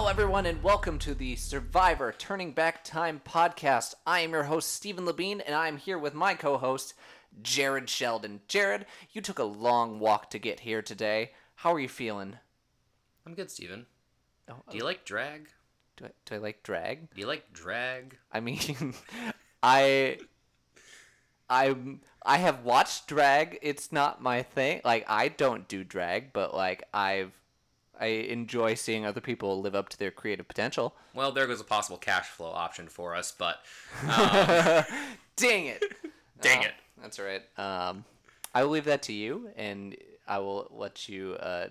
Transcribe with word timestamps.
Hello, 0.00 0.08
everyone, 0.08 0.46
and 0.46 0.62
welcome 0.62 0.98
to 1.00 1.12
the 1.12 1.36
Survivor 1.36 2.14
Turning 2.16 2.52
Back 2.52 2.82
Time 2.84 3.20
podcast. 3.22 3.92
I 4.06 4.20
am 4.20 4.30
your 4.30 4.44
host, 4.44 4.72
Steven 4.72 5.04
Labine, 5.04 5.42
and 5.44 5.54
I'm 5.54 5.76
here 5.76 5.98
with 5.98 6.14
my 6.14 6.32
co 6.32 6.56
host, 6.56 6.94
Jared 7.42 7.90
Sheldon. 7.90 8.40
Jared, 8.48 8.86
you 9.12 9.20
took 9.20 9.38
a 9.38 9.44
long 9.44 10.00
walk 10.00 10.30
to 10.30 10.38
get 10.38 10.60
here 10.60 10.80
today. 10.80 11.32
How 11.56 11.74
are 11.74 11.78
you 11.78 11.86
feeling? 11.86 12.38
I'm 13.26 13.34
good, 13.34 13.50
Steven. 13.50 13.84
Oh, 14.48 14.62
Do 14.70 14.78
you 14.78 14.84
like 14.84 15.04
drag? 15.04 15.50
do, 15.98 16.06
I, 16.06 16.10
do 16.24 16.34
I 16.36 16.38
like 16.38 16.62
drag? 16.62 17.14
Do 17.14 17.20
you 17.20 17.26
like 17.26 17.52
drag? 17.52 18.16
I 18.32 18.40
mean, 18.40 18.94
I. 19.62 20.16
I 21.50 21.76
I 22.24 22.38
have 22.38 22.64
watched 22.64 23.06
drag. 23.06 23.58
It's 23.60 23.92
not 23.92 24.22
my 24.22 24.44
thing. 24.44 24.80
Like 24.82 25.04
I 25.10 25.28
don't 25.28 25.68
do 25.68 25.84
drag, 25.84 26.32
but 26.32 26.54
like 26.54 26.84
I've 26.94 27.32
I 28.00 28.06
enjoy 28.06 28.74
seeing 28.74 29.04
other 29.04 29.20
people 29.20 29.60
live 29.60 29.74
up 29.74 29.88
to 29.90 29.98
their 29.98 30.10
creative 30.10 30.48
potential. 30.48 30.96
Well, 31.14 31.32
there 31.32 31.46
goes 31.46 31.60
a 31.60 31.64
possible 31.64 31.98
cash 31.98 32.26
flow 32.28 32.50
option 32.50 32.88
for 32.88 33.14
us, 33.14 33.30
but 33.30 33.60
Dang 35.36 35.66
it! 35.66 35.84
dang 36.40 36.62
Oh, 36.62 36.66
it. 36.66 36.74
That's 37.00 37.18
all 37.18 37.26
right. 37.26 37.42
Um, 37.58 38.04
I 38.54 38.62
will 38.64 38.70
leave 38.70 38.84
that 38.86 39.02
to 39.04 39.12
you, 39.12 39.50
and 39.56 39.96
I 40.26 40.38
will 40.38 40.68
let 40.70 41.08
you 41.08 41.34
uh, 41.34 41.68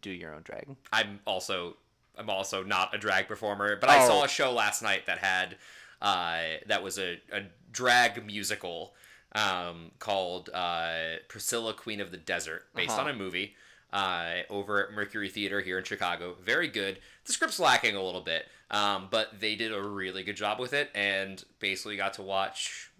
do 0.00 0.10
your 0.10 0.34
own 0.34 0.42
drag. 0.42 0.68
I'm 0.92 1.20
also 1.26 1.76
I'm 2.16 2.28
also 2.30 2.62
not 2.62 2.94
a 2.94 2.98
drag 2.98 3.26
performer, 3.28 3.76
but 3.76 3.88
I 3.90 4.04
Oh. 4.04 4.06
saw 4.06 4.24
a 4.24 4.28
show 4.28 4.52
last 4.52 4.82
night 4.82 5.06
that 5.06 5.18
had 5.18 5.56
uh, 6.00 6.58
that 6.66 6.82
was 6.82 6.98
a, 6.98 7.20
a 7.32 7.42
drag 7.70 8.24
musical 8.26 8.94
um, 9.34 9.92
called 9.98 10.50
uh, 10.52 11.16
Priscilla, 11.28 11.72
Queen 11.74 12.00
of 12.00 12.10
the 12.10 12.16
Desert, 12.18 12.64
based 12.74 12.90
Uh-huh. 12.98 13.02
on 13.02 13.08
a 13.08 13.14
movie 13.14 13.54
uh, 13.92 14.34
over 14.48 14.86
at 14.86 14.94
Mercury 14.94 15.28
Theater 15.28 15.60
here 15.60 15.78
in 15.78 15.84
Chicago. 15.84 16.34
Very 16.42 16.68
good. 16.68 16.98
The 17.24 17.32
script's 17.32 17.60
lacking 17.60 17.94
a 17.94 18.02
little 18.02 18.20
bit, 18.20 18.46
um, 18.70 19.08
but 19.10 19.40
they 19.40 19.54
did 19.54 19.72
a 19.72 19.82
really 19.82 20.22
good 20.22 20.36
job 20.36 20.58
with 20.58 20.72
it, 20.72 20.90
and 20.94 21.42
basically 21.60 21.96
got 21.96 22.14
to 22.14 22.22
watch 22.22 22.90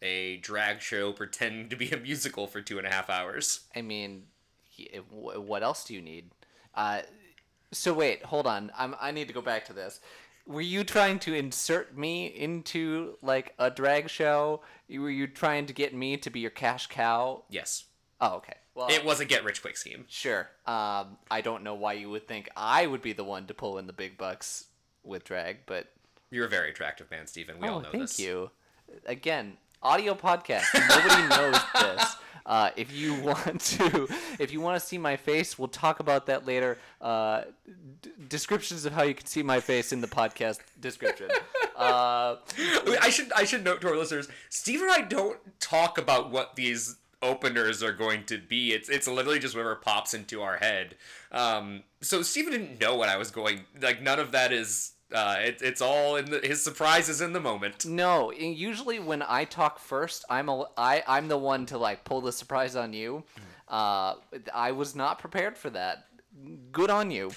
a 0.00 0.38
drag 0.38 0.80
show 0.80 1.12
pretend 1.14 1.70
to 1.70 1.76
be 1.76 1.90
a 1.90 1.96
musical 1.96 2.46
for 2.46 2.60
two 2.60 2.78
and 2.78 2.86
a 2.86 2.90
half 2.90 3.10
hours. 3.10 3.60
I 3.76 3.82
mean, 3.82 4.24
what 5.10 5.62
else 5.62 5.84
do 5.84 5.94
you 5.94 6.00
need? 6.00 6.30
Uh, 6.74 7.02
so 7.72 7.92
wait, 7.92 8.24
hold 8.24 8.46
on. 8.46 8.72
I'm, 8.76 8.94
I 9.00 9.10
need 9.10 9.28
to 9.28 9.34
go 9.34 9.42
back 9.42 9.66
to 9.66 9.72
this. 9.72 10.00
Were 10.46 10.62
you 10.62 10.82
trying 10.82 11.18
to 11.20 11.34
insert 11.34 11.98
me 11.98 12.26
into 12.26 13.18
like 13.20 13.52
a 13.58 13.70
drag 13.70 14.08
show? 14.08 14.62
Were 14.88 15.10
you 15.10 15.26
trying 15.26 15.66
to 15.66 15.74
get 15.74 15.92
me 15.92 16.16
to 16.16 16.30
be 16.30 16.40
your 16.40 16.50
cash 16.50 16.86
cow? 16.86 17.44
Yes, 17.50 17.84
Oh, 18.20 18.36
okay. 18.36 18.54
Well, 18.78 18.88
it 18.90 19.04
was 19.04 19.18
a 19.18 19.24
get 19.24 19.42
rich 19.42 19.60
quick 19.60 19.76
scheme. 19.76 20.04
Sure. 20.08 20.48
Um, 20.64 21.18
I 21.28 21.40
don't 21.42 21.64
know 21.64 21.74
why 21.74 21.94
you 21.94 22.10
would 22.10 22.28
think 22.28 22.48
I 22.56 22.86
would 22.86 23.02
be 23.02 23.12
the 23.12 23.24
one 23.24 23.46
to 23.46 23.54
pull 23.54 23.76
in 23.78 23.88
the 23.88 23.92
big 23.92 24.16
bucks 24.16 24.66
with 25.02 25.24
drag, 25.24 25.66
but 25.66 25.88
You're 26.30 26.46
a 26.46 26.48
very 26.48 26.70
attractive 26.70 27.10
man, 27.10 27.26
Steven. 27.26 27.58
We 27.58 27.66
oh, 27.66 27.72
all 27.72 27.80
know 27.80 27.90
thank 27.90 28.04
this. 28.04 28.20
you. 28.20 28.52
Again, 29.04 29.56
audio 29.82 30.14
podcast. 30.14 30.66
Nobody 30.74 31.28
knows 31.28 31.60
this. 31.74 32.16
Uh, 32.46 32.70
if 32.76 32.92
you 32.96 33.20
want 33.20 33.60
to, 33.60 34.08
if 34.38 34.52
you 34.52 34.60
want 34.60 34.80
to 34.80 34.86
see 34.86 34.96
my 34.96 35.16
face, 35.16 35.58
we'll 35.58 35.66
talk 35.66 35.98
about 35.98 36.26
that 36.26 36.46
later. 36.46 36.78
Uh, 37.00 37.42
d- 38.00 38.10
descriptions 38.28 38.84
of 38.86 38.92
how 38.92 39.02
you 39.02 39.12
can 39.12 39.26
see 39.26 39.42
my 39.42 39.58
face 39.58 39.92
in 39.92 40.00
the 40.00 40.06
podcast 40.06 40.60
description. 40.80 41.28
Uh, 41.76 42.36
I 43.02 43.10
should 43.10 43.32
I 43.32 43.44
should 43.44 43.64
note 43.64 43.80
to 43.80 43.88
our 43.88 43.96
listeners, 43.96 44.28
Steve 44.50 44.82
and 44.82 44.90
I 44.90 45.00
don't 45.00 45.38
talk 45.58 45.98
about 45.98 46.30
what 46.30 46.54
these 46.56 46.96
openers 47.22 47.82
are 47.82 47.92
going 47.92 48.24
to 48.26 48.38
be. 48.38 48.72
It's 48.72 48.88
it's 48.88 49.08
literally 49.08 49.38
just 49.38 49.54
whatever 49.54 49.76
pops 49.76 50.14
into 50.14 50.42
our 50.42 50.56
head. 50.58 50.96
Um, 51.32 51.82
so 52.00 52.22
Steven 52.22 52.52
didn't 52.52 52.80
know 52.80 52.96
what 52.96 53.08
I 53.08 53.16
was 53.16 53.30
going. 53.30 53.64
Like 53.80 54.02
none 54.02 54.18
of 54.18 54.32
that 54.32 54.52
is. 54.52 54.92
Uh, 55.10 55.36
it, 55.40 55.62
it's 55.62 55.80
all 55.80 56.16
in 56.16 56.26
the, 56.26 56.38
his 56.40 56.62
surprises 56.62 57.22
in 57.22 57.32
the 57.32 57.40
moment. 57.40 57.86
No, 57.86 58.30
usually 58.30 58.98
when 58.98 59.22
I 59.22 59.44
talk 59.44 59.78
first, 59.78 60.22
I'm 60.28 60.50
a, 60.50 60.66
I, 60.76 61.02
I'm 61.08 61.28
the 61.28 61.38
one 61.38 61.64
to 61.66 61.78
like 61.78 62.04
pull 62.04 62.20
the 62.20 62.30
surprise 62.30 62.76
on 62.76 62.92
you. 62.92 63.24
Uh, 63.66 64.16
I 64.54 64.72
was 64.72 64.94
not 64.94 65.18
prepared 65.18 65.56
for 65.56 65.70
that. 65.70 66.08
Good 66.72 66.90
on 66.90 67.10
you. 67.10 67.30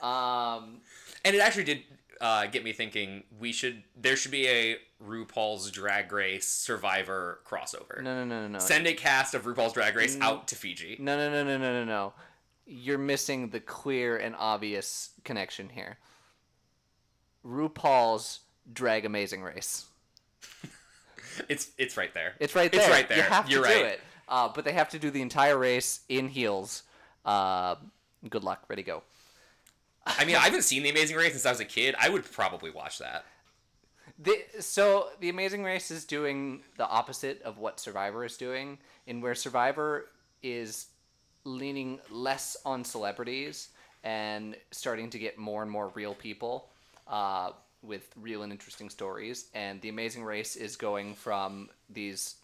Um, 0.00 0.80
And 1.22 1.36
it 1.36 1.40
actually 1.40 1.64
did 1.64 1.82
uh, 2.20 2.46
get 2.46 2.62
me 2.64 2.72
thinking. 2.72 3.24
We 3.38 3.52
should 3.52 3.82
there 3.96 4.16
should 4.16 4.30
be 4.32 4.46
a 4.48 4.76
RuPaul's 5.04 5.70
Drag 5.70 6.12
Race 6.12 6.46
Survivor 6.46 7.40
crossover. 7.46 8.02
no, 8.02 8.14
no, 8.14 8.24
no, 8.24 8.42
no, 8.42 8.48
no. 8.48 8.58
Send 8.58 8.86
a 8.86 8.92
cast 8.94 9.34
of 9.34 9.44
RuPaul's 9.44 9.72
Drag 9.72 9.94
Race 9.96 10.16
Mm. 10.16 10.22
out 10.22 10.48
to 10.48 10.54
Fiji. 10.56 10.96
No, 10.98 11.16
no, 11.16 11.30
no, 11.30 11.44
no, 11.44 11.56
no, 11.58 11.72
no, 11.72 11.84
no. 11.84 12.12
You're 12.66 12.98
missing 12.98 13.48
the 13.50 13.60
clear 13.60 14.16
and 14.16 14.34
obvious 14.38 15.10
connection 15.24 15.70
here. 15.70 15.98
RuPaul's 17.44 18.40
Drag 18.72 19.04
Amazing 19.04 19.42
Race. 19.42 19.86
It's 21.48 21.70
it's 21.78 21.96
right 21.96 22.12
there. 22.12 22.34
It's 22.38 22.54
right 22.54 22.70
there. 22.70 22.80
It's 22.82 22.90
right 22.90 23.08
there. 23.08 23.16
You 23.18 23.22
have 23.22 23.46
to 23.46 23.50
You're 23.52 23.62
do 23.62 23.68
right. 23.68 23.84
it. 23.86 24.00
Uh, 24.28 24.48
but 24.54 24.64
they 24.64 24.72
have 24.72 24.90
to 24.90 24.98
do 24.98 25.10
the 25.10 25.22
entire 25.22 25.56
race 25.56 26.00
in 26.08 26.28
heels. 26.28 26.82
Uh, 27.24 27.76
good 28.28 28.44
luck. 28.44 28.64
Ready, 28.68 28.82
go. 28.82 29.04
I 30.06 30.24
mean, 30.24 30.36
I 30.36 30.40
haven't 30.40 30.62
seen 30.62 30.82
The 30.82 30.90
Amazing 30.90 31.16
Race 31.16 31.32
since 31.32 31.46
I 31.46 31.50
was 31.50 31.60
a 31.60 31.64
kid. 31.64 31.94
I 31.98 32.08
would 32.08 32.30
probably 32.30 32.70
watch 32.70 32.98
that. 32.98 33.24
The, 34.18 34.38
so 34.60 35.08
the 35.20 35.28
Amazing 35.28 35.64
Race 35.64 35.90
is 35.90 36.04
doing 36.04 36.62
the 36.76 36.86
opposite 36.86 37.40
of 37.42 37.58
what 37.58 37.80
Survivor 37.80 38.24
is 38.24 38.36
doing, 38.36 38.78
in 39.06 39.20
where 39.20 39.34
Survivor 39.34 40.06
is 40.42 40.86
leaning 41.44 42.00
less 42.10 42.56
on 42.64 42.84
celebrities 42.84 43.70
and 44.04 44.56
starting 44.70 45.10
to 45.10 45.18
get 45.18 45.38
more 45.38 45.62
and 45.62 45.70
more 45.70 45.88
real 45.94 46.14
people 46.14 46.68
uh, 47.08 47.50
with 47.82 48.10
real 48.20 48.42
and 48.42 48.52
interesting 48.52 48.90
stories. 48.90 49.48
And 49.54 49.80
the 49.80 49.88
Amazing 49.88 50.24
Race 50.24 50.56
is 50.56 50.76
going 50.76 51.14
from 51.14 51.70
these 51.88 52.36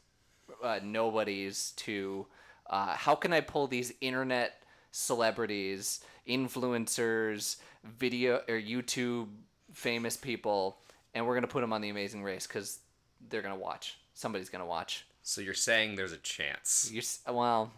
uh, 0.62 0.80
nobodies 0.82 1.72
to 1.76 2.26
uh, 2.68 2.94
how 2.94 3.14
can 3.14 3.32
I 3.32 3.40
pull 3.40 3.66
these 3.66 3.92
internet 4.00 4.62
celebrities, 4.90 6.00
influencers, 6.28 7.56
video 7.98 8.36
or 8.48 8.60
YouTube 8.60 9.28
famous 9.72 10.16
people, 10.16 10.78
and 11.14 11.26
we're 11.26 11.34
gonna 11.34 11.46
put 11.46 11.60
them 11.60 11.72
on 11.72 11.80
the 11.80 11.90
Amazing 11.90 12.22
Race 12.22 12.46
because 12.46 12.80
they're 13.28 13.42
gonna 13.42 13.56
watch. 13.56 13.98
Somebody's 14.14 14.48
gonna 14.48 14.66
watch. 14.66 15.06
So 15.22 15.40
you're 15.40 15.54
saying 15.54 15.96
there's 15.96 16.12
a 16.12 16.18
chance? 16.18 16.90
You 16.92 17.02
well, 17.32 17.70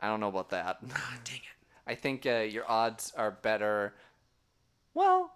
I 0.00 0.08
don't 0.08 0.20
know 0.20 0.28
about 0.28 0.50
that. 0.50 0.78
Ah, 0.94 1.14
dang 1.24 1.36
it! 1.36 1.66
I 1.86 1.94
think 1.94 2.26
uh, 2.26 2.40
your 2.40 2.70
odds 2.70 3.12
are 3.16 3.30
better. 3.30 3.94
Well, 4.92 5.32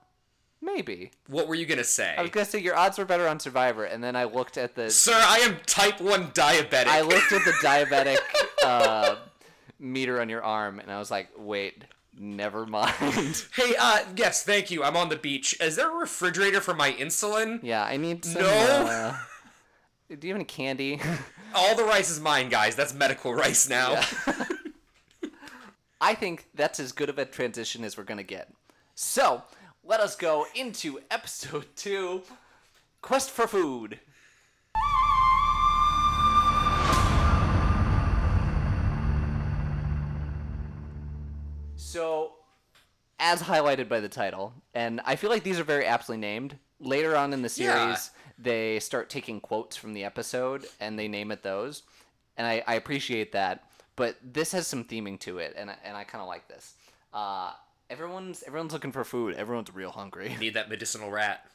maybe. 0.61 1.13
What 1.29 1.49
were 1.49 1.55
you 1.55 1.65
gonna 1.65 1.85
say, 1.85 2.15
I 2.17 2.23
was 2.23 2.31
gonna 2.31 2.45
say 2.45 2.59
your 2.59 2.77
odds 2.77 2.99
were 2.99 3.05
better 3.05 3.27
on 3.27 3.41
Survivor, 3.41 3.85
and 3.85 4.05
then 4.05 4.15
I 4.15 4.25
looked 4.25 4.59
at 4.59 4.75
the 4.75 4.91
sir? 4.91 5.15
I 5.15 5.39
am 5.39 5.57
type 5.65 6.01
one 6.01 6.27
diabetic. 6.33 6.87
I 6.87 7.01
looked 7.01 7.33
at 7.33 7.45
the 7.45 7.53
diabetic 7.63 8.19
uh, 8.63 9.17
meter 9.79 10.21
on 10.21 10.29
your 10.29 10.43
arm, 10.43 10.81
and 10.81 10.91
I 10.91 10.99
was 10.99 11.11
like, 11.11 11.29
wait, 11.39 11.85
never 12.19 12.67
mind. 12.67 13.45
Hey, 13.55 13.75
uh, 13.79 14.01
yes, 14.17 14.43
thank 14.45 14.71
you. 14.71 14.83
I'm 14.83 14.97
on 14.97 15.09
the 15.09 15.17
beach. 15.17 15.57
Is 15.61 15.77
there 15.77 15.91
a 15.91 16.01
refrigerator 16.01 16.61
for 16.61 16.75
my 16.75 16.93
insulin? 16.93 17.61
yeah, 17.63 17.85
I 17.85 17.97
need 17.97 18.25
some. 18.25 18.43
No. 18.43 18.49
Uh, 18.49 19.17
do 20.19 20.27
you 20.27 20.33
have 20.35 20.39
any 20.39 20.45
candy? 20.45 21.01
All 21.55 21.75
the 21.75 21.85
rice 21.85 22.11
is 22.11 22.21
mine, 22.21 22.49
guys. 22.49 22.77
That's 22.77 22.93
medical 22.95 23.33
rice 23.35 23.69
now. 23.69 24.01
I 26.01 26.15
think 26.15 26.49
that's 26.55 26.81
as 26.81 26.93
good 26.93 27.09
of 27.09 27.19
a 27.19 27.25
transition 27.25 27.85
as 27.85 27.97
we're 27.97 28.05
gonna 28.05 28.23
get. 28.23 28.53
So 28.95 29.43
let 29.85 30.01
us 30.01 30.17
go 30.17 30.47
into 30.55 30.99
episode 31.11 31.67
two 31.77 32.23
Quest 33.01 33.31
for 33.31 33.47
Food. 33.47 34.01
So, 41.93 42.33
as 43.21 43.43
highlighted 43.43 43.87
by 43.87 44.01
the 44.01 44.09
title, 44.09 44.55
and 44.73 45.03
I 45.05 45.15
feel 45.17 45.29
like 45.29 45.43
these 45.43 45.61
are 45.61 45.65
very 45.65 45.85
aptly 45.85 46.17
named. 46.17 46.57
Later 46.81 47.15
on 47.15 47.35
in 47.35 47.43
the 47.43 47.51
series, 47.51 47.75
Yeah. 47.77 48.33
they 48.39 48.81
start 48.81 49.11
taking 49.11 49.41
quotes 49.41 49.77
from 49.77 49.93
the 49.93 50.03
episode 50.03 50.65
and 50.81 50.99
they 50.99 51.07
name 51.07 51.31
it 51.31 51.43
those, 51.43 51.83
and 52.39 52.47
I, 52.47 52.65
I 52.67 52.75
appreciate 52.77 53.33
that. 53.33 53.65
But 53.95 54.17
this 54.23 54.53
has 54.53 54.67
some 54.67 54.85
theming 54.85 55.21
to 55.21 55.37
it, 55.37 55.53
and 55.55 55.69
I, 55.71 55.77
and 55.85 55.95
I 55.95 56.05
kind 56.05 56.23
of 56.23 56.29
like 56.29 56.49
this. 56.49 56.75
Uh, 57.13 57.53
everyone's 57.91 58.43
everyone's 58.47 58.73
looking 58.73 58.91
for 58.91 59.05
food. 59.05 59.35
Everyone's 59.35 59.73
real 59.75 59.91
hungry. 59.91 60.35
Need 60.41 60.55
that 60.55 60.71
medicinal 60.71 61.11
rat. 61.11 61.47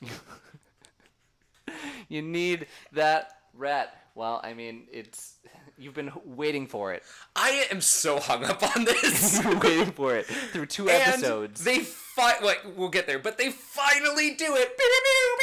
you 2.09 2.21
need 2.21 2.67
that 2.91 3.39
rat. 3.55 3.97
Well, 4.13 4.39
I 4.43 4.53
mean, 4.53 4.85
it's 4.91 5.37
you've 5.77 5.93
been 5.93 6.11
waiting 6.25 6.67
for 6.67 6.93
it. 6.93 7.03
I 7.35 7.67
am 7.71 7.81
so 7.81 8.19
hung 8.19 8.43
up 8.43 8.63
on 8.75 8.85
this. 8.85 9.35
You've 9.43 9.43
been 9.43 9.59
waiting 9.59 9.93
for 9.93 10.15
it 10.15 10.25
through 10.25 10.65
two 10.67 10.89
and 10.89 11.13
episodes. 11.13 11.63
they 11.63 11.79
fight. 11.79 12.43
like 12.43 12.61
we'll 12.75 12.89
get 12.89 13.05
there, 13.07 13.19
but 13.19 13.37
they 13.37 13.51
finally 13.51 14.33
do 14.35 14.55
it. 14.55 14.77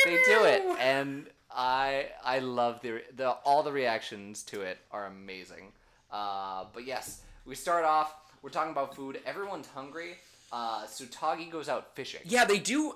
they 0.05 0.19
do 0.27 0.45
it 0.45 0.63
and 0.81 1.27
i 1.57 2.07
i 2.25 2.41
love 2.41 2.81
the, 2.83 3.01
the 3.17 3.31
all 3.45 3.63
the 3.63 3.71
reactions 3.71 4.43
to 4.43 4.61
it 4.63 4.77
are 4.91 5.07
amazing 5.07 5.71
uh, 6.11 6.65
but 6.73 6.85
yes 6.85 7.21
we 7.47 7.55
start 7.55 7.85
off 7.85 8.13
we're 8.43 8.51
talking 8.51 8.73
about 8.73 8.95
food 8.97 9.21
everyone's 9.25 9.69
hungry 9.69 10.17
Uh, 10.53 10.87
so 10.87 11.05
Tagi 11.07 11.47
goes 11.51 11.69
out 11.69 11.95
fishing. 11.97 12.21
Yeah, 12.25 12.45
they 12.45 12.61
do 12.61 12.95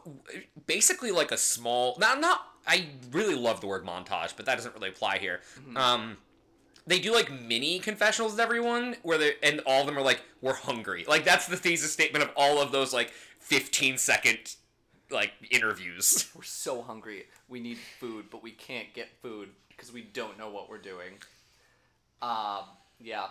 basically 0.67 1.11
like 1.11 1.33
a 1.33 1.37
small. 1.37 1.97
Not 1.99 2.21
not. 2.21 2.39
I 2.67 2.87
really 3.11 3.35
love 3.35 3.61
the 3.61 3.67
word 3.67 3.85
montage, 3.85 4.35
but 4.37 4.47
that 4.47 4.55
doesn't 4.57 4.75
really 4.77 4.91
apply 4.91 5.19
here. 5.19 5.41
Um, 5.75 6.19
they 6.89 6.99
do 6.99 7.13
like 7.13 7.31
mini 7.31 7.79
confessionals 7.79 8.33
with 8.33 8.41
everyone, 8.41 8.97
where 9.03 9.19
they 9.19 9.35
and 9.43 9.61
all 9.67 9.83
of 9.83 9.87
them 9.87 9.99
are 9.99 10.03
like, 10.03 10.23
"We're 10.41 10.55
hungry." 10.55 11.05
Like 11.07 11.25
that's 11.25 11.47
the 11.47 11.57
thesis 11.57 11.93
statement 11.93 12.25
of 12.25 12.31
all 12.35 12.61
of 12.61 12.73
those 12.73 12.93
like 12.93 13.11
fifteen 13.39 13.99
second 13.99 14.57
like 15.11 15.33
interviews. 15.51 16.31
We're 16.35 16.43
so 16.43 16.83
hungry. 16.83 17.27
We 17.49 17.61
need 17.61 17.79
food, 18.01 18.27
but 18.31 18.43
we 18.43 18.51
can't 18.51 18.93
get 18.95 19.09
food 19.23 19.51
because 19.69 19.93
we 19.93 20.03
don't 20.03 20.39
know 20.39 20.51
what 20.51 20.69
we're 20.69 20.79
doing. 20.79 21.15
Um, 22.21 22.65
yeah. 23.01 23.29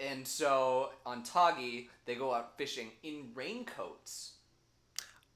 And 0.00 0.26
so 0.26 0.90
on 1.06 1.22
Tagi, 1.22 1.88
they 2.04 2.14
go 2.16 2.34
out 2.34 2.58
fishing 2.58 2.90
in 3.02 3.30
raincoats. 3.34 4.32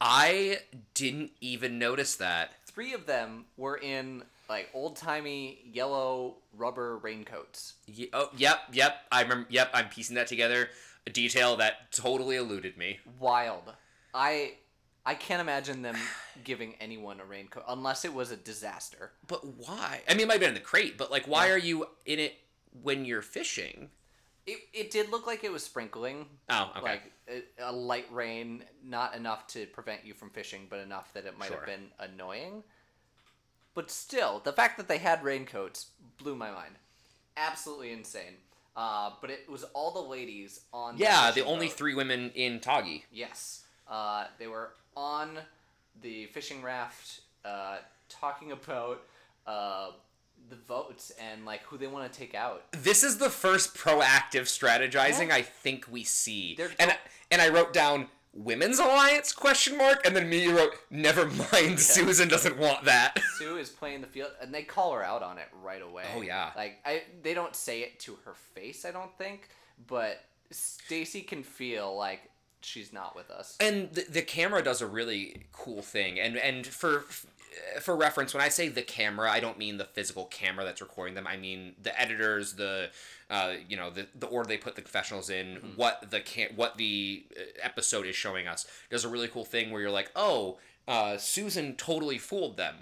I 0.00 0.60
didn't 0.94 1.32
even 1.40 1.78
notice 1.78 2.16
that. 2.16 2.54
Three 2.66 2.92
of 2.92 3.06
them 3.06 3.46
were 3.56 3.76
in 3.76 4.24
like 4.48 4.68
old 4.74 4.96
timey 4.96 5.60
yellow 5.72 6.36
rubber 6.56 6.98
raincoats. 6.98 7.74
Ye- 7.86 8.10
oh, 8.12 8.30
yep, 8.36 8.58
yep. 8.72 8.96
I 9.12 9.22
remember. 9.22 9.46
Yep, 9.50 9.70
I'm 9.74 9.88
piecing 9.88 10.16
that 10.16 10.26
together. 10.26 10.68
A 11.06 11.10
detail 11.10 11.56
that 11.56 11.92
totally 11.92 12.36
eluded 12.36 12.76
me. 12.76 12.98
Wild. 13.18 13.72
I 14.14 14.54
I 15.06 15.14
can't 15.14 15.40
imagine 15.40 15.82
them 15.82 15.96
giving 16.44 16.74
anyone 16.80 17.20
a 17.20 17.24
raincoat 17.24 17.64
unless 17.68 18.04
it 18.04 18.12
was 18.12 18.30
a 18.30 18.36
disaster. 18.36 19.12
But 19.26 19.44
why? 19.44 20.00
I 20.08 20.12
mean, 20.14 20.22
it 20.22 20.26
might 20.28 20.34
have 20.34 20.40
been 20.40 20.48
in 20.50 20.54
the 20.54 20.60
crate, 20.60 20.98
but 20.98 21.10
like, 21.10 21.26
why 21.26 21.46
Yeah. 21.46 21.52
are 21.54 21.58
you 21.58 21.86
in 22.06 22.18
it 22.18 22.34
when 22.82 23.04
you're 23.04 23.22
fishing? 23.22 23.90
It, 24.46 24.60
it 24.72 24.90
did 24.90 25.10
look 25.10 25.26
like 25.26 25.44
it 25.44 25.52
was 25.52 25.62
sprinkling. 25.62 26.24
Oh, 26.48 26.72
okay. 26.78 26.82
Like 26.82 27.12
a, 27.28 27.42
a 27.70 27.72
light 27.72 28.06
rain, 28.10 28.64
not 28.82 29.14
enough 29.14 29.46
to 29.48 29.66
prevent 29.66 30.06
you 30.06 30.14
from 30.14 30.30
fishing, 30.30 30.66
but 30.70 30.78
enough 30.80 31.12
that 31.12 31.26
it 31.26 31.38
might 31.38 31.48
Sure. 31.48 31.58
have 31.58 31.66
been 31.66 31.88
annoying. 32.00 32.62
But 33.78 33.92
still, 33.92 34.40
the 34.42 34.52
fact 34.52 34.76
that 34.78 34.88
they 34.88 34.98
had 34.98 35.22
raincoats 35.22 35.90
blew 36.20 36.34
my 36.34 36.50
mind. 36.50 36.74
Absolutely 37.36 37.92
insane. 37.92 38.34
Uh, 38.76 39.10
but 39.20 39.30
it 39.30 39.48
was 39.48 39.62
all 39.72 39.92
the 39.92 40.00
ladies 40.00 40.62
on. 40.72 40.98
yeah, 40.98 41.30
the 41.30 41.44
only 41.44 41.68
boat. 41.68 41.76
three 41.76 41.94
women 41.94 42.32
in 42.34 42.58
Tagi. 42.58 43.04
Yes. 43.12 43.62
Uh, 43.88 44.24
they 44.40 44.48
were 44.48 44.72
on 44.96 45.38
the 46.02 46.26
fishing 46.26 46.60
raft 46.60 47.20
uh, 47.44 47.76
talking 48.08 48.50
about 48.50 49.02
uh, 49.46 49.90
the 50.50 50.56
votes 50.56 51.12
and 51.30 51.44
like 51.44 51.62
who 51.62 51.78
they 51.78 51.86
want 51.86 52.12
to 52.12 52.18
take 52.18 52.34
out. 52.34 52.64
This 52.72 53.04
is 53.04 53.18
the 53.18 53.30
first 53.30 53.76
proactive 53.76 54.48
strategizing 54.48 55.28
Yeah. 55.28 55.36
I 55.36 55.42
think 55.42 55.86
we 55.88 56.02
see. 56.02 56.56
They're 56.56 56.72
and 56.80 56.96
and 57.30 57.40
I 57.40 57.48
wrote 57.50 57.72
down 57.72 58.08
women's 58.32 58.78
alliance 58.78 59.32
question 59.32 59.76
mark 59.76 60.04
and 60.06 60.14
then 60.14 60.28
me 60.28 60.46
wrote 60.48 60.72
never 60.90 61.26
mind 61.52 61.80
Susan 61.80 62.28
doesn't 62.28 62.58
want 62.58 62.84
that. 62.84 63.18
Sue 63.38 63.56
is 63.56 63.70
playing 63.70 64.00
the 64.00 64.06
field, 64.06 64.30
and 64.40 64.52
they 64.54 64.62
call 64.62 64.92
her 64.92 65.02
out 65.02 65.22
on 65.22 65.38
it 65.38 65.48
right 65.62 65.82
away. 65.82 66.04
Oh, 66.16 66.20
yeah. 66.22 66.50
Like 66.56 66.78
I, 66.84 67.02
they 67.22 67.34
don't 67.34 67.56
say 67.56 67.80
it 67.80 67.98
to 68.00 68.16
her 68.24 68.34
face, 68.54 68.84
I 68.84 68.90
don't 68.90 69.16
think, 69.18 69.48
but 69.86 70.24
Stacey 70.50 71.22
can 71.22 71.42
feel 71.42 71.96
like 71.96 72.30
she's 72.60 72.92
not 72.92 73.14
with 73.14 73.30
us. 73.30 73.56
and 73.60 73.90
the, 73.92 74.04
the 74.10 74.22
camera 74.22 74.62
does 74.62 74.80
a 74.82 74.86
really 74.86 75.44
cool 75.52 75.80
thing 75.80 76.18
and 76.18 76.36
and 76.36 76.66
for 76.66 77.04
for 77.80 77.94
reference 77.96 78.34
when 78.34 78.42
i 78.42 78.48
say 78.48 78.68
the 78.68 78.82
camera 78.82 79.30
i 79.30 79.38
don't 79.38 79.58
mean 79.58 79.76
the 79.76 79.84
physical 79.84 80.24
camera 80.24 80.64
that's 80.64 80.80
recording 80.80 81.14
them 81.14 81.24
i 81.26 81.36
mean 81.36 81.74
the 81.80 81.98
editors 82.00 82.54
the 82.54 82.90
uh, 83.30 83.52
you 83.68 83.76
know 83.76 83.90
the, 83.90 84.06
the 84.18 84.26
order 84.26 84.48
they 84.48 84.56
put 84.56 84.74
the 84.76 84.82
confessionals 84.82 85.28
in 85.30 85.56
what 85.76 86.10
the 86.10 86.20
can 86.20 86.48
what 86.56 86.76
the 86.76 87.24
uh, 87.36 87.42
episode 87.62 88.06
is 88.06 88.16
showing 88.16 88.46
us 88.46 88.66
does 88.90 89.04
a 89.04 89.08
really 89.08 89.28
cool 89.28 89.44
thing 89.44 89.70
where 89.70 89.80
you're 89.82 89.90
like 89.90 90.10
oh 90.16 90.58
uh, 90.86 91.16
susan 91.18 91.74
totally 91.76 92.16
fooled 92.18 92.56
them 92.56 92.76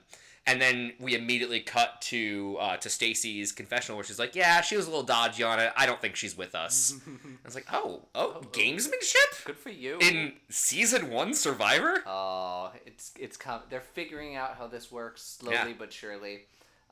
and 0.49 0.63
then 0.63 0.93
we 1.01 1.17
immediately 1.17 1.59
cut 1.59 2.01
to 2.03 2.57
uh, 2.61 2.77
to 2.77 2.89
Stacey's 2.89 3.51
confessional, 3.51 3.97
where 3.99 4.05
she's 4.05 4.21
like, 4.21 4.37
"Yeah, 4.37 4.61
she 4.61 4.77
was 4.77 4.87
a 4.87 4.89
little 4.91 5.03
dodgy 5.03 5.43
on 5.43 5.59
it. 5.59 5.73
I 5.77 5.87
don't 5.87 6.01
think 6.01 6.15
she's 6.15 6.37
with 6.39 6.55
us." 6.55 6.95
I 7.09 7.11
was 7.45 7.57
like, 7.57 7.67
"Oh, 7.73 8.03
oh, 8.15 8.43
gamesmanship 8.53 9.45
Good 9.45 9.59
for 9.59 9.71
you. 9.71 9.99
in 10.01 10.35
season 10.49 11.11
one 11.11 11.35
Survivor." 11.35 12.01
Oh, 12.07 12.71
it's 12.87 13.13
it's 13.19 13.37
com- 13.37 13.63
they're 13.71 13.81
figuring 13.81 14.37
out 14.37 14.57
how 14.57 14.69
this 14.69 14.93
works 14.93 15.21
slowly 15.21 15.57
Yeah. 15.57 15.73
but 15.77 15.93
surely, 15.93 16.43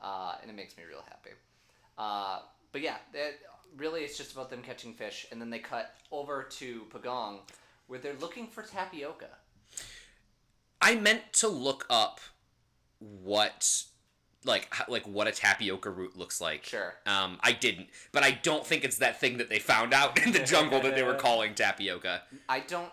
uh, 0.03 0.35
and 0.41 0.51
it 0.51 0.53
makes 0.57 0.75
me 0.75 0.83
real 0.85 1.05
happy. 1.07 1.29
Uh, 1.97 2.39
but 2.75 2.81
yeah, 2.81 2.97
that, 3.13 3.39
really, 3.77 4.01
it's 4.01 4.17
just 4.17 4.33
about 4.33 4.49
them 4.49 4.61
catching 4.61 4.93
fish, 4.93 5.25
and 5.31 5.39
then 5.39 5.49
they 5.49 5.59
cut 5.59 5.95
over 6.11 6.43
to 6.43 6.81
Pagong, 6.93 7.39
where 7.87 7.99
they're 7.99 8.17
looking 8.19 8.47
for 8.47 8.63
tapioca. 8.63 9.29
I 10.81 10.95
meant 10.95 11.21
to 11.35 11.47
look 11.47 11.85
up 11.89 12.19
what 12.99 13.85
like 14.43 14.75
like 14.89 15.07
what 15.07 15.29
a 15.29 15.31
tapioca 15.31 15.89
root 15.89 16.17
looks 16.17 16.41
like. 16.41 16.65
Sure. 16.65 16.95
Um, 17.05 17.39
I 17.39 17.53
didn't, 17.53 17.87
but 18.11 18.23
I 18.23 18.31
don't 18.31 18.67
think 18.67 18.83
it's 18.83 18.97
that 18.97 19.21
thing 19.21 19.37
that 19.37 19.47
they 19.47 19.59
found 19.59 19.93
out 19.93 20.21
in 20.25 20.33
the 20.33 20.39
jungle 20.39 20.81
that 20.81 20.95
they 20.95 21.03
were 21.03 21.15
calling 21.15 21.55
tapioca. 21.55 22.23
I 22.49 22.59
don't. 22.59 22.91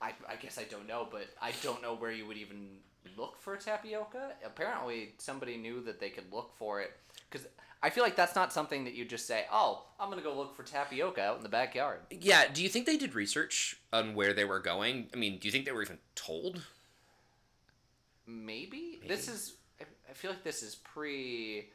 I, 0.00 0.14
I 0.26 0.36
guess 0.36 0.56
I 0.56 0.64
don't 0.64 0.88
know, 0.88 1.06
but 1.12 1.26
I 1.42 1.52
don't 1.62 1.82
know 1.82 1.96
where 1.96 2.12
you 2.12 2.26
would 2.26 2.38
even 2.38 2.78
look 3.14 3.36
for 3.36 3.58
tapioca. 3.58 4.36
Apparently, 4.42 5.12
somebody 5.18 5.58
knew 5.58 5.82
that 5.82 6.00
they 6.00 6.08
could 6.08 6.32
look 6.32 6.56
for 6.56 6.80
it 6.80 6.92
because 7.30 7.46
I 7.86 7.90
feel 7.90 8.02
like 8.02 8.16
that's 8.16 8.34
not 8.34 8.52
something 8.52 8.82
that 8.84 8.94
you 8.94 9.04
just 9.04 9.28
say. 9.28 9.44
Oh, 9.52 9.84
I'm 10.00 10.10
gonna 10.10 10.20
go 10.20 10.36
look 10.36 10.56
for 10.56 10.64
tapioca 10.64 11.22
out 11.22 11.36
in 11.36 11.44
the 11.44 11.48
backyard. 11.48 12.00
Yeah. 12.10 12.48
Do 12.52 12.60
you 12.60 12.68
think 12.68 12.84
they 12.84 12.96
did 12.96 13.14
research 13.14 13.76
on 13.92 14.16
where 14.16 14.32
they 14.32 14.44
were 14.44 14.58
going? 14.58 15.06
I 15.14 15.16
mean, 15.16 15.38
do 15.38 15.46
you 15.46 15.52
think 15.52 15.66
they 15.66 15.70
were 15.70 15.82
even 15.84 15.98
told? 16.16 16.62
Maybe, 18.26 18.98
this 19.06 19.28
is. 19.28 19.54
I- 19.80 19.84
I 20.10 20.14
feel 20.14 20.30
like 20.32 20.42
this 20.42 20.62
is 20.64 20.74
pre. 20.74 21.68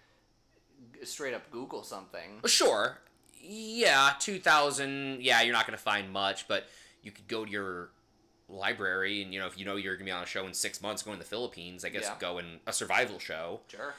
Straight 1.04 1.34
up 1.34 1.50
Google 1.50 1.84
something. 1.84 2.42
Sure. 2.46 2.98
Yeah, 3.42 4.14
two 4.20 4.38
thousand. 4.40 5.22
Yeah, 5.22 5.42
you're 5.44 5.54
not 5.54 5.66
gonna 5.66 5.78
find 5.78 6.12
much, 6.12 6.46
but 6.50 6.68
you 7.04 7.12
could 7.12 7.28
go 7.30 7.46
to 7.46 7.52
your 7.52 7.90
library 8.50 9.22
and 9.22 9.34
you 9.34 9.40
know 9.40 9.48
if 9.48 9.58
you 9.58 9.64
know 9.64 9.78
you're 9.78 9.96
gonna 9.96 10.04
be 10.06 10.12
on 10.12 10.24
a 10.24 10.26
show 10.26 10.46
in 10.46 10.54
six 10.54 10.82
months 10.82 11.04
going 11.04 11.18
to 11.18 11.24
the 11.24 11.30
Philippines, 11.30 11.86
I 11.86 11.90
guess 11.90 12.04
Yeah. 12.04 12.16
go 12.20 12.38
in 12.40 12.60
a 12.68 12.74
survival 12.74 13.18
show. 13.18 13.62
Sure. 13.70 13.94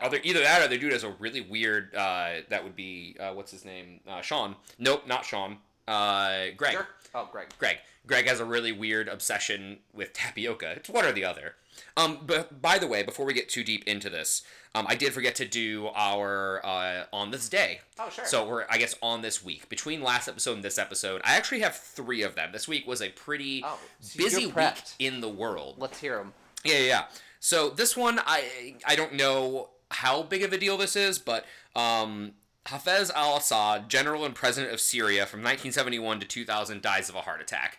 Other 0.00 0.18
either 0.22 0.40
that 0.40 0.62
or 0.62 0.68
the 0.68 0.78
dude 0.78 0.92
has 0.92 1.04
a 1.04 1.10
really 1.18 1.40
weird. 1.40 1.94
Uh, 1.94 2.42
that 2.48 2.62
would 2.64 2.76
be 2.76 3.16
uh, 3.20 3.32
what's 3.32 3.50
his 3.50 3.64
name? 3.64 4.00
Uh, 4.08 4.20
Sean. 4.20 4.56
Nope, 4.78 5.06
not 5.06 5.24
Sean. 5.24 5.58
Uh, 5.88 6.46
Greg. 6.56 6.72
Sure. 6.72 6.88
Oh, 7.14 7.28
Greg. 7.30 7.48
Greg. 7.58 7.78
Greg 8.06 8.26
has 8.26 8.40
a 8.40 8.44
really 8.44 8.72
weird 8.72 9.08
obsession 9.08 9.78
with 9.92 10.12
tapioca. 10.12 10.70
It's 10.72 10.88
one 10.88 11.04
or 11.04 11.12
the 11.12 11.24
other. 11.24 11.54
Um, 11.96 12.18
but 12.26 12.60
by 12.60 12.78
the 12.78 12.86
way, 12.86 13.02
before 13.02 13.26
we 13.26 13.32
get 13.34 13.48
too 13.48 13.64
deep 13.64 13.84
into 13.86 14.10
this, 14.10 14.42
um, 14.74 14.86
I 14.88 14.94
did 14.94 15.12
forget 15.12 15.34
to 15.36 15.44
do 15.46 15.88
our 15.94 16.64
uh, 16.64 17.04
on 17.12 17.30
this 17.30 17.48
day. 17.48 17.80
Oh, 17.98 18.08
sure. 18.10 18.24
So 18.24 18.46
we're 18.46 18.64
I 18.70 18.78
guess 18.78 18.94
on 19.02 19.22
this 19.22 19.44
week 19.44 19.68
between 19.68 20.02
last 20.02 20.28
episode 20.28 20.54
and 20.54 20.64
this 20.64 20.78
episode, 20.78 21.20
I 21.24 21.36
actually 21.36 21.60
have 21.60 21.76
three 21.76 22.22
of 22.22 22.34
them. 22.34 22.50
This 22.52 22.66
week 22.66 22.86
was 22.86 23.02
a 23.02 23.10
pretty 23.10 23.62
Oh, 23.64 23.78
so 24.00 24.18
busy 24.22 24.46
week 24.46 24.74
in 24.98 25.20
the 25.20 25.28
world. 25.28 25.76
Let's 25.78 26.00
hear 26.00 26.16
them. 26.16 26.32
Yeah, 26.64 26.74
yeah, 26.74 26.86
yeah. 26.86 27.04
So 27.40 27.70
this 27.70 27.96
one, 27.96 28.20
I 28.24 28.76
I 28.86 28.96
don't 28.96 29.14
know 29.14 29.68
how 29.92 30.22
big 30.22 30.42
of 30.42 30.52
a 30.52 30.58
deal 30.58 30.76
this 30.76 30.96
is, 30.96 31.18
but 31.18 31.44
um, 31.76 32.32
Hafez 32.66 33.10
al-Assad, 33.14 33.88
general 33.88 34.24
and 34.24 34.34
president 34.34 34.72
of 34.72 34.80
Syria 34.80 35.26
from 35.26 35.40
1971 35.40 36.20
to 36.20 36.26
2000, 36.26 36.82
dies 36.82 37.08
of 37.08 37.14
a 37.14 37.20
heart 37.22 37.40
attack. 37.40 37.78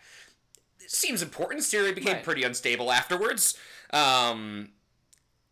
It 0.80 0.92
seems 0.92 1.22
important. 1.22 1.64
Syria 1.64 1.94
became 1.94 2.16
Right. 2.16 2.24
pretty 2.24 2.44
unstable 2.44 2.92
afterwards. 2.92 3.58
Um, 3.92 4.70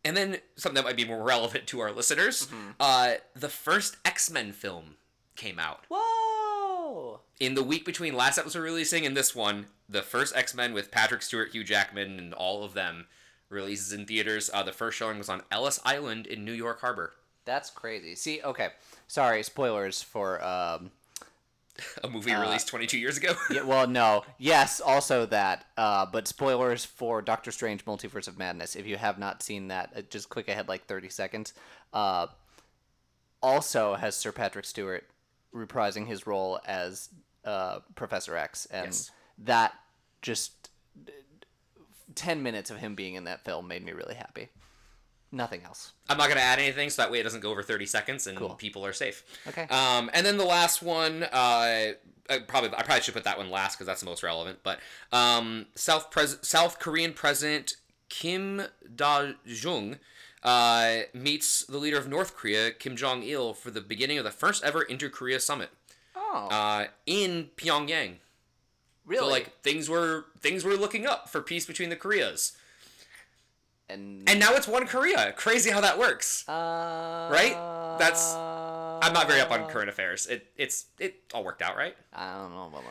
and 0.04 0.18
then 0.18 0.38
something 0.56 0.76
that 0.76 0.84
might 0.84 0.98
be 0.98 1.06
more 1.06 1.24
relevant 1.24 1.68
to 1.68 1.80
our 1.80 1.92
listeners: 1.92 2.48
uh, 2.80 3.14
the 3.36 3.50
first 3.50 3.98
X-Men 4.04 4.52
film 4.52 4.96
came 5.36 5.60
out 5.60 5.86
Whoa! 5.90 7.22
in 7.40 7.56
the 7.56 7.64
week 7.64 7.86
between 7.86 8.14
last 8.16 8.38
episode 8.38 8.60
releasing 8.62 9.06
and 9.06 9.16
this 9.16 9.34
one, 9.36 9.68
the 9.88 10.02
first 10.02 10.36
X 10.36 10.54
Men 10.54 10.74
with 10.74 10.92
Patrick 10.92 11.22
Stewart, 11.22 11.52
Hugh 11.52 11.64
Jackman, 11.64 12.18
and 12.20 12.34
all 12.34 12.64
of 12.64 12.74
them 12.74 13.08
releases 13.52 13.92
in 13.94 14.06
theaters. 14.06 14.50
Uh, 14.54 14.64
the 14.64 14.72
first 14.72 14.98
showing 14.98 15.18
was 15.18 15.30
on 15.30 15.44
Ellis 15.52 15.80
Island 15.86 16.26
in 16.26 16.44
New 16.46 16.54
York 16.54 16.82
Harbor. 16.82 17.14
That's 17.46 17.70
crazy. 17.70 18.16
See, 18.16 18.42
okay. 18.44 18.70
Sorry, 19.08 19.44
spoilers 19.44 20.02
for 20.02 20.44
um, 20.44 20.92
A 22.04 22.10
movie 22.10 22.34
released 22.34 22.68
22 22.68 22.98
years 22.98 23.18
ago. 23.18 23.34
Yeah, 23.50 23.64
well, 23.64 23.88
no. 23.88 24.24
Yes, 24.38 24.80
also 24.82 25.26
that. 25.28 25.66
Uh, 25.78 26.06
but 26.06 26.28
spoilers 26.28 26.86
for 26.86 27.22
Doctor 27.22 27.52
Strange 27.52 27.86
Multiverse 27.86 28.28
of 28.28 28.38
Madness. 28.38 28.76
If 28.76 28.86
you 28.86 28.98
have 28.98 29.18
not 29.18 29.42
seen 29.42 29.68
that, 29.70 29.92
uh, 29.96 30.02
just 30.10 30.30
click 30.30 30.48
ahead 30.48 30.68
like 30.68 30.86
30 30.86 31.10
seconds. 31.10 31.54
Uh, 31.94 32.28
also 33.42 33.96
has 33.96 34.16
Sir 34.16 34.32
Patrick 34.32 34.66
Stewart 34.66 35.06
reprising 35.54 36.08
his 36.08 36.28
role 36.28 36.60
as 36.66 37.10
uh, 37.46 37.80
Professor 37.96 38.36
X. 38.38 38.66
And 38.68 38.88
Yes. 38.88 39.12
that 39.40 39.74
just. 40.22 40.70
10 42.16 42.42
minutes 42.44 42.70
of 42.70 42.78
him 42.78 42.96
being 42.96 43.16
in 43.16 43.24
that 43.26 43.44
film 43.46 43.68
made 43.68 43.84
me 43.86 43.92
really 43.92 44.16
happy. 44.16 44.50
Nothing 45.32 45.62
else. 45.64 45.94
I'm 46.10 46.18
not 46.18 46.28
gonna 46.28 46.42
add 46.42 46.60
anything, 46.60 46.90
so 46.90 47.02
that 47.02 47.12
way 47.12 47.20
it 47.20 47.24
doesn't 47.24 47.40
go 47.40 47.52
over 47.52 47.64
30 47.64 47.86
seconds 47.86 48.28
and 48.28 48.38
Cool. 48.38 48.50
people 48.56 48.86
are 48.86 48.92
safe. 48.92 49.24
Okay. 49.48 49.64
Um, 49.70 50.10
and 50.14 50.26
then 50.26 50.38
the 50.38 50.44
last 50.46 50.82
one, 50.82 51.24
uh, 51.24 51.94
I 52.30 52.40
probably 52.48 52.70
I 52.78 52.84
probably 52.84 53.02
should 53.02 53.14
put 53.14 53.24
that 53.24 53.38
one 53.38 53.50
last 53.50 53.76
because 53.76 53.88
that's 53.88 54.02
the 54.02 54.06
most 54.08 54.24
relevant. 54.24 54.60
But 54.64 54.80
um, 55.14 55.68
South 55.76 56.12
Pres- 56.12 56.38
South 56.42 56.80
Korean 56.80 57.14
President 57.14 57.76
Kim 58.10 58.64
Da 58.94 59.32
Jung 59.46 60.00
uh, 60.44 61.00
meets 61.14 61.66
the 61.66 61.78
leader 61.78 61.98
of 61.98 62.10
North 62.10 62.36
Korea, 62.36 62.72
Kim 62.72 62.98
Jong 62.98 63.24
Il, 63.24 63.54
for 63.54 63.72
the 63.72 63.80
beginning 63.82 64.18
of 64.18 64.26
the 64.26 64.32
first 64.32 64.64
ever 64.66 64.82
Inter-Korea 64.82 65.40
summit 65.40 65.70
Oh, 66.16 66.48
uh, 66.52 66.88
in 67.06 67.52
Pyongyang. 67.56 68.16
Really? 69.06 69.26
So 69.26 69.28
like 69.32 69.62
things 69.62 69.90
were 69.90 70.26
things 70.40 70.64
were 70.64 70.76
looking 70.76 71.06
up 71.06 71.30
for 71.30 71.42
peace 71.42 71.66
between 71.66 71.90
the 71.90 71.96
Koreas, 71.96 72.58
and 73.90 74.28
and 74.30 74.40
now 74.40 74.54
it's 74.54 74.68
one 74.68 74.88
Korea. 74.88 75.34
Crazy 75.34 75.70
how 75.72 75.82
that 75.82 75.98
works. 75.98 76.48
uh, 76.48 77.30
Right? 77.32 77.54
That's- 78.00 78.36
I'm 79.04 79.14
not 79.14 79.28
very 79.28 79.42
up 79.42 79.50
on 79.52 79.68
current 79.68 79.90
affairs. 79.90 80.28
It 80.28 80.48
it's 80.56 80.86
it 81.00 81.16
all 81.34 81.44
worked 81.44 81.62
out, 81.62 81.76
right? 81.76 81.96
I 82.14 82.34
don't 82.34 82.52
know 82.52 82.68
about 82.68 82.84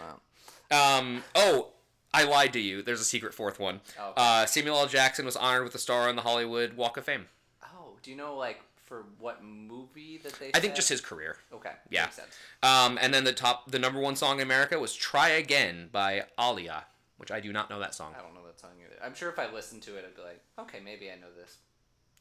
that. 0.68 0.76
Um. 0.76 1.22
Oh, 1.34 1.68
I 2.12 2.24
lied 2.24 2.52
to 2.54 2.60
you. 2.60 2.82
There's 2.82 3.00
a 3.00 3.04
secret 3.04 3.32
fourth 3.32 3.60
one. 3.60 3.80
Oh, 3.98 4.10
okay. 4.10 4.14
Uh, 4.16 4.46
Samuel 4.46 4.78
L. 4.78 4.86
Jackson 4.88 5.24
was 5.24 5.36
honored 5.36 5.62
with 5.64 5.74
a 5.76 5.78
star 5.78 6.08
on 6.08 6.16
the 6.16 6.22
Hollywood 6.22 6.74
Walk 6.76 6.96
of 6.96 7.04
Fame. 7.04 7.26
Oh, 7.64 7.92
do 8.02 8.10
you 8.10 8.16
know 8.16 8.34
like 8.36 8.60
for 8.90 9.04
what 9.20 9.42
movie 9.44 10.18
that 10.18 10.32
they? 10.40 10.50
I 10.52 10.58
think 10.58 10.74
just 10.74 10.88
his 10.88 11.00
career. 11.00 11.36
Okay. 11.54 11.70
Yeah. 11.90 12.02
Makes 12.02 12.16
sense. 12.16 12.36
Um, 12.64 12.98
and 13.00 13.14
then 13.14 13.22
the 13.22 13.32
top, 13.32 13.70
the 13.70 13.78
number 13.78 14.00
one 14.00 14.16
song 14.16 14.38
in 14.38 14.42
America 14.42 14.78
was 14.80 14.96
"Try 14.96 15.28
Again" 15.28 15.88
by 15.92 16.24
Aaliyah, 16.36 16.82
which 17.16 17.30
I 17.30 17.38
do 17.38 17.52
not 17.52 17.70
know 17.70 17.78
that 17.78 17.94
song. 17.94 18.14
I 18.18 18.20
don't 18.20 18.34
know 18.34 18.44
that 18.44 18.58
song 18.58 18.70
either. 18.84 18.96
I'm 19.02 19.14
sure 19.14 19.30
if 19.30 19.38
I 19.38 19.50
listened 19.50 19.82
to 19.82 19.96
it, 19.96 20.04
I'd 20.04 20.16
be 20.16 20.22
like, 20.22 20.42
okay, 20.58 20.80
maybe 20.84 21.08
I 21.08 21.14
know 21.14 21.28
this. 21.40 21.58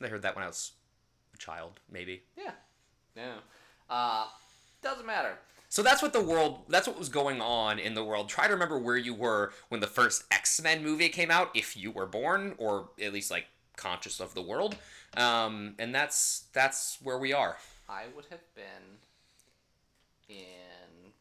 I 0.02 0.08
heard 0.08 0.22
that 0.22 0.36
when 0.36 0.44
I 0.44 0.48
was 0.48 0.74
a 1.34 1.38
child, 1.38 1.80
maybe. 1.92 2.22
Yeah. 2.38 2.52
No. 3.16 3.34
Uh, 3.90 4.28
doesn't 4.84 5.08
matter. 5.08 5.40
So 5.70 5.82
that's 5.82 6.04
what 6.04 6.14
the 6.14 6.22
world, 6.22 6.62
that's 6.70 6.88
what 6.88 6.98
was 6.98 7.10
going 7.10 7.42
on 7.42 7.80
in 7.80 7.96
the 7.96 8.04
world. 8.04 8.30
Try 8.30 8.46
to 8.46 8.54
remember 8.54 8.78
where 8.78 8.96
you 8.98 9.16
were 9.16 9.54
when 9.70 9.82
the 9.82 9.88
first 9.88 10.24
X 10.32 10.62
Men 10.62 10.84
movie 10.84 11.10
came 11.10 11.32
out, 11.32 11.50
if 11.56 11.76
you 11.76 11.90
were 11.90 12.06
born, 12.06 12.54
or 12.60 12.90
at 13.02 13.12
least 13.12 13.32
like 13.32 13.48
conscious 13.76 14.20
of 14.20 14.36
the 14.36 14.42
world. 14.42 14.76
Um, 15.18 15.76
and 15.80 15.94
that's 15.94 16.46
that's 16.54 16.98
where 17.02 17.18
we 17.18 17.34
are. 17.34 17.58
I 17.88 18.04
would 18.16 18.26
have 18.30 18.44
been 18.56 19.00
in 20.30 21.12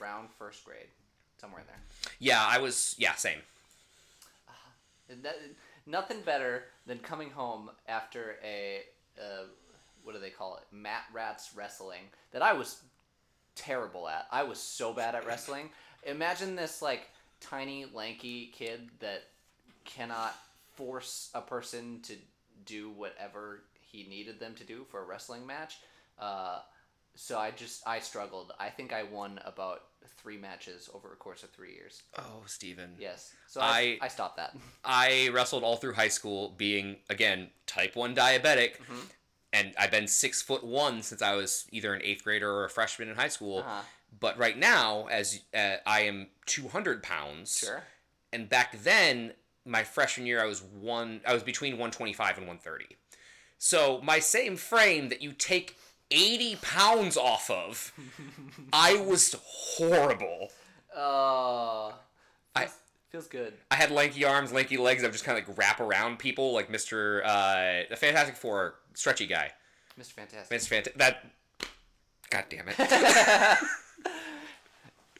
around 0.00 0.30
first 0.38 0.64
grade, 0.64 0.88
somewhere 1.38 1.60
in 1.60 1.66
there. 1.66 1.80
Yeah, 2.18 2.44
I 2.46 2.58
was. 2.58 2.94
Yeah, 2.98 3.14
same. 3.14 3.40
And 5.08 5.22
that- 5.24 5.38
nothing 5.86 6.20
better 6.22 6.64
than 6.86 6.98
coming 7.00 7.30
home 7.30 7.70
after 7.88 8.36
a 8.44 8.82
uh, 9.20 9.44
what 10.04 10.14
do 10.14 10.20
they 10.20 10.30
call 10.30 10.56
it? 10.56 10.62
Mat 10.72 11.04
Rats 11.12 11.50
wrestling 11.54 12.02
that 12.32 12.42
I 12.42 12.52
was 12.52 12.80
terrible 13.54 14.08
at. 14.08 14.26
I 14.30 14.42
was 14.44 14.58
so 14.58 14.92
bad 14.92 15.14
at 15.14 15.26
wrestling. 15.26 15.70
Imagine 16.04 16.56
this 16.56 16.80
like 16.80 17.08
tiny 17.40 17.86
lanky 17.92 18.46
kid 18.54 18.88
that 19.00 19.24
cannot 19.84 20.34
force 20.74 21.30
a 21.34 21.40
person 21.40 22.00
to 22.04 22.14
do 22.64 22.90
whatever 22.90 23.62
he 23.80 24.04
needed 24.04 24.38
them 24.40 24.54
to 24.56 24.64
do 24.64 24.84
for 24.90 25.00
a 25.02 25.04
wrestling 25.04 25.46
match. 25.46 25.78
Uh, 26.18 26.60
so 27.16 27.38
I 27.38 27.50
just 27.50 27.86
I 27.86 27.98
struggled. 27.98 28.52
I 28.60 28.68
think 28.70 28.92
I 28.92 29.02
won 29.02 29.40
about 29.44 29.82
three 30.18 30.38
matches 30.38 30.88
over 30.94 31.12
a 31.12 31.16
course 31.16 31.42
of 31.42 31.50
three 31.50 31.72
years. 31.74 32.02
Oh, 32.16 32.42
Steven. 32.46 32.94
Yes. 32.98 33.32
So 33.48 33.60
I 33.60 33.98
I- 34.00 34.06
I 34.06 34.08
stopped 34.08 34.36
that. 34.36 34.56
I 34.84 35.28
wrestled 35.32 35.64
all 35.64 35.76
through 35.76 35.94
high 35.94 36.08
school, 36.08 36.54
being 36.56 36.96
again 37.08 37.50
type 37.66 37.96
one 37.96 38.14
diabetic, 38.14 38.76
Mm-hmm. 38.78 39.00
and 39.52 39.74
I've 39.78 39.90
been 39.90 40.06
six 40.06 40.40
foot 40.40 40.62
one 40.64 41.02
since 41.02 41.20
I 41.20 41.34
was 41.34 41.66
either 41.72 41.92
an 41.94 42.02
eighth 42.04 42.22
grader 42.24 42.50
or 42.50 42.64
a 42.64 42.70
freshman 42.70 43.08
in 43.08 43.16
high 43.16 43.28
school. 43.28 43.58
Uh-huh. 43.58 43.82
But 44.18 44.38
right 44.38 44.58
now, 44.58 45.06
as 45.06 45.40
uh, 45.54 45.76
I 45.86 46.02
am 46.02 46.28
two 46.46 46.68
hundred 46.68 47.02
pounds, 47.02 47.58
Sure. 47.58 47.82
and 48.32 48.48
back 48.48 48.78
then, 48.82 49.32
my 49.70 49.84
freshman 49.84 50.26
year, 50.26 50.42
I 50.42 50.46
was 50.46 50.62
one. 50.62 51.20
I 51.26 51.32
was 51.32 51.42
between 51.42 51.78
one 51.78 51.90
twenty 51.90 52.12
five 52.12 52.36
and 52.36 52.46
one 52.46 52.58
thirty. 52.58 52.96
So 53.58 54.00
my 54.02 54.18
same 54.18 54.56
frame 54.56 55.08
that 55.10 55.22
you 55.22 55.32
take 55.32 55.76
eighty 56.10 56.56
pounds 56.60 57.16
off 57.16 57.48
of, 57.50 57.92
I 58.72 58.96
was 59.00 59.34
horrible. 59.42 60.48
Uh, 60.94 61.92
I- 62.56 62.68
feels, 63.10 63.26
good. 63.28 63.54
I 63.70 63.76
had 63.76 63.90
lanky 63.90 64.24
arms, 64.24 64.52
lanky 64.52 64.76
legs. 64.76 65.02
I 65.02 65.06
would 65.06 65.12
just 65.12 65.24
kind 65.24 65.38
of 65.38 65.48
like 65.48 65.56
wrap 65.58 65.80
around 65.80 66.18
people, 66.18 66.52
like 66.52 66.68
Mister 66.70 67.22
uh, 67.24 67.82
the 67.88 67.96
Fantastic 67.96 68.36
Four, 68.36 68.74
stretchy 68.94 69.26
guy. 69.26 69.50
Mr. 69.98 70.12
Fantastic. 70.12 70.50
Mister 70.50 70.74
Fantastic. 70.74 70.98
that. 70.98 71.26
God 72.30 72.44
damn 72.48 72.66
it! 72.68 72.76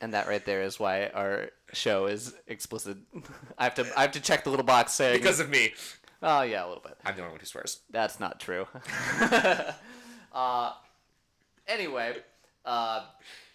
And 0.01 0.15
that 0.15 0.27
right 0.29 0.45
there 0.45 0.63
is 0.63 0.81
why 0.81 1.09
our 1.09 1.51
show 1.73 2.07
is 2.07 2.35
explicit. 2.47 2.97
I 3.59 3.65
have 3.65 3.75
to 3.75 3.87
I 3.97 4.03
have 4.03 4.13
to 4.13 4.21
check 4.21 4.45
the 4.45 4.51
little 4.51 4.65
box 4.65 4.93
saying 4.93 5.19
because 5.19 5.41
of 5.41 5.51
me, 5.51 5.73
Oh 6.23 6.43
yeah, 6.43 6.65
a 6.65 6.69
little 6.69 6.83
bit. 6.83 6.97
I'm 7.05 7.15
the 7.17 7.23
only 7.23 7.33
one 7.33 7.41
who 7.41 7.47
swears. 7.47 7.81
That's 7.91 8.19
not 8.21 8.41
true. 8.41 8.67
uh, 10.33 10.73
anyway, 11.67 12.17
uh, 12.65 13.05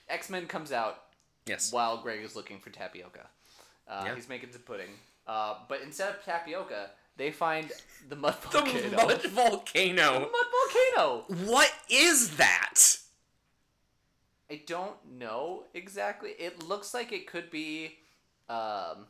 X 0.09 0.29
Men 0.29 0.47
comes 0.47 0.71
out 0.71 1.01
Yes. 1.45 1.71
while 1.71 1.97
Greg 2.01 2.23
is 2.23 2.35
looking 2.35 2.59
for 2.59 2.69
tapioca. 2.71 3.27
Uh, 3.87 4.03
Yeah. 4.05 4.15
He's 4.15 4.29
making 4.29 4.51
some 4.51 4.61
pudding. 4.61 4.89
Uh, 5.27 5.55
but 5.67 5.81
instead 5.81 6.09
of 6.09 6.23
tapioca, 6.23 6.91
they 7.17 7.31
find 7.31 7.71
the 8.09 8.15
mud 8.15 8.35
volcano. 8.51 8.89
The 8.89 8.95
mud 8.95 9.23
volcano. 9.27 10.13
The 10.13 10.19
mud 10.19 10.31
volcano. 10.95 11.51
What 11.51 11.71
is 11.89 12.35
that? 12.37 12.97
I 14.49 14.61
don't 14.65 14.95
know 15.17 15.63
exactly. 15.73 16.31
It 16.37 16.67
looks 16.67 16.93
like 16.93 17.11
it 17.11 17.27
could 17.27 17.49
be, 17.49 17.97
um, 18.47 19.07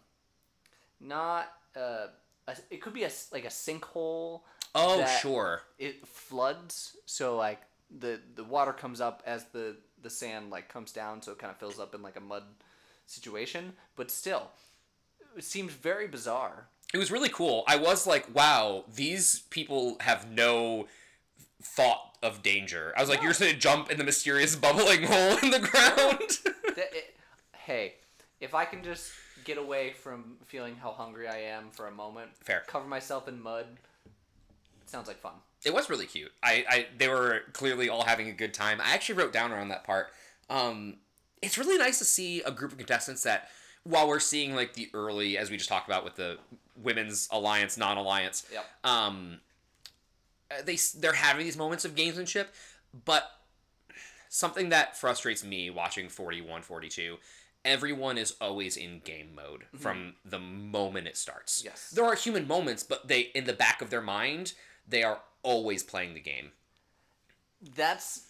not 1.00 1.52
uh, 1.76 2.08
a, 2.48 2.56
it 2.70 2.82
could 2.82 2.94
be 2.94 3.04
a 3.04 3.12
like 3.32 3.46
a 3.46 3.50
sinkhole. 3.50 4.42
Oh, 4.74 5.06
sure. 5.22 5.62
It 5.78 6.08
floods, 6.08 6.98
so 7.06 7.36
like 7.36 7.62
the 8.00 8.20
the 8.36 8.44
water 8.44 8.74
comes 8.74 9.02
up 9.02 9.24
as 9.26 9.46
the 9.46 9.78
the 10.02 10.10
sand 10.10 10.52
like 10.52 10.70
comes 10.70 10.92
down, 10.92 11.22
so 11.22 11.32
it 11.32 11.40
kind 11.40 11.52
of 11.52 11.58
fills 11.58 11.80
up 11.80 11.94
in 11.96 12.02
like 12.02 12.16
a 12.16 12.22
mud 12.22 12.44
situation. 13.06 13.74
But 13.96 14.12
still, 14.12 14.52
it 15.36 15.44
seems 15.44 15.74
very 15.74 16.08
bizarre. 16.08 16.68
It 16.94 16.98
was 16.98 17.12
really 17.12 17.30
cool. 17.30 17.64
I 17.68 17.76
was 17.76 18.08
like, 18.08 18.34
wow, 18.34 18.86
these 18.94 19.40
people 19.50 19.98
have 20.00 20.32
no 20.32 20.88
thought 21.62 22.18
of 22.22 22.44
danger. 22.44 22.94
I 22.98 23.02
was 23.02 23.10
like, 23.10 23.22
you're 23.22 23.32
just 23.32 23.40
gonna 23.40 23.54
jump 23.54 23.92
in 23.92 23.98
the 23.98 24.04
mysterious 24.04 24.56
bubbling 24.56 25.04
hole 25.04 25.38
in 25.42 25.52
the 25.52 25.60
ground. 25.60 26.40
That- 26.76 26.94
it- 26.94 27.16
hey, 27.54 27.96
if 28.40 28.54
I 28.54 28.66
can 28.66 28.84
just 28.84 29.12
get 29.44 29.58
away 29.58 29.92
from 29.94 30.38
feeling 30.46 30.76
how 30.76 30.92
hungry 30.92 31.28
I 31.28 31.38
am 31.38 31.70
for 31.72 31.88
a 31.88 31.92
moment, 31.92 32.32
Fair. 32.42 32.64
cover 32.68 32.88
myself 32.88 33.28
in 33.28 33.42
mud, 33.42 33.66
it 34.82 34.90
sounds 34.90 35.08
like 35.08 35.20
fun. 35.20 35.34
it 35.64 35.74
was 35.74 35.90
really 35.90 36.06
cute. 36.06 36.32
I, 36.44 36.66
I 36.70 36.88
they 36.98 37.08
were 37.08 37.42
clearly 37.54 37.90
all 37.90 38.04
having 38.04 38.28
a 38.30 38.34
good 38.34 38.54
time. 38.54 38.80
I 38.82 38.94
actually 38.94 39.16
wrote 39.16 39.34
down 39.34 39.52
around 39.52 39.70
that 39.70 39.84
part. 39.84 40.08
Um, 40.50 40.98
it's 41.42 41.58
really 41.58 41.78
nice 41.78 41.98
to 42.00 42.06
see 42.06 42.42
a 42.44 42.52
group 42.52 42.72
of 42.72 42.78
contestants 42.78 43.24
that, 43.24 43.50
while 43.84 44.08
we're 44.08 44.20
seeing 44.20 44.56
like 44.56 44.74
the 44.74 44.90
early, 44.94 45.38
as 45.38 45.50
we 45.50 45.58
just 45.58 45.70
talked 45.70 45.88
about 45.88 46.04
with 46.04 46.16
the 46.16 46.38
women's 46.82 47.28
alliance, 47.32 47.78
non-alliance, 47.78 48.46
Yep. 48.52 48.66
um, 48.84 49.40
they 50.64 50.74
s- 50.76 50.92
they're 50.92 51.14
having 51.14 51.46
these 51.46 51.58
moments 51.58 51.86
of 51.86 51.96
gamesmanship, 51.96 52.48
but 53.06 53.30
something 54.30 54.70
that 54.70 54.98
frustrates 54.98 55.44
me 55.44 55.70
watching 55.70 56.10
41 56.10 56.62
42 56.62 57.18
everyone 57.64 58.18
is 58.18 58.36
always 58.42 58.76
in 58.78 59.00
game 59.00 59.34
mode 59.34 59.64
from 59.80 60.14
the 60.26 60.38
moment 60.40 61.08
it 61.08 61.16
starts 61.18 61.62
Yes. 61.64 61.90
there 61.92 62.04
are 62.06 62.16
human 62.16 62.46
moments 62.48 62.84
but 62.84 63.08
they 63.08 63.22
in 63.34 63.46
the 63.46 63.54
back 63.54 63.82
of 63.82 63.90
their 63.90 64.02
mind 64.02 64.54
they 64.88 65.04
are 65.04 65.22
always 65.42 65.84
playing 65.84 66.14
the 66.16 66.20
game 66.20 66.52
That's 67.76 68.22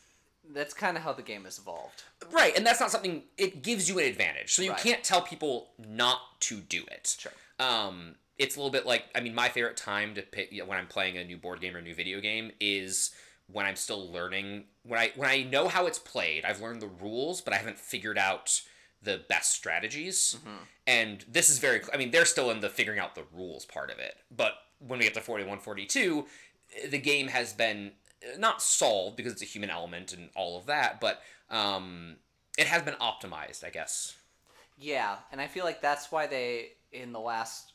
that's 0.54 0.74
kind 0.76 0.96
of 0.96 1.02
how 1.04 1.12
the 1.14 1.24
game 1.24 1.46
has 1.46 1.58
evolved. 1.58 2.04
right 2.32 2.56
and 2.56 2.66
that's 2.66 2.80
not 2.80 2.92
something 2.92 3.24
it 3.38 3.64
gives 3.64 3.90
you 3.90 3.98
an 4.00 4.06
advantage 4.06 4.54
so 4.54 4.62
you 4.62 4.72
Right. 4.72 4.80
can't 4.82 5.04
tell 5.04 5.22
people 5.22 5.70
not 5.80 6.40
to 6.42 6.60
do 6.60 6.84
it 6.92 7.16
Sure. 7.20 7.32
um 7.60 8.16
it's 8.38 8.56
a 8.56 8.60
little 8.60 8.72
bit 8.72 8.86
like 8.86 9.06
i 9.16 9.20
mean 9.20 9.34
my 9.34 9.50
favorite 9.50 9.78
time 9.78 10.14
to 10.16 10.22
pick 10.22 10.52
you 10.52 10.60
know, 10.60 10.66
when 10.66 10.78
i'm 10.78 10.88
playing 10.88 11.18
a 11.18 11.24
new 11.24 11.38
board 11.38 11.62
game 11.62 11.76
or 11.76 11.80
a 11.80 11.82
new 11.82 11.96
video 11.96 12.20
game 12.20 12.52
is 12.60 13.12
when 13.48 13.66
i'm 13.66 13.76
still 13.76 14.12
learning 14.12 14.64
when 14.84 15.00
i 15.00 15.12
when 15.16 15.30
i 15.30 15.44
know 15.44 15.68
how 15.68 15.86
it's 15.86 16.00
played. 16.00 16.44
I've 16.46 16.62
learned 16.62 16.82
the 16.82 16.90
rules 17.02 17.42
but 17.42 17.54
i 17.54 17.58
haven't 17.58 17.78
figured 17.78 18.18
out 18.18 18.62
the 19.02 19.22
best 19.30 19.54
strategies. 19.54 20.36
And 20.88 21.24
this 21.28 21.50
is 21.50 21.60
very 21.60 21.82
i 21.94 21.98
mean 21.98 22.12
they're 22.12 22.26
still 22.26 22.50
in 22.52 22.60
the 22.60 22.70
figuring 22.70 23.00
out 23.00 23.16
the 23.16 23.26
rules 23.34 23.66
part 23.66 23.92
of 23.92 24.00
it. 24.00 24.16
But 24.36 24.54
when 24.80 25.00
we 25.00 25.06
get 25.06 25.14
to 25.14 25.22
41 25.22 25.60
42 25.60 26.26
the 26.90 26.98
game 26.98 27.28
has 27.28 27.54
been 27.54 27.92
uh, 28.24 28.38
not 28.38 28.62
solved 28.62 29.16
because 29.16 29.34
it's 29.34 29.42
a 29.42 29.46
human 29.46 29.70
element 29.70 30.12
and 30.12 30.30
all 30.36 30.58
of 30.58 30.66
that 30.66 31.00
but 31.00 31.22
um 31.50 32.16
it 32.58 32.68
has 32.68 32.82
been 32.82 32.96
optimized 32.96 33.64
i 33.64 33.70
guess. 33.70 34.16
Yeah, 34.78 35.16
and 35.32 35.40
I 35.40 35.48
feel 35.48 35.64
like 35.64 35.82
that's 35.82 36.12
why 36.12 36.28
they 36.28 36.72
in 36.92 37.14
the 37.14 37.20
last 37.20 37.72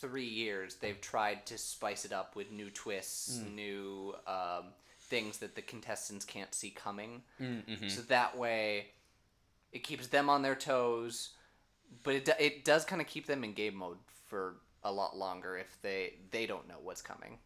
three 0.00 0.26
years, 0.26 0.76
they've 0.76 1.00
tried 1.00 1.46
to 1.46 1.58
spice 1.58 2.04
it 2.04 2.12
up 2.12 2.34
with 2.36 2.50
new 2.50 2.70
twists, 2.70 3.40
new 3.54 4.14
um, 4.26 4.64
things 5.00 5.38
that 5.38 5.54
the 5.54 5.62
contestants 5.62 6.24
can't 6.24 6.54
see 6.54 6.70
coming. 6.70 7.22
Mm-hmm. 7.40 7.88
So 7.88 8.02
that 8.02 8.36
way, 8.36 8.86
it 9.72 9.82
keeps 9.84 10.06
them 10.06 10.30
on 10.30 10.42
their 10.42 10.54
toes, 10.54 11.30
but 12.02 12.14
it, 12.14 12.24
do- 12.24 12.32
it 12.38 12.64
does 12.64 12.84
kind 12.84 13.00
of 13.00 13.06
keep 13.06 13.26
them 13.26 13.44
in 13.44 13.52
game 13.52 13.76
mode 13.76 13.98
for 14.26 14.56
a 14.82 14.90
lot 14.90 15.16
longer 15.16 15.58
if 15.58 15.76
they 15.82 16.14
they 16.30 16.46
don't 16.46 16.66
know 16.66 16.78
what's 16.82 17.02
coming. 17.02 17.38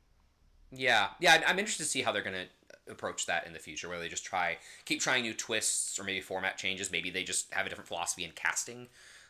Yeah, 0.71 1.09
yeah. 1.21 1.43
I'm 1.47 1.59
interested 1.59 1.85
to 1.85 1.89
see 1.89 2.03
how 2.03 2.13
they're 2.13 2.23
gonna 2.23 2.47
approach 2.89 3.27
that 3.27 3.47
in 3.47 3.53
the 3.53 3.59
future. 3.59 3.89
Whether 3.89 4.03
they 4.03 4.09
just 4.09 4.25
try 4.25 4.59
keep 4.85 5.01
trying 5.01 5.23
new 5.23 5.35
twists, 5.35 5.99
or 5.99 6.05
maybe 6.05 6.21
format 6.21 6.57
changes. 6.57 6.93
Maybe 6.93 7.11
they 7.11 7.25
just 7.25 7.53
have 7.53 7.67
a 7.67 7.69
different 7.69 7.89
philosophy 7.89 8.25
in 8.25 8.33
casting, 8.33 8.89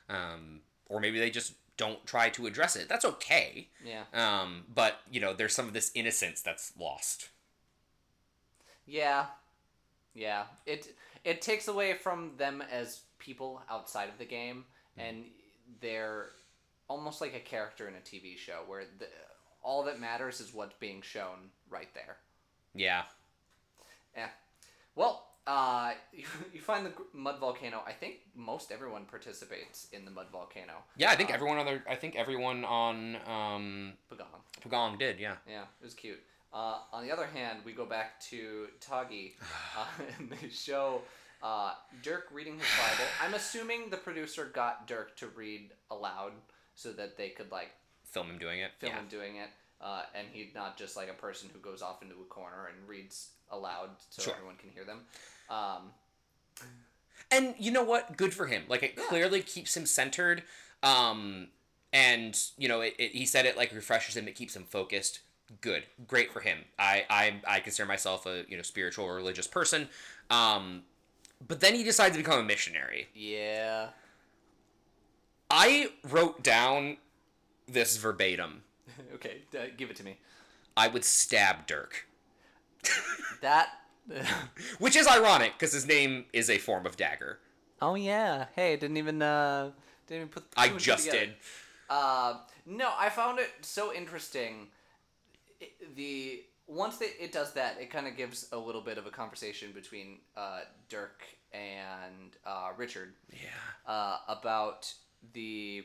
um, 0.08 0.60
or 0.88 1.00
maybe 1.00 1.18
they 1.18 1.30
just 1.30 1.54
don't 1.76 2.04
try 2.06 2.28
to 2.30 2.46
address 2.46 2.76
it. 2.76 2.88
That's 2.88 3.04
okay. 3.04 3.68
Yeah. 3.84 4.04
Um, 4.12 4.64
but 4.72 5.00
you 5.10 5.20
know, 5.20 5.34
there's 5.34 5.54
some 5.54 5.66
of 5.66 5.74
this 5.74 5.90
innocence 5.94 6.40
that's 6.40 6.72
lost. 6.78 7.30
Yeah, 8.86 9.26
yeah. 10.14 10.44
It 10.66 10.94
it 11.24 11.42
takes 11.42 11.68
away 11.68 11.94
from 11.94 12.32
them 12.36 12.62
as 12.70 13.00
people 13.18 13.62
outside 13.70 14.08
of 14.08 14.18
the 14.18 14.24
game, 14.24 14.64
and 14.98 15.24
they're 15.80 16.30
almost 16.88 17.20
like 17.20 17.34
a 17.34 17.40
character 17.40 17.88
in 17.88 17.94
a 17.94 17.98
TV 17.98 18.36
show 18.36 18.60
where 18.66 18.84
the, 18.98 19.06
all 19.62 19.82
that 19.84 19.98
matters 19.98 20.40
is 20.40 20.52
what's 20.52 20.74
being 20.78 21.00
shown 21.00 21.50
right 21.70 21.88
there. 21.94 22.16
Yeah. 22.74 23.02
Yeah. 24.14 24.28
Well, 24.94 25.26
uh, 25.46 25.92
you, 26.12 26.24
you 26.52 26.60
find 26.60 26.86
the 26.86 26.92
mud 27.12 27.38
volcano. 27.38 27.82
I 27.86 27.92
think 27.92 28.16
most 28.34 28.72
everyone 28.72 29.04
participates 29.04 29.88
in 29.92 30.04
the 30.04 30.10
mud 30.10 30.26
volcano. 30.32 30.74
Yeah, 30.96 31.10
I 31.10 31.16
think 31.16 31.30
Uh, 31.30 31.34
everyone 31.34 31.58
on 31.58 31.66
the 31.66 31.82
I 31.88 31.94
think 31.96 32.16
everyone 32.16 32.64
on 32.64 33.16
um, 33.26 33.92
Pagong. 34.10 34.40
Pagong 34.62 34.98
did. 34.98 35.18
Yeah. 35.18 35.36
Yeah, 35.48 35.62
it 35.62 35.84
was 35.84 35.94
cute. 35.94 36.20
Uh, 36.52 36.78
on 36.92 37.04
the 37.04 37.10
other 37.12 37.26
hand, 37.26 37.58
we 37.64 37.72
go 37.72 37.84
back 37.84 38.20
to 38.30 38.68
Tagi, 38.80 39.34
uh, 39.76 39.86
and 40.18 40.30
they 40.30 40.48
show 40.48 41.02
uh, 41.42 41.72
Dirk 42.02 42.28
reading 42.32 42.54
his 42.58 42.68
Bible. 42.78 43.10
I'm 43.22 43.34
assuming 43.34 43.90
the 43.90 43.96
producer 43.96 44.50
got 44.54 44.86
Dirk 44.86 45.16
to 45.16 45.26
read 45.28 45.70
aloud 45.90 46.32
so 46.76 46.92
that 46.92 47.16
they 47.16 47.28
could 47.30 47.50
like 47.50 47.70
Film 48.04 48.30
him 48.30 48.38
doing 48.38 48.60
it. 48.60 48.70
film 48.78 48.92
yeah. 48.92 49.00
him 49.00 49.08
doing 49.08 49.36
it, 49.36 49.48
uh, 49.84 50.02
and 50.16 50.26
he's 50.32 50.54
not 50.54 50.76
just 50.76 50.96
like 50.96 51.08
a 51.10 51.14
person 51.14 51.48
who 51.52 51.60
goes 51.60 51.82
off 51.82 52.02
into 52.02 52.14
a 52.14 52.24
corner 52.28 52.66
and 52.74 52.88
reads 52.88 53.28
aloud 53.52 53.90
so 54.10 54.22
Sure. 54.22 54.34
everyone 54.34 54.56
can 54.56 54.70
hear 54.70 54.84
them. 54.84 55.00
Um, 55.50 55.92
And 57.30 57.54
you 57.58 57.70
know 57.70 57.84
what? 57.84 58.16
Good 58.16 58.32
for 58.34 58.46
him. 58.46 58.64
Like 58.68 58.82
it 58.82 58.96
clearly 58.96 59.40
keeps 59.42 59.76
him 59.76 59.86
centered. 59.86 60.42
Um, 60.82 61.48
and 61.92 62.38
you 62.58 62.68
know, 62.68 62.80
it, 62.80 62.94
it, 62.98 63.12
he 63.12 63.26
said 63.26 63.46
it 63.46 63.56
like 63.56 63.72
refreshes 63.72 64.16
him. 64.16 64.26
It 64.28 64.34
keeps 64.34 64.56
him 64.56 64.64
focused. 64.64 65.20
Good, 65.60 65.84
great 66.08 66.32
for 66.32 66.40
him. 66.40 66.58
I 66.78 67.04
I 67.10 67.40
I 67.46 67.60
consider 67.60 67.86
myself 67.86 68.26
a 68.26 68.44
you 68.48 68.56
know 68.56 68.62
spiritual 68.62 69.04
or 69.04 69.14
religious 69.14 69.46
person. 69.46 69.88
Um, 70.30 70.82
but 71.46 71.60
then 71.60 71.74
he 71.74 71.84
decides 71.84 72.16
to 72.16 72.22
become 72.22 72.38
a 72.40 72.42
missionary. 72.44 73.08
yeah. 73.14 73.88
I 75.50 75.90
wrote 76.08 76.42
down 76.42 76.96
this 77.68 77.96
verbatim. 77.96 78.62
okay, 79.14 79.42
uh, 79.58 79.64
give 79.76 79.90
it 79.90 79.96
to 79.96 80.04
me. 80.04 80.18
I 80.76 80.88
would 80.88 81.04
stab 81.04 81.66
Dirk, 81.66 82.06
That. 83.40 83.68
which 84.78 84.96
is 84.96 85.06
ironic 85.06 85.52
because 85.58 85.72
his 85.72 85.86
name 85.86 86.26
is 86.32 86.50
a 86.50 86.58
form 86.58 86.84
of 86.84 86.96
dagger. 86.96 87.38
oh 87.80 87.94
yeah. 87.94 88.46
Hey, 88.54 88.76
didn't 88.76 88.96
even 88.98 89.22
uh, 89.22 89.70
didn't 90.06 90.20
even 90.22 90.28
put. 90.28 90.44
I 90.56 90.68
just 90.70 91.06
together. 91.06 91.26
did. 91.26 91.34
Uh, 91.88 92.34
no, 92.66 92.92
I 92.98 93.08
found 93.08 93.38
it 93.38 93.50
so 93.62 93.92
interesting. 93.94 94.68
It, 95.60 95.96
the 95.96 96.42
once 96.66 97.00
it, 97.00 97.14
it 97.20 97.32
does 97.32 97.52
that, 97.54 97.78
it 97.80 97.90
kind 97.90 98.06
of 98.06 98.16
gives 98.16 98.46
a 98.52 98.58
little 98.58 98.80
bit 98.82 98.98
of 98.98 99.06
a 99.06 99.10
conversation 99.10 99.72
between 99.72 100.18
uh, 100.36 100.60
Dirk 100.88 101.22
and 101.52 102.36
uh, 102.44 102.70
Richard 102.76 103.14
Yeah. 103.32 103.48
uh, 103.86 104.18
about 104.28 104.92
the 105.32 105.84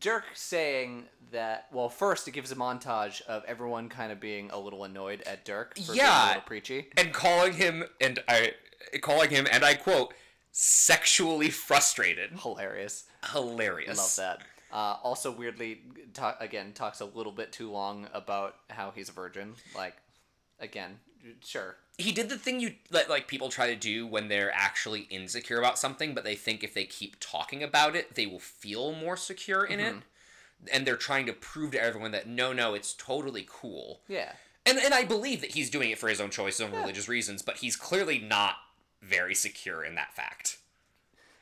Dirk 0.00 0.24
saying 0.34 1.04
that. 1.32 1.66
Well, 1.72 1.88
first 1.88 2.26
it 2.28 2.32
gives 2.32 2.52
a 2.52 2.56
montage 2.56 3.20
of 3.22 3.44
everyone 3.46 3.88
kind 3.88 4.12
of 4.12 4.20
being 4.20 4.50
a 4.50 4.58
little 4.58 4.84
annoyed 4.84 5.22
at 5.22 5.44
Dirk 5.44 5.76
for 5.78 5.92
being 5.92 5.98
Yeah. 5.98 6.24
a 6.24 6.28
little 6.28 6.42
preachy. 6.42 6.90
and 6.96 7.12
calling 7.12 7.54
him 7.54 7.84
and 8.00 8.22
I 8.28 8.54
calling 9.00 9.30
him 9.30 9.46
and 9.50 9.64
I 9.64 9.74
quote 9.74 10.14
sexually 10.52 11.50
frustrated. 11.50 12.30
Hilarious. 12.40 13.04
Hilarious. 13.32 13.98
Love 13.98 14.16
that. 14.16 14.46
Uh, 14.72 14.96
also, 15.02 15.30
weirdly, 15.30 15.80
ta- 16.14 16.36
again, 16.40 16.72
talks 16.72 17.00
a 17.00 17.04
little 17.04 17.32
bit 17.32 17.52
too 17.52 17.70
long 17.70 18.08
about 18.14 18.56
how 18.70 18.90
he's 18.90 19.08
a 19.08 19.12
virgin. 19.12 19.54
Like, 19.76 19.96
again, 20.60 20.98
sure. 21.44 21.76
He 21.98 22.12
did 22.12 22.28
the 22.28 22.38
thing 22.38 22.60
you 22.60 22.74
let 22.90 23.10
like 23.10 23.28
people 23.28 23.48
try 23.48 23.68
to 23.68 23.76
do 23.76 24.06
when 24.06 24.28
they're 24.28 24.52
actually 24.52 25.02
insecure 25.10 25.58
about 25.58 25.78
something, 25.78 26.14
but 26.14 26.24
they 26.24 26.34
think 26.34 26.64
if 26.64 26.74
they 26.74 26.84
keep 26.84 27.16
talking 27.20 27.62
about 27.62 27.94
it, 27.94 28.14
they 28.14 28.26
will 28.26 28.40
feel 28.40 28.92
more 28.92 29.16
secure 29.16 29.64
in 29.64 29.78
it. 29.78 29.94
Mm-hmm. 29.94 29.98
And 30.72 30.86
they're 30.86 30.96
trying 30.96 31.26
to 31.26 31.32
prove 31.32 31.72
to 31.72 31.82
everyone 31.82 32.12
that 32.12 32.28
no, 32.28 32.52
no, 32.52 32.74
it's 32.74 32.94
totally 32.94 33.46
cool. 33.48 34.00
Yeah. 34.08 34.32
And 34.64 34.78
and 34.78 34.94
I 34.94 35.04
believe 35.04 35.40
that 35.40 35.52
he's 35.52 35.70
doing 35.70 35.90
it 35.90 35.98
for 35.98 36.08
his 36.08 36.20
own 36.20 36.30
choice, 36.30 36.58
his 36.58 36.66
own 36.66 36.74
religious 36.74 37.08
reasons, 37.08 37.42
but 37.42 37.58
he's 37.58 37.76
clearly 37.76 38.18
not 38.18 38.56
very 39.02 39.34
secure 39.34 39.84
in 39.84 39.96
that 39.96 40.14
fact. 40.14 40.58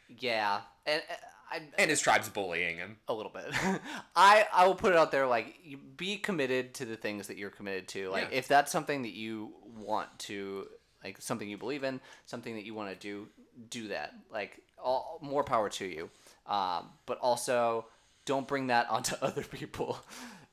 Yeah. 0.09 0.61
And 0.87 1.03
I, 1.51 1.61
And 1.79 1.91
his 1.91 2.01
tribe's 2.01 2.29
bullying 2.29 2.77
him. 2.77 2.97
a 3.09 3.15
little 3.15 3.33
bit. 3.33 3.47
I 4.17 4.47
I 4.53 4.67
will 4.67 4.75
put 4.75 4.93
it 4.93 4.99
out 4.99 5.11
there 5.11 5.27
like 5.27 5.57
be 5.97 6.17
committed 6.17 6.75
to 6.75 6.85
the 6.85 6.97
things 6.97 7.27
that 7.27 7.37
you're 7.37 7.51
committed 7.51 7.89
to. 7.89 8.09
Like 8.11 8.29
Yeah. 8.31 8.39
if 8.39 8.49
that's 8.49 8.71
something 8.71 9.03
that 9.03 9.13
you 9.15 9.53
want 9.77 10.09
to 10.21 10.67
like 11.03 11.21
something 11.21 11.49
you 11.49 11.59
believe 11.59 11.83
in, 11.85 12.01
something 12.27 12.55
that 12.55 12.65
you 12.65 12.75
want 12.75 12.91
to 12.91 12.97
do, 12.97 13.29
do 13.71 13.89
that. 13.89 14.13
Like 14.31 14.61
all 14.83 15.19
more 15.23 15.43
power 15.45 15.69
to 15.71 15.85
you. 15.87 16.11
Um, 16.47 16.91
but 17.07 17.19
also 17.21 17.87
don't 18.27 18.47
bring 18.47 18.69
that 18.69 18.89
onto 18.91 19.17
other 19.23 19.43
people. 19.43 19.99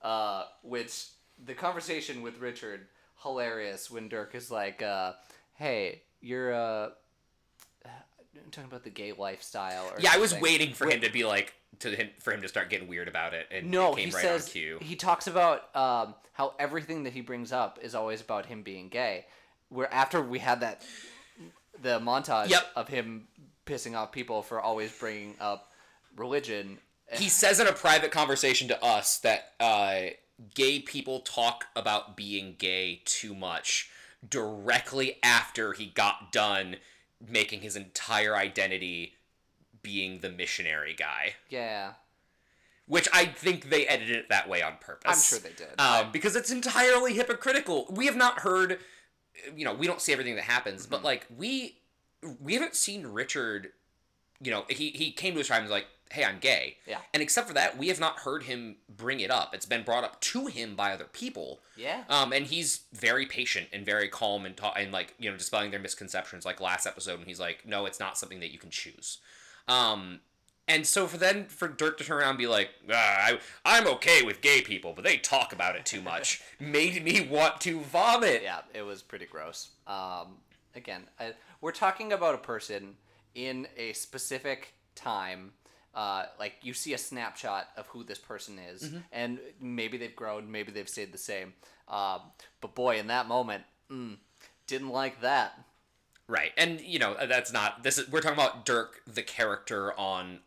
Uh, 0.01 0.43
which 0.63 1.07
the 1.43 1.53
conversation 1.53 2.21
with 2.21 2.39
Richard 2.39 2.87
hilarious 3.23 3.89
when 3.91 4.07
Dirk 4.09 4.35
is 4.35 4.49
like, 4.51 4.81
uh, 4.81 5.13
"Hey, 5.55 6.03
you're 6.21 6.53
uh, 6.53 6.85
I'm 6.85 6.91
talking 8.51 8.69
about 8.69 8.83
the 8.83 8.89
gay 8.89 9.11
lifestyle." 9.13 9.85
Or 9.89 9.99
Yeah, 9.99 10.11
I 10.13 10.17
was 10.17 10.33
waiting 10.33 10.73
for 10.73 10.87
Wait- 10.87 10.95
him 10.95 11.01
to 11.01 11.11
be 11.11 11.23
like 11.25 11.53
to 11.79 11.89
him 11.95 12.09
for 12.19 12.31
him 12.33 12.41
to 12.41 12.47
start 12.47 12.69
getting 12.69 12.87
weird 12.87 13.07
about 13.07 13.33
it, 13.33 13.47
and 13.51 13.69
No, 13.69 13.91
it 13.93 13.97
came 13.97 14.09
he 14.09 14.15
right 14.15 14.21
says 14.23 14.45
on 14.45 14.51
cue. 14.51 14.79
he 14.81 14.95
talks 14.95 15.27
about 15.27 15.75
um, 15.75 16.15
how 16.33 16.53
everything 16.59 17.03
that 17.03 17.13
he 17.13 17.21
brings 17.21 17.51
up 17.51 17.79
is 17.81 17.93
always 17.95 18.21
about 18.21 18.45
him 18.47 18.63
being 18.63 18.89
gay. 18.89 19.25
Where 19.69 19.91
after 19.93 20.21
we 20.21 20.39
had 20.39 20.61
that 20.61 20.83
the 21.81 21.99
montage 21.99 22.49
Yep. 22.49 22.71
of 22.75 22.87
him 22.87 23.27
pissing 23.65 23.95
off 23.95 24.11
people 24.11 24.41
for 24.41 24.59
always 24.61 24.91
bringing 24.97 25.35
up 25.39 25.71
religion. 26.15 26.79
He 27.13 27.29
says 27.29 27.59
in 27.59 27.67
a 27.67 27.73
private 27.73 28.11
conversation 28.11 28.67
to 28.69 28.83
us 28.83 29.17
that 29.19 29.53
uh, 29.59 30.01
gay 30.55 30.79
people 30.79 31.19
talk 31.19 31.65
about 31.75 32.17
being 32.17 32.55
gay 32.57 33.01
too 33.05 33.35
much 33.35 33.89
directly 34.27 35.17
after 35.23 35.73
he 35.73 35.85
got 35.87 36.31
done 36.31 36.77
making 37.25 37.61
his 37.61 37.75
entire 37.75 38.35
identity 38.35 39.13
being 39.81 40.19
the 40.19 40.29
missionary 40.29 40.93
guy. 40.93 41.35
Yeah, 41.49 41.93
Which 42.87 43.07
I 43.13 43.25
think 43.25 43.69
they 43.69 43.85
edited 43.87 44.15
it 44.17 44.29
that 44.29 44.47
way 44.49 44.61
on 44.61 44.73
purpose. 44.79 45.11
I'm 45.33 45.39
sure 45.39 45.49
they 45.49 45.55
did. 45.55 45.79
um, 45.79 46.11
because 46.11 46.35
it's 46.35 46.51
entirely 46.51 47.13
hypocritical. 47.13 47.87
We 47.89 48.05
have 48.05 48.15
not 48.15 48.39
heard, 48.39 48.79
you 49.55 49.65
know, 49.65 49.73
we 49.73 49.87
don't 49.87 50.01
see 50.01 50.11
everything 50.13 50.35
that 50.35 50.43
happens, 50.45 50.83
Mm-hmm. 50.83 50.91
but 50.91 51.03
like 51.03 51.25
we 51.35 51.77
we 52.41 52.53
haven't 52.53 52.75
seen 52.75 53.07
Richard. 53.07 53.69
You 54.41 54.51
know, 54.51 54.65
he 54.69 54.89
he 54.91 55.11
came 55.11 55.33
to 55.33 55.39
his 55.39 55.47
tribe 55.47 55.57
and 55.59 55.65
was 55.65 55.71
like, 55.71 55.87
"Hey, 56.11 56.23
I'm 56.23 56.39
gay." 56.39 56.77
Yeah. 56.85 56.99
And 57.13 57.21
except 57.23 57.47
for 57.47 57.53
that, 57.53 57.77
we 57.77 57.87
have 57.89 57.99
not 57.99 58.19
heard 58.19 58.43
him 58.43 58.77
bring 58.89 59.19
it 59.19 59.29
up. 59.31 59.53
It's 59.53 59.65
been 59.65 59.83
brought 59.83 60.03
up 60.03 60.19
to 60.21 60.47
him 60.47 60.75
by 60.75 60.91
other 60.93 61.05
people. 61.05 61.61
yeah, 61.75 62.03
Um, 62.09 62.33
and 62.33 62.45
he's 62.47 62.81
very 62.93 63.25
patient 63.25 63.67
and 63.73 63.85
very 63.85 64.07
calm 64.09 64.45
and 64.45 64.55
ta- 64.57 64.73
and 64.75 64.91
like 64.91 65.13
you 65.19 65.29
know 65.31 65.37
dispelling 65.37 65.71
their 65.71 65.79
misconceptions. 65.79 66.45
Like 66.45 66.59
last 66.61 66.85
episode, 66.87 67.19
when 67.19 67.27
he's 67.27 67.39
like, 67.39 67.65
"No, 67.65 67.85
it's 67.85 67.99
not 67.99 68.17
something 68.17 68.39
that 68.39 68.51
you 68.51 68.59
can 68.59 68.69
choose." 68.69 69.19
Um, 69.67 70.21
and 70.69 70.85
so 70.85 71.07
for 71.07 71.17
then 71.17 71.45
for 71.45 71.67
Dirk 71.67 71.97
to 71.99 72.03
turn 72.03 72.17
around 72.19 72.29
and 72.31 72.37
be 72.37 72.47
like, 72.47 72.69
ah, 72.91 72.93
I, 72.95 73.39
"I'm 73.65 73.87
okay 73.87 74.21
with 74.21 74.41
gay 74.41 74.61
people, 74.61 74.93
but 74.93 75.03
they 75.05 75.17
talk 75.17 75.53
about 75.53 75.75
it 75.75 75.85
too 75.85 76.01
much," 76.01 76.41
made 76.59 77.03
me 77.03 77.27
want 77.29 77.61
to 77.61 77.79
vomit. 77.81 78.43
yeah, 78.43 78.61
it 78.73 78.81
was 78.81 79.01
pretty 79.01 79.25
gross. 79.25 79.69
Um, 79.87 80.37
again, 80.75 81.03
I, 81.19 81.33
we're 81.61 81.71
talking 81.71 82.11
about 82.13 82.35
a 82.35 82.39
person 82.39 82.95
in 83.33 83.67
a 83.77 83.93
specific 83.93 84.73
time. 84.95 85.53
Uh, 85.97 86.27
like 86.37 86.53
you 86.61 86.73
see 86.75 86.93
a 86.93 86.97
snapshot 86.97 87.67
of 87.75 87.87
who 87.87 88.03
this 88.03 88.19
person 88.19 88.59
is, 88.59 88.83
Mm-hmm. 88.83 88.97
and 89.11 89.39
maybe 89.59 89.97
they've 89.97 90.15
grown, 90.15 90.51
maybe 90.51 90.71
they've 90.71 90.87
stayed 90.87 91.11
the 91.11 91.17
same. 91.17 91.53
Um, 91.87 92.21
but 92.61 92.75
boy, 92.75 92.99
in 92.99 93.07
that 93.07 93.27
moment, 93.27 93.63
mm, 93.91 94.17
didn't 94.67 94.89
like 94.89 95.21
that. 95.21 95.59
Right, 96.29 96.51
and 96.55 96.79
you 96.81 96.99
know 96.99 97.15
that's 97.27 97.51
not 97.51 97.81
this 97.83 97.97
is 97.97 98.11
we're 98.11 98.21
talking 98.21 98.37
about 98.37 98.63
Dirk 98.65 99.01
the 99.07 99.23
character 99.23 99.97
on 99.99 100.41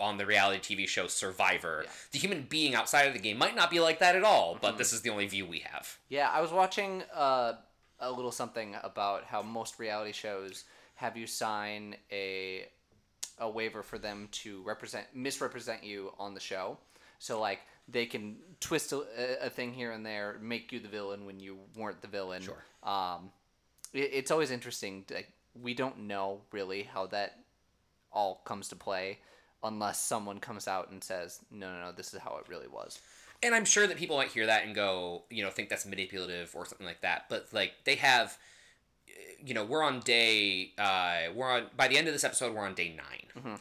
on 0.00 0.16
the 0.18 0.26
reality 0.26 0.74
TV 0.76 0.88
show 0.88 1.06
Survivor. 1.06 1.82
Yeah. 1.84 1.90
The 2.12 2.18
human 2.18 2.42
being 2.48 2.74
outside 2.74 3.02
of 3.06 3.12
the 3.12 3.20
game 3.20 3.38
might 3.38 3.54
not 3.54 3.70
be 3.70 3.78
like 3.78 4.00
that 4.00 4.16
at 4.16 4.24
all, 4.24 4.58
but 4.60 4.78
this 4.78 4.92
is 4.92 5.02
the 5.02 5.10
only 5.10 5.28
view 5.28 5.46
we 5.46 5.60
have. 5.60 5.98
Yeah, 6.08 6.28
I 6.32 6.40
was 6.40 6.50
watching 6.50 7.04
uh, 7.14 7.52
a 8.00 8.10
little 8.10 8.32
something 8.32 8.74
about 8.82 9.24
how 9.26 9.42
most 9.42 9.78
reality 9.78 10.12
shows 10.12 10.64
have 10.96 11.16
you 11.16 11.26
sign 11.28 11.94
a 12.10 12.66
a 13.40 13.48
waiver 13.48 13.82
for 13.82 13.98
them 13.98 14.28
to 14.30 14.62
represent 14.62 15.06
misrepresent 15.14 15.84
you 15.84 16.12
on 16.18 16.34
the 16.34 16.40
show. 16.40 16.78
So 17.18 17.40
like 17.40 17.60
they 17.88 18.06
can 18.06 18.36
twist 18.60 18.92
a, 18.92 19.46
a 19.46 19.50
thing 19.50 19.72
here 19.72 19.92
and 19.92 20.04
there, 20.04 20.36
make 20.40 20.72
you 20.72 20.80
the 20.80 20.88
villain 20.88 21.24
when 21.24 21.40
you 21.40 21.58
weren't 21.76 22.02
the 22.02 22.08
villain. 22.08 22.42
Sure. 22.42 22.62
Um, 22.82 23.30
it, 23.92 24.10
it's 24.12 24.30
always 24.30 24.50
interesting. 24.50 25.04
To, 25.08 25.14
like, 25.14 25.32
we 25.60 25.74
don't 25.74 26.00
know 26.00 26.40
really 26.52 26.82
how 26.82 27.06
that 27.06 27.38
all 28.12 28.42
comes 28.44 28.68
to 28.68 28.76
play 28.76 29.18
unless 29.62 30.00
someone 30.00 30.38
comes 30.38 30.68
out 30.68 30.90
and 30.90 31.02
says, 31.02 31.40
"No, 31.50 31.72
no, 31.72 31.80
no, 31.80 31.92
this 31.92 32.12
is 32.14 32.20
how 32.20 32.36
it 32.36 32.48
really 32.48 32.68
was." 32.68 33.00
And 33.42 33.54
I'm 33.54 33.64
sure 33.64 33.86
that 33.86 33.96
people 33.96 34.16
might 34.16 34.28
hear 34.28 34.46
that 34.46 34.64
and 34.64 34.74
go, 34.74 35.22
you 35.30 35.44
know, 35.44 35.50
think 35.50 35.68
that's 35.68 35.86
manipulative 35.86 36.54
or 36.54 36.66
something 36.66 36.86
like 36.86 37.02
that. 37.02 37.26
But 37.28 37.46
like 37.52 37.72
they 37.84 37.94
have, 37.96 38.36
you 39.44 39.54
know, 39.54 39.64
we're 39.64 39.82
on 39.82 40.00
day, 40.00 40.72
uh, 40.78 41.32
we're 41.34 41.50
on 41.50 41.66
by 41.76 41.88
the 41.88 41.96
end 41.96 42.06
of 42.08 42.12
this 42.14 42.24
episode, 42.24 42.54
we're 42.54 42.64
on 42.64 42.74
day 42.74 42.94
9 42.96 43.58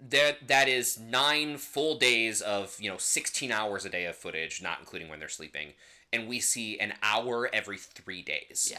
That 0.00 0.46
that 0.46 0.68
is 0.68 0.98
nine 0.98 1.56
full 1.58 1.98
days 1.98 2.40
of 2.40 2.76
you 2.80 2.88
know 2.90 2.98
16 2.98 3.50
hours 3.50 3.84
a 3.84 3.88
day 3.88 4.04
of 4.04 4.16
footage, 4.16 4.62
not 4.62 4.78
including 4.78 5.08
when 5.08 5.18
they're 5.18 5.28
sleeping, 5.28 5.72
and 6.12 6.28
we 6.28 6.38
see 6.40 6.78
an 6.78 6.94
hour 7.02 7.50
every 7.52 7.78
three 7.78 8.22
days. 8.22 8.68
Yeah, 8.70 8.78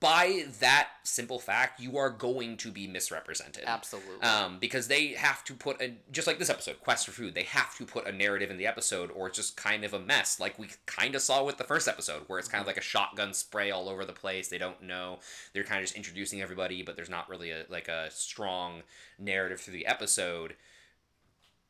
By 0.00 0.46
that 0.58 0.88
simple 1.04 1.38
fact, 1.38 1.78
you 1.78 1.98
are 1.98 2.10
going 2.10 2.56
to 2.58 2.72
be 2.72 2.88
misrepresented. 2.88 3.62
absolutely. 3.64 4.20
Um, 4.22 4.58
because 4.58 4.88
they 4.88 5.08
have 5.08 5.44
to 5.44 5.54
put 5.54 5.80
a 5.80 5.94
just 6.10 6.26
like 6.26 6.40
this 6.40 6.50
episode, 6.50 6.80
Quest 6.80 7.06
for 7.06 7.12
Food, 7.12 7.34
they 7.34 7.44
have 7.44 7.76
to 7.76 7.86
put 7.86 8.06
a 8.06 8.10
narrative 8.10 8.50
in 8.50 8.58
the 8.58 8.66
episode, 8.66 9.12
or 9.12 9.28
it's 9.28 9.36
just 9.36 9.56
kind 9.56 9.84
of 9.84 9.94
a 9.94 10.00
mess, 10.00 10.40
like 10.40 10.58
we 10.58 10.70
kind 10.86 11.14
of 11.14 11.22
saw 11.22 11.44
with 11.44 11.58
the 11.58 11.64
first 11.64 11.86
episode, 11.86 12.24
where 12.26 12.40
it's 12.40 12.48
kind 12.48 12.60
of 12.60 12.66
like 12.66 12.76
a 12.76 12.82
shotgun 12.82 13.32
spray 13.32 13.70
all 13.70 13.88
over 13.88 14.04
the 14.04 14.12
place. 14.12 14.48
They 14.48 14.58
don't 14.58 14.82
know. 14.82 15.20
They're 15.52 15.62
kind 15.62 15.78
of 15.78 15.84
just 15.84 15.96
introducing 15.96 16.42
everybody, 16.42 16.82
but 16.82 16.96
there's 16.96 17.10
not 17.10 17.28
really 17.28 17.52
a 17.52 17.64
like 17.68 17.86
a 17.86 18.10
strong 18.10 18.82
narrative 19.16 19.60
through 19.60 19.74
the 19.74 19.86
episode. 19.86 20.56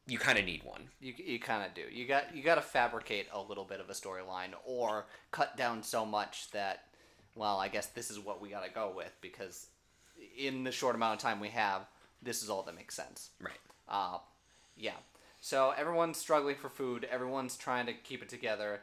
You 0.06 0.18
kind 0.18 0.38
of 0.38 0.46
need 0.46 0.64
one. 0.64 0.88
You, 0.98 1.12
you 1.18 1.38
kind 1.38 1.62
of 1.62 1.74
do. 1.74 1.82
You 1.92 2.06
got 2.06 2.34
you 2.34 2.42
got 2.42 2.54
to 2.54 2.62
fabricate 2.62 3.26
a 3.30 3.40
little 3.42 3.64
bit 3.64 3.80
of 3.80 3.90
a 3.90 3.92
storyline 3.92 4.52
or 4.64 5.04
cut 5.30 5.58
down 5.58 5.82
so 5.82 6.06
much 6.06 6.50
that 6.52 6.84
well, 7.38 7.58
I 7.58 7.68
guess 7.68 7.86
this 7.86 8.10
is 8.10 8.18
what 8.18 8.42
we 8.42 8.50
got 8.50 8.64
to 8.64 8.70
go 8.70 8.92
with 8.94 9.16
because 9.20 9.68
in 10.36 10.64
the 10.64 10.72
short 10.72 10.96
amount 10.96 11.14
of 11.14 11.20
time 11.20 11.40
we 11.40 11.48
have, 11.48 11.86
this 12.20 12.42
is 12.42 12.50
all 12.50 12.62
that 12.64 12.74
makes 12.74 12.96
sense. 12.96 13.30
Right. 13.40 13.52
Uh, 13.88 14.18
yeah. 14.76 14.96
So 15.40 15.72
everyone's 15.76 16.18
struggling 16.18 16.56
for 16.56 16.68
food. 16.68 17.06
Everyone's 17.10 17.56
trying 17.56 17.86
to 17.86 17.92
keep 17.92 18.22
it 18.22 18.28
together. 18.28 18.80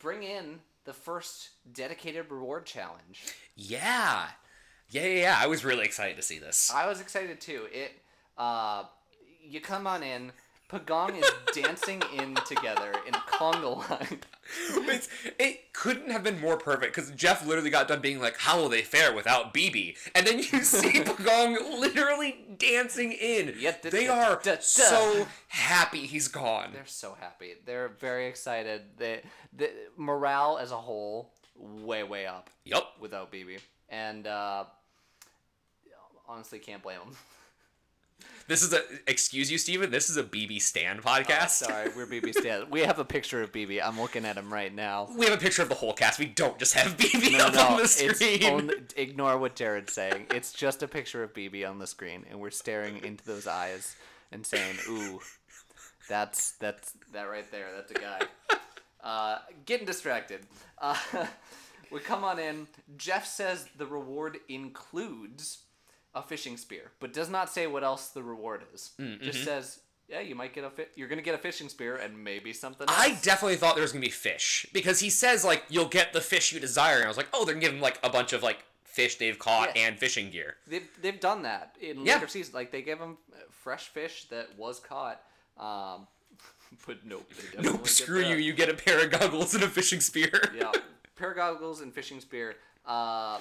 Bring 0.00 0.22
in 0.22 0.60
the 0.84 0.92
first 0.92 1.50
dedicated 1.72 2.30
reward 2.30 2.66
challenge. 2.66 3.24
Yeah. 3.56 4.26
Yeah, 4.90 5.06
yeah, 5.06 5.20
yeah. 5.20 5.36
I 5.38 5.46
was 5.46 5.64
really 5.64 5.86
excited 5.86 6.16
to 6.16 6.22
see 6.22 6.38
this. 6.38 6.70
I 6.74 6.86
was 6.86 7.00
excited 7.00 7.40
too. 7.40 7.62
It, 7.72 7.92
uh, 8.36 8.84
you 9.42 9.60
come 9.60 9.86
on 9.86 10.02
in. 10.02 10.32
Pagong 10.72 11.20
is 11.20 11.30
dancing 11.54 12.02
in 12.16 12.34
together 12.46 12.92
in 13.06 13.12
conga 13.12 13.88
line. 13.90 14.20
It's, 14.74 15.08
it 15.38 15.72
couldn't 15.72 16.10
have 16.10 16.22
been 16.22 16.38
more 16.38 16.58
perfect 16.58 16.94
because 16.94 17.10
Jeff 17.12 17.46
literally 17.46 17.70
got 17.70 17.88
done 17.88 18.00
being 18.00 18.20
like, 18.20 18.36
"How 18.36 18.58
will 18.60 18.68
they 18.68 18.82
fare 18.82 19.14
without 19.14 19.54
BB?" 19.54 19.96
And 20.14 20.26
then 20.26 20.38
you 20.38 20.62
see 20.62 21.00
Pagong 21.00 21.80
literally 21.80 22.44
dancing 22.58 23.12
in. 23.12 23.54
Yeah, 23.58 23.76
da- 23.80 23.88
they 23.88 24.06
da- 24.06 24.14
are 24.14 24.40
da- 24.42 24.56
so 24.60 25.26
happy 25.48 26.06
he's 26.06 26.28
gone. 26.28 26.70
They're 26.74 26.82
so 26.84 27.16
happy. 27.18 27.54
They're 27.64 27.88
very 27.88 28.26
excited. 28.26 28.82
The 28.98 29.20
the 29.56 29.70
morale 29.96 30.58
as 30.60 30.70
a 30.70 30.76
whole 30.76 31.30
way 31.56 32.02
way 32.02 32.26
up 32.26 32.50
Yup. 32.64 32.96
without 33.00 33.32
BB, 33.32 33.58
and 33.88 34.26
uh, 34.26 34.64
honestly 36.28 36.58
can't 36.58 36.82
blame 36.82 36.98
them. 36.98 37.16
This 38.48 38.62
is 38.62 38.72
a 38.72 38.82
excuse 39.06 39.50
you, 39.50 39.56
Steven, 39.58 39.90
This 39.90 40.10
is 40.10 40.16
a 40.16 40.22
BB 40.24 40.60
stand 40.60 41.02
podcast. 41.02 41.50
Sorry, 41.50 41.88
we're 41.96 42.06
BB 42.06 42.34
stand. 42.34 42.70
We 42.70 42.80
have 42.80 42.98
a 42.98 43.04
picture 43.04 43.40
of 43.42 43.52
BB. 43.52 43.80
I'm 43.82 44.00
looking 44.00 44.24
at 44.24 44.36
him 44.36 44.52
right 44.52 44.74
now. 44.74 45.08
We 45.16 45.26
have 45.26 45.34
a 45.34 45.40
picture 45.40 45.62
of 45.62 45.68
the 45.68 45.74
whole 45.76 45.92
cast. 45.92 46.18
We 46.18 46.26
don't 46.26 46.58
just 46.58 46.74
have 46.74 46.96
BB 46.96 47.38
No, 47.38 47.46
up 47.46 47.54
no, 47.54 47.60
on 47.68 47.78
the 47.82 47.88
screen. 47.88 48.44
only, 48.44 48.74
ignore 48.96 49.38
what 49.38 49.54
Jared's 49.54 49.92
saying. 49.92 50.26
It's 50.30 50.52
just 50.52 50.82
a 50.82 50.88
picture 50.88 51.22
of 51.22 51.32
BB 51.32 51.68
on 51.68 51.78
the 51.78 51.86
screen, 51.86 52.24
and 52.30 52.40
we're 52.40 52.50
staring 52.50 53.02
into 53.04 53.24
those 53.24 53.46
eyes 53.46 53.94
and 54.32 54.44
saying, 54.44 54.76
"Ooh, 54.88 55.20
that's 56.08 56.52
that's 56.52 56.92
that 57.12 57.24
right 57.24 57.50
there. 57.52 57.68
That's 57.76 57.90
a 57.92 57.94
guy." 57.94 58.20
Uh, 59.02 59.38
getting 59.66 59.86
distracted. 59.86 60.40
Uh, 60.78 60.96
we 61.92 62.00
come 62.00 62.24
on 62.24 62.38
in. 62.38 62.66
Jeff 62.96 63.26
says 63.26 63.66
the 63.76 63.86
reward 63.86 64.38
includes 64.48 65.58
a 66.14 66.22
fishing 66.22 66.56
spear, 66.56 66.90
but 67.00 67.12
does 67.12 67.30
not 67.30 67.48
say 67.50 67.66
what 67.66 67.82
else 67.84 68.08
the 68.08 68.22
reward 68.22 68.62
is. 68.74 68.90
Mm, 69.00 69.20
Just 69.22 69.38
mm-hmm. 69.38 69.44
says, 69.46 69.80
"Yeah, 70.08 70.20
you 70.20 70.34
might 70.34 70.52
get 70.52 70.64
a 70.64 70.70
fi- 70.70 70.88
you're 70.94 71.08
gonna 71.08 71.22
get 71.22 71.34
a 71.34 71.38
fishing 71.38 71.68
spear 71.68 71.96
and 71.96 72.22
maybe 72.22 72.52
something." 72.52 72.88
Else. 72.88 72.98
I 72.98 73.10
definitely 73.22 73.56
thought 73.56 73.74
there 73.74 73.82
was 73.82 73.92
gonna 73.92 74.04
be 74.04 74.10
fish 74.10 74.66
because 74.72 75.00
he 75.00 75.08
says 75.10 75.44
like 75.44 75.64
you'll 75.68 75.88
get 75.88 76.12
the 76.12 76.20
fish 76.20 76.52
you 76.52 76.60
desire, 76.60 76.96
and 76.96 77.04
I 77.04 77.08
was 77.08 77.16
like, 77.16 77.28
oh, 77.32 77.44
they're 77.44 77.54
gonna 77.54 77.64
give 77.64 77.74
him 77.74 77.80
like 77.80 77.98
a 78.02 78.10
bunch 78.10 78.32
of 78.32 78.42
like 78.42 78.58
fish 78.84 79.16
they've 79.16 79.38
caught 79.38 79.74
Yeah. 79.74 79.86
and 79.88 79.98
fishing 79.98 80.30
gear. 80.30 80.56
They've, 80.66 80.86
they've 81.00 81.18
done 81.18 81.42
that 81.42 81.76
in 81.80 82.04
Yeah. 82.04 82.14
later 82.16 82.28
seasons. 82.28 82.54
Like 82.54 82.70
they 82.72 82.82
gave 82.82 82.98
him 82.98 83.16
fresh 83.50 83.88
fish 83.88 84.26
that 84.28 84.54
was 84.58 84.80
caught. 84.80 85.22
Um, 85.56 86.06
but 86.86 86.98
nope. 87.06 87.30
Nope, 87.58 87.88
screw 87.88 88.20
you. 88.20 88.36
You 88.36 88.52
get 88.52 88.68
a 88.68 88.74
pair 88.74 89.02
of 89.02 89.10
goggles 89.10 89.54
and 89.54 89.64
a 89.64 89.68
fishing 89.68 90.00
spear. 90.00 90.52
yeah, 90.54 90.72
pair 91.16 91.30
of 91.30 91.36
goggles 91.36 91.80
and 91.80 91.90
fishing 91.92 92.20
spear. 92.20 92.56
Uh, 92.84 93.38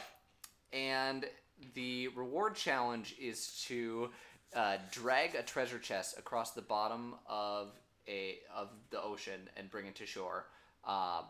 and 0.72 1.26
the 1.74 2.08
reward 2.10 2.56
challenge 2.56 3.15
is 3.19 3.63
to 3.67 4.10
uh, 4.56 4.78
drag 4.91 5.36
a 5.36 5.43
treasure 5.43 5.80
chest 5.80 6.17
across 6.17 6.52
the 6.52 6.62
bottom 6.62 7.15
of 7.28 7.69
a 8.08 8.39
of 8.56 8.69
the 8.89 9.02
ocean 9.02 9.50
and 9.58 9.69
bring 9.69 9.86
it 9.86 9.95
to 9.95 10.06
shore. 10.06 10.45
Uh, 10.86 11.21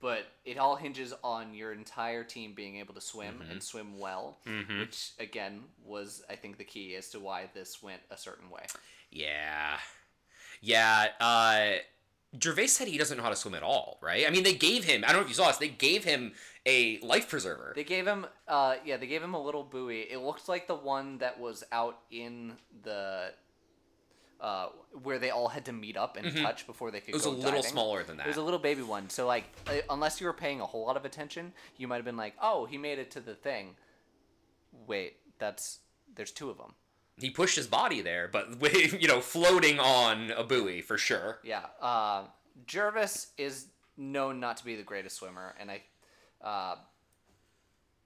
but 0.00 0.26
it 0.44 0.58
all 0.58 0.76
hinges 0.76 1.12
on 1.24 1.54
your 1.54 1.72
entire 1.72 2.22
team 2.22 2.52
being 2.54 2.76
able 2.76 2.94
to 2.94 3.00
swim 3.00 3.42
and 3.50 3.60
swim 3.60 3.98
well, 3.98 4.38
Mhm. 4.46 4.78
which 4.80 5.10
again 5.18 5.64
was 5.84 6.22
I 6.30 6.36
think 6.36 6.56
the 6.58 6.64
key 6.64 6.94
as 6.94 7.10
to 7.10 7.18
why 7.20 7.48
this 7.54 7.82
went 7.82 8.02
a 8.10 8.16
certain 8.16 8.48
way. 8.50 8.66
Yeah. 9.10 9.78
Yeah, 10.60 11.08
uh 11.20 11.78
Gervase 12.36 12.68
said 12.70 12.88
he 12.88 12.98
doesn't 12.98 13.16
know 13.16 13.22
how 13.22 13.30
to 13.30 13.36
swim 13.36 13.54
at 13.54 13.62
all, 13.62 13.98
right? 14.02 14.26
I 14.26 14.30
mean, 14.30 14.42
they 14.42 14.52
gave 14.52 14.84
him, 14.84 15.02
I 15.02 15.08
don't 15.08 15.16
know 15.16 15.22
if 15.22 15.28
you 15.30 15.34
saw 15.34 15.46
this, 15.48 15.56
they 15.56 15.68
gave 15.68 16.04
him 16.04 16.34
a 16.68 16.98
life 17.00 17.28
preserver. 17.30 17.72
They 17.74 17.84
gave 17.84 18.06
him, 18.06 18.26
uh, 18.46 18.74
yeah, 18.84 18.96
they 18.98 19.06
gave 19.06 19.22
him 19.22 19.34
a 19.34 19.42
little 19.42 19.64
buoy. 19.64 20.00
It 20.02 20.18
looked 20.18 20.48
like 20.48 20.66
the 20.66 20.74
one 20.74 21.18
that 21.18 21.40
was 21.40 21.64
out 21.72 21.98
in 22.10 22.52
the, 22.82 23.32
uh, 24.40 24.68
where 25.02 25.18
they 25.18 25.30
all 25.30 25.48
had 25.48 25.64
to 25.64 25.72
meet 25.72 25.96
up 25.96 26.16
and 26.16 26.36
touch 26.36 26.66
before 26.66 26.90
they 26.90 27.00
could 27.00 27.14
Mm-hmm. 27.14 27.26
it 27.26 27.26
was 27.30 27.36
go 27.36 27.40
a 27.42 27.44
little 27.44 27.60
diving. 27.62 27.70
smaller 27.72 28.04
than 28.04 28.16
that. 28.18 28.26
It 28.26 28.28
was 28.28 28.36
a 28.36 28.42
little 28.42 28.58
baby 28.60 28.82
one. 28.82 29.08
So 29.08 29.26
like, 29.26 29.44
uh, 29.66 29.76
unless 29.90 30.20
you 30.20 30.26
were 30.26 30.32
paying 30.32 30.60
a 30.60 30.66
whole 30.66 30.84
lot 30.86 30.96
of 30.96 31.04
attention, 31.04 31.52
you 31.78 31.88
might 31.88 31.96
have 31.96 32.04
been 32.04 32.16
like, 32.16 32.34
oh, 32.42 32.66
he 32.66 32.76
made 32.78 32.98
it 32.98 33.10
to 33.12 33.20
the 33.20 33.34
thing. 33.34 33.74
Wait, 34.86 35.14
that's 35.38 35.78
there's 36.14 36.30
two 36.32 36.50
of 36.50 36.58
them. 36.58 36.74
he 37.18 37.30
pushed 37.30 37.56
his 37.56 37.66
body 37.66 38.00
there, 38.02 38.28
but 38.28 38.48
you 39.00 39.08
know, 39.08 39.20
floating 39.20 39.78
on 39.80 40.30
a 40.32 40.44
buoy 40.44 40.80
for 40.82 40.98
sure. 40.98 41.38
Yeah. 41.42 41.62
Uh, 41.80 42.24
Gervase 42.66 43.28
is 43.38 43.66
known 43.96 44.38
not 44.40 44.56
to 44.58 44.64
be 44.64 44.76
the 44.76 44.82
greatest 44.82 45.16
swimmer, 45.16 45.54
and 45.60 45.70
I, 45.70 45.82
uh, 46.42 46.76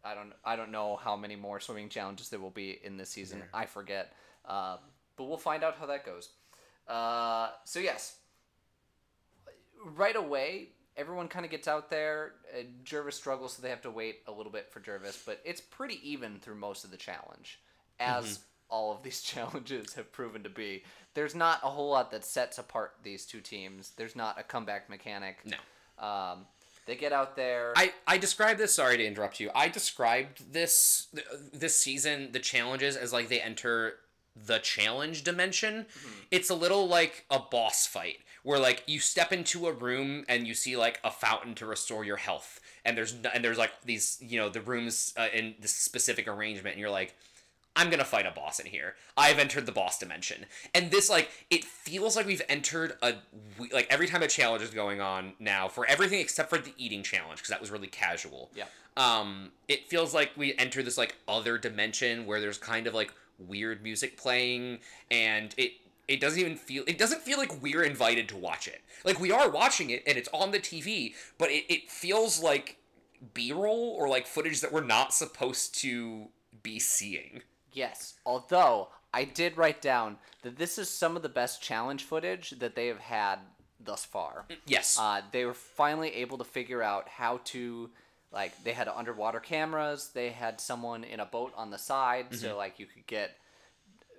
I 0.05 0.15
don't, 0.15 0.33
I 0.45 0.57
don't 0.57 0.73
know 0.73 0.97
how 0.97 1.17
many 1.17 1.37
more 1.37 1.61
swimming 1.61 1.89
challenges 1.89 2.29
there 2.29 2.41
will 2.41 2.51
be 2.51 2.79
in 2.83 2.97
this 2.97 3.11
season. 3.11 3.43
I 3.55 3.67
forget, 3.67 4.13
uh, 4.47 4.79
but 5.17 5.25
we'll 5.25 5.37
find 5.37 5.63
out 5.63 5.77
how 5.79 5.87
that 5.87 6.05
goes. 6.05 6.31
Uh, 6.89 7.51
so 7.65 7.79
yes, 7.79 8.17
right 9.95 10.17
away, 10.17 10.69
everyone 10.97 11.29
kind 11.29 11.45
of 11.45 11.51
gets 11.51 11.69
out 11.69 11.91
there. 11.91 12.33
Uh, 12.53 12.63
Gervase 12.85 13.15
struggles, 13.15 13.55
so 13.55 13.63
they 13.63 13.71
have 13.71 13.83
to 13.83 13.91
wait 13.91 14.21
a 14.27 14.33
little 14.33 14.53
bit 14.53 14.71
for 14.71 14.81
Gervase, 14.81 15.25
but 15.25 15.41
it's 15.45 15.61
pretty 15.61 16.01
even 16.09 16.39
through 16.41 16.57
most 16.57 16.85
of 16.85 16.91
the 16.91 16.97
challenge, 16.97 17.61
as 18.01 18.41
all 18.69 18.93
of 18.93 19.03
these 19.03 19.21
challenges 19.23 19.95
have 19.95 20.11
proven 20.13 20.43
to 20.43 20.51
be. 20.51 20.83
There's 21.15 21.35
not 21.35 21.61
a 21.63 21.69
whole 21.69 21.91
lot 21.91 22.11
that 22.11 22.25
sets 22.25 22.59
apart 22.59 22.95
these 23.03 23.25
two 23.27 23.41
teams. 23.41 23.93
There's 23.97 24.17
not 24.17 24.41
a 24.41 24.43
comeback 24.43 24.89
mechanic. 24.89 25.39
No. 25.45 26.05
Um, 26.05 26.47
they 26.87 26.97
get 26.97 27.13
out 27.13 27.37
there. 27.37 27.73
I, 27.77 27.93
I 28.07 28.19
described 28.19 28.59
this. 28.59 28.75
Sorry 28.75 28.97
to 28.97 29.05
interrupt 29.05 29.41
you. 29.41 29.51
I 29.55 29.69
described 29.69 30.53
this 30.53 31.09
this 31.53 31.77
season 31.77 32.31
the 32.33 32.41
challenges 32.41 32.97
as 32.97 33.13
like 33.13 33.29
they 33.29 33.41
enter 33.41 33.95
the 34.35 34.59
challenge 34.59 35.23
dimension. 35.25 35.87
It's 36.31 36.51
a 36.51 36.55
little 36.55 36.89
like 36.89 37.25
a 37.31 37.39
boss 37.39 37.87
fight 37.87 38.19
where 38.43 38.59
like 38.59 38.83
you 38.87 38.99
step 38.99 39.33
into 39.33 39.67
a 39.67 39.73
room 39.73 40.25
and 40.29 40.47
you 40.47 40.55
see 40.55 40.77
like 40.77 41.01
a 41.05 41.11
fountain 41.11 41.55
to 41.57 41.67
restore 41.67 42.05
your 42.05 42.17
health, 42.17 42.61
and 42.85 42.97
there's 42.97 43.15
and 43.35 43.45
there's 43.45 43.59
like 43.59 43.73
these 43.85 44.19
you 44.21 44.39
know 44.39 44.49
the 44.49 44.61
rooms 44.61 45.15
uh, 45.17 45.29
in 45.33 45.55
this 45.61 45.73
specific 45.73 46.27
arrangement, 46.29 46.75
and 46.75 46.81
you're 46.81 46.91
like. 46.91 47.15
I'm 47.75 47.89
gonna 47.91 48.05
fight 48.05 48.27
a 48.27 48.31
boss 48.31 48.59
in 48.61 48.67
here. 48.67 48.95
I've 49.17 49.39
entered 49.39 49.67
the 49.67 49.73
boss 49.73 49.99
dimension, 49.99 50.47
and 50.75 50.91
this 50.91 51.09
like 51.09 51.31
it 51.51 51.65
feels 51.65 52.17
like 52.17 52.27
we've 52.27 52.43
entered 52.49 52.95
a 53.03 53.15
we- 53.59 53.71
like 53.71 53.87
every 53.91 54.07
time 54.07 54.23
a 54.23 54.29
challenge 54.29 54.63
is 54.63 54.71
going 54.71 55.01
on 55.01 55.33
now 55.39 55.69
for 55.69 55.87
everything 55.87 56.21
except 56.21 56.51
for 56.51 56.59
the 56.59 56.75
eating 56.77 57.03
challenge 57.03 57.39
because 57.39 57.49
that 57.51 57.61
was 57.61 57.71
really 57.71 57.87
casual. 57.87 58.51
Yeah. 58.55 58.65
Um, 58.97 59.53
it 59.69 59.89
feels 59.89 60.13
like 60.13 60.33
we 60.37 60.55
enter 60.59 60.83
this 60.83 60.99
like 60.99 61.17
other 61.27 61.57
dimension 61.57 62.27
where 62.27 62.41
there's 62.41 62.59
kind 62.59 62.87
of 62.87 62.93
like 62.95 63.13
weird 63.39 63.83
music 63.83 64.19
playing, 64.19 64.81
and 65.11 65.55
it 65.57 65.73
it 66.09 66.21
doesn't 66.21 66.39
even 66.39 66.57
feel 66.57 66.85
it 66.87 66.99
doesn't 66.99 67.23
feel 67.23 67.39
like 67.39 67.63
we're 67.63 67.85
invited 67.85 68.29
to 68.29 68.37
watch 68.37 68.69
it. 68.69 68.83
Like 69.05 69.19
we 69.19 69.31
are 69.33 69.49
watching 69.49 69.89
it 69.91 70.03
and 70.07 70.19
it's 70.19 70.29
on 70.33 70.51
the 70.51 70.59
TV, 70.59 71.15
but 71.39 71.51
it, 71.51 71.65
it 71.73 71.91
feels 71.91 72.43
like 72.43 72.77
B-roll 73.35 73.95
or 73.99 74.09
like 74.09 74.27
footage 74.27 74.61
that 74.61 74.73
we're 74.73 74.85
not 74.85 75.15
supposed 75.15 75.75
to 75.77 76.27
be 76.63 76.79
seeing. 76.79 77.43
Yes, 77.73 78.15
although 78.25 78.89
I 79.15 79.25
did 79.25 79.57
write 79.57 79.81
down 79.83 80.19
that 80.43 80.57
this 80.57 80.79
is 80.79 80.89
some 80.89 81.17
of 81.17 81.23
the 81.23 81.29
best 81.29 81.63
challenge 81.63 82.05
footage 82.05 82.51
that 82.59 82.75
they 82.75 82.87
have 82.87 83.01
had 83.01 83.39
thus 83.85 84.05
far. 84.05 84.47
Yes. 84.67 84.97
Uh, 84.99 85.23
they 85.33 85.45
were 85.45 85.55
finally 85.55 86.15
able 86.15 86.39
to 86.39 86.45
figure 86.45 86.83
out 86.83 87.09
how 87.09 87.41
to, 87.45 87.91
like, 88.33 88.63
they 88.65 88.73
had 88.73 88.89
underwater 88.89 89.41
cameras. 89.41 90.11
They 90.15 90.31
had 90.31 90.61
someone 90.61 91.05
in 91.05 91.21
a 91.21 91.27
boat 91.27 91.53
on 91.57 91.71
the 91.71 91.79
side, 91.79 92.35
so 92.35 92.57
like 92.57 92.79
you 92.79 92.87
could 92.87 93.07
get 93.07 93.37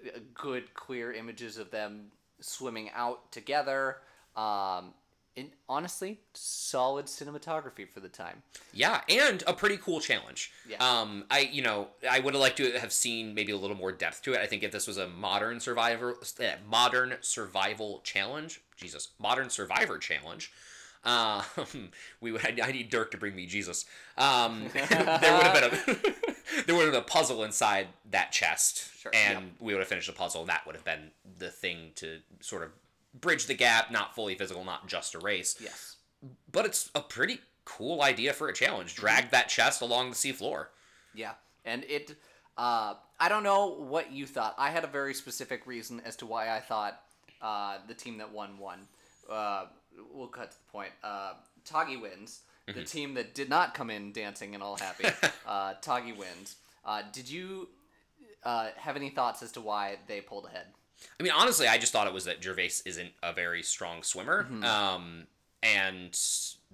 uh, 0.06 0.20
good, 0.34 0.74
clear 0.74 1.14
images 1.14 1.58
of 1.58 1.72
them 1.72 2.12
swimming 2.40 2.90
out 2.94 3.32
together. 3.32 3.98
Um, 4.36 4.94
and 5.36 5.50
honestly, 5.68 6.20
solid 6.34 7.06
cinematography 7.06 7.88
for 7.88 8.00
the 8.00 8.10
time. 8.10 8.44
Yeah, 8.74 9.02
and 9.10 9.44
a 9.48 9.54
pretty 9.54 9.78
cool 9.78 10.00
challenge. 10.00 10.52
Yeah. 10.68 10.78
Um, 10.78 11.26
I 11.32 11.40
you 11.40 11.62
know 11.62 11.88
I 12.10 12.20
would 12.20 12.34
have 12.34 12.42
liked 12.42 12.58
to 12.58 12.80
have 12.80 12.94
seen 12.94 13.34
maybe 13.34 13.52
a 13.52 13.58
little 13.58 13.78
more 13.78 13.92
depth 13.92 14.22
to 14.24 14.34
it. 14.34 14.40
I 14.40 14.46
think 14.48 14.64
if 14.64 14.72
this 14.72 14.88
was 14.88 14.98
a 14.98 15.08
modern 15.08 15.60
survivor, 15.60 16.16
eh, 16.40 16.56
modern 16.70 17.16
survival 17.22 18.02
challenge, 18.04 18.62
Jesus, 18.78 19.10
modern 19.20 19.50
survivor 19.50 19.98
challenge. 19.98 20.52
Um, 21.04 21.44
we 22.22 22.32
would. 22.32 22.60
I 22.60 22.72
need 22.72 22.90
Dirk 22.90 23.12
to 23.12 23.18
bring 23.18 23.36
me 23.36 23.46
Jesus. 23.46 23.86
Um, 24.18 24.70
there 24.74 24.88
would 25.38 25.44
have 25.44 25.54
been 25.54 25.96
a 25.96 26.14
there 26.66 26.76
would 26.76 26.86
have 26.86 26.94
been 26.94 27.02
a 27.02 27.06
puzzle 27.06 27.44
inside 27.44 27.88
that 28.12 28.32
chest, 28.32 28.90
Sure, 29.00 29.12
and 29.14 29.52
we 29.60 29.74
would 29.74 29.80
have 29.80 29.88
finished 29.88 30.08
the 30.08 30.14
puzzle. 30.14 30.42
and 30.42 30.50
That 30.50 30.66
would 30.66 30.76
have 30.76 30.86
been 30.86 31.12
the 31.38 31.50
thing 31.50 31.92
to 31.96 32.20
sort 32.40 32.64
of 32.64 32.70
bridge 33.14 33.46
the 33.46 33.54
gap. 33.54 33.92
Not 33.92 34.16
fully 34.16 34.36
physical, 34.36 34.64
not 34.64 34.88
just 34.88 35.16
a 35.16 35.20
race 35.20 35.56
Yes. 35.60 35.96
but 36.52 36.66
it's 36.66 36.90
a 36.96 37.02
pretty 37.02 37.40
cool 37.66 38.02
idea 38.02 38.34
for 38.34 38.48
a 38.50 38.54
challenge. 38.54 38.96
Drag 38.96 39.30
that 39.32 39.48
chest 39.50 39.82
along 39.82 40.10
the 40.10 40.16
seafloor. 40.16 40.68
Yeah, 41.14 41.34
and 41.66 41.84
it. 41.86 42.16
Uh, 42.58 42.96
I 43.20 43.30
don't 43.30 43.44
know 43.44 43.68
what 43.70 44.12
you 44.12 44.26
thought. 44.28 44.54
I 44.58 44.70
had 44.70 44.84
a 44.84 44.88
very 44.88 45.14
specific 45.14 45.66
reason 45.66 46.02
as 46.06 46.16
to 46.18 46.26
why 46.26 46.56
I 46.56 46.60
thought 46.60 47.00
uh, 47.42 47.78
the 47.88 47.94
team 47.96 48.18
that 48.20 48.32
won 48.32 48.58
won. 48.60 48.80
Uh, 49.30 49.66
we'll 50.14 50.28
cut 50.28 50.52
to 50.52 50.58
the 50.58 50.72
point. 50.72 50.92
Uh, 51.04 51.34
Tagi 51.66 51.98
wins. 51.98 52.42
The 52.68 52.84
team 52.84 53.16
that 53.16 53.34
did 53.34 53.50
not 53.50 53.74
come 53.74 53.90
in 53.90 54.12
dancing 54.14 54.54
and 54.54 54.64
all 54.64 54.78
happy. 54.78 55.06
uh, 55.48 55.74
Tagi 55.82 56.14
wins. 56.14 56.56
Uh, 56.86 57.02
did 57.12 57.30
you 57.30 57.68
uh, 58.44 58.70
have 58.78 58.96
any 58.96 59.10
thoughts 59.10 59.42
as 59.44 59.52
to 59.54 59.62
why 59.62 59.98
they 60.08 60.22
pulled 60.22 60.46
ahead? 60.46 60.68
I 61.20 61.24
mean, 61.24 61.32
honestly, 61.36 61.68
I 61.68 61.78
just 61.78 61.92
thought 61.94 62.08
it 62.08 62.14
was 62.14 62.26
that 62.26 62.42
Gervase 62.42 62.86
isn't 62.86 63.12
a 63.22 63.34
very 63.34 63.64
strong 63.64 64.04
swimmer, 64.04 64.44
Mm-hmm. 64.44 64.64
um, 64.64 65.28
and 65.62 66.18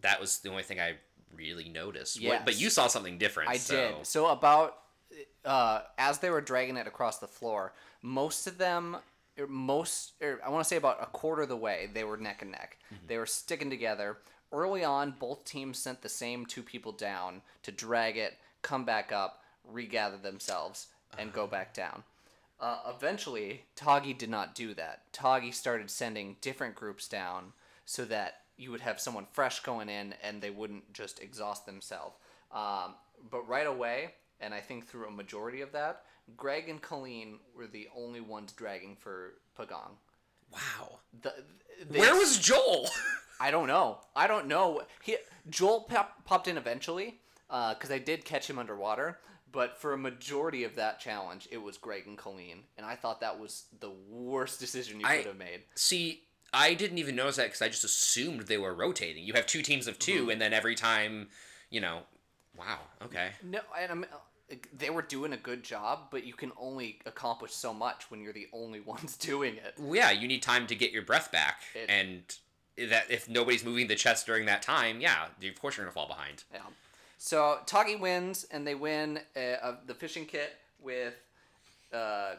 that 0.01 0.19
was 0.19 0.39
the 0.39 0.49
only 0.49 0.63
thing 0.63 0.79
I 0.79 0.95
really 1.35 1.69
noticed. 1.69 2.23
What- 2.23 2.45
but 2.45 2.59
you 2.59 2.69
saw 2.69 2.87
something 2.87 3.17
different. 3.17 3.49
I 3.49 3.57
so. 3.57 3.75
did. 3.75 4.07
So 4.07 4.27
about 4.27 4.77
uh, 5.45 5.81
as 5.97 6.19
they 6.19 6.29
were 6.29 6.41
dragging 6.41 6.77
it 6.77 6.87
across 6.87 7.17
the 7.19 7.27
floor, 7.27 7.73
most 8.01 8.47
of 8.47 8.57
them, 8.57 8.97
or 9.37 9.47
most, 9.47 10.13
or 10.21 10.39
I 10.45 10.49
want 10.49 10.63
to 10.63 10.67
say 10.67 10.75
about 10.75 11.01
a 11.01 11.05
quarter 11.07 11.43
of 11.43 11.49
the 11.49 11.55
way, 11.57 11.89
they 11.93 12.03
were 12.03 12.17
neck 12.17 12.41
and 12.41 12.51
neck. 12.51 12.77
They 13.07 13.17
were 13.17 13.25
sticking 13.25 13.69
together. 13.69 14.17
Early 14.51 14.83
on, 14.83 15.11
both 15.19 15.45
teams 15.45 15.77
sent 15.77 16.01
the 16.01 16.09
same 16.09 16.45
two 16.45 16.63
people 16.63 16.91
down 16.91 17.41
to 17.63 17.71
drag 17.71 18.17
it, 18.17 18.37
come 18.61 18.83
back 18.83 19.11
up, 19.11 19.43
regather 19.63 20.17
themselves, 20.17 20.87
and 21.17 21.31
go 21.31 21.45
back 21.47 21.73
down. 21.73 22.03
Uh, 22.59 22.79
eventually, 22.95 23.63
Tagi 23.75 24.13
did 24.13 24.29
not 24.29 24.53
do 24.55 24.73
that. 24.73 25.03
Tagi 25.13 25.51
started 25.51 25.89
sending 25.89 26.35
different 26.41 26.75
groups 26.75 27.07
down 27.07 27.53
so 27.85 28.03
that 28.05 28.41
you 28.57 28.71
would 28.71 28.81
have 28.81 28.99
someone 28.99 29.25
fresh 29.31 29.61
going 29.61 29.87
in 29.87 30.13
and 30.21 30.41
they 30.41 30.49
wouldn't 30.49 30.91
just 30.93 31.21
exhaust 31.21 31.65
themselves. 31.65 32.15
Um, 32.51 32.95
but 33.31 33.47
right 33.47 33.67
away, 33.67 34.15
and 34.41 34.53
I 34.53 34.59
think 34.59 34.85
through 34.87 35.07
a 35.07 35.11
majority 35.11 35.61
of 35.61 35.71
that, 35.71 36.03
Greg 36.35 36.67
and 36.67 36.81
Colleen 36.81 37.39
were 37.55 37.67
the 37.67 37.87
only 37.95 38.21
ones 38.21 38.51
dragging 38.51 38.97
for 38.99 39.35
Pagong. 39.57 39.91
Wow. 40.51 40.99
The, 41.21 41.33
they- 41.89 41.99
Where 41.99 42.15
was 42.15 42.37
Joel? 42.39 42.89
I 43.39 43.51
don't 43.51 43.67
know. 43.67 43.99
I 44.15 44.27
don't 44.27 44.47
know. 44.47 44.81
He 45.01 45.15
Joel 45.49 45.81
pop, 45.83 46.25
popped 46.25 46.49
in 46.49 46.57
eventually 46.57 47.19
because 47.47 47.89
I 47.89 47.97
did 47.99 48.25
catch 48.25 48.49
him 48.49 48.59
underwater. 48.59 49.17
But 49.51 49.77
for 49.79 49.93
a 49.93 49.97
majority 49.97 50.63
of 50.63 50.75
that 50.75 50.99
challenge, 50.99 51.47
it 51.51 51.57
was 51.57 51.77
Greg 51.77 52.05
and 52.07 52.17
Colleen, 52.17 52.63
and 52.77 52.85
I 52.85 52.95
thought 52.95 53.21
that 53.21 53.39
was 53.39 53.65
the 53.79 53.91
worst 54.09 54.59
decision 54.59 54.99
you 54.99 55.05
I- 55.07 55.17
could 55.17 55.27
have 55.27 55.37
made. 55.37 55.61
See, 55.75 56.21
I 56.53 56.73
didn't 56.73 56.97
even 56.97 57.15
notice 57.15 57.35
that 57.37 57.45
because 57.47 57.61
I 57.61 57.69
just 57.69 57.83
assumed 57.83 58.41
they 58.41 58.57
were 58.57 58.73
rotating. 58.73 59.23
You 59.23 59.33
have 59.33 59.45
two 59.45 59.61
teams 59.61 59.87
of 59.87 59.97
2 59.99 60.21
Mm-hmm. 60.21 60.29
and 60.31 60.41
then 60.41 60.53
every 60.53 60.75
time, 60.75 61.29
you 61.69 61.79
know, 61.81 62.01
wow, 62.57 62.79
okay. 63.03 63.29
No, 63.43 63.59
and 63.79 63.91
I'm, 63.91 64.05
they 64.75 64.89
were 64.89 65.03
doing 65.03 65.33
a 65.33 65.37
good 65.37 65.63
job, 65.63 66.07
but 66.11 66.25
you 66.25 66.33
can 66.33 66.51
only 66.59 66.99
accomplish 67.05 67.53
so 67.53 67.71
much 67.73 68.09
when 68.09 68.19
you're 68.21 68.33
the 68.33 68.47
only 68.51 68.79
ones 68.93 69.15
doing 69.17 69.55
it. 69.57 69.75
Well, 69.77 69.95
yeah, 69.95 70.11
you 70.11 70.27
need 70.27 70.41
time 70.41 70.65
to 70.67 70.75
get 70.75 70.91
your 70.91 71.03
breath 71.03 71.31
back, 71.31 71.61
It- 71.75 71.89
and 71.89 72.21
that 72.89 73.11
if 73.11 73.27
nobody's 73.29 73.63
moving 73.63 73.87
the 73.87 73.95
chest 73.95 74.25
during 74.25 74.45
that 74.45 74.61
time, 74.61 75.01
yeah, 75.01 75.25
of 75.43 75.59
course 75.61 75.75
you're 75.77 75.85
gonna 75.85 75.93
fall 75.93 76.07
behind. 76.07 76.43
Yeah. 76.53 76.61
So 77.21 77.59
Tagi 77.65 77.97
wins, 77.97 78.45
and 78.49 78.65
they 78.65 78.75
win 78.75 79.19
uh, 79.35 79.39
uh, 79.39 79.75
the 79.85 79.93
fishing 79.93 80.25
kit 80.25 80.53
with 80.81 81.15
uh, 81.93 82.35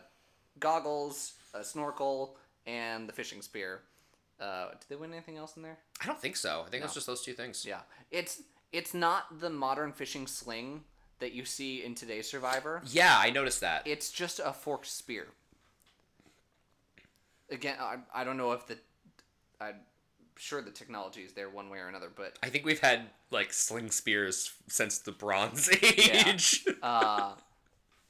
goggles, 0.59 1.35
a 1.53 1.63
snorkel, 1.63 2.37
and 2.67 3.07
the 3.07 3.13
fishing 3.13 3.43
spear. 3.43 3.83
Uh, 4.41 4.71
did 4.71 4.89
they 4.89 4.97
win 4.97 5.13
anything 5.13 5.37
else 5.37 5.55
in 5.59 5.63
there? 5.63 5.77
I 6.03 6.07
don't 6.07 6.19
think 6.19 6.35
so. 6.35 6.65
I 6.67 6.71
think 6.71 6.83
it's 6.83 6.95
No. 6.95 6.97
just 6.97 7.07
those 7.07 7.23
two 7.23 7.35
things. 7.35 7.67
Yeah, 7.67 7.81
it's 8.11 8.43
it's 8.73 8.95
not 8.95 9.39
the 9.41 9.51
modern 9.51 9.93
fishing 9.93 10.27
sling 10.27 10.85
that 11.19 11.33
you 11.33 11.45
see 11.45 11.85
in 11.85 11.95
today's 11.95 12.27
Survivor. 12.31 12.81
Yeah, 12.87 13.15
I 13.19 13.29
noticed 13.29 13.61
that. 13.61 13.87
It's 13.87 14.11
just 14.11 14.41
a 14.43 14.55
forked 14.55 14.87
spear. 14.87 15.27
Again, 17.51 17.77
I, 17.79 17.97
I 18.15 18.25
don't 18.25 18.39
know 18.39 18.53
if 18.53 18.67
the 18.67 18.79
I'm 19.61 19.75
sure 20.41 20.63
the 20.63 20.71
technology 20.71 21.21
is 21.23 21.33
there 21.35 21.49
one 21.51 21.69
way 21.71 21.79
or 21.79 21.89
another, 21.89 22.11
but 22.15 22.39
I 22.43 22.49
think 22.49 22.65
we've 22.65 22.81
had 22.81 23.03
like 23.31 23.53
sling 23.53 23.91
spears 23.91 24.53
since 24.69 24.99
the 24.99 25.13
Bronze 25.13 25.69
Age. 25.83 26.65
uh, 26.83 27.35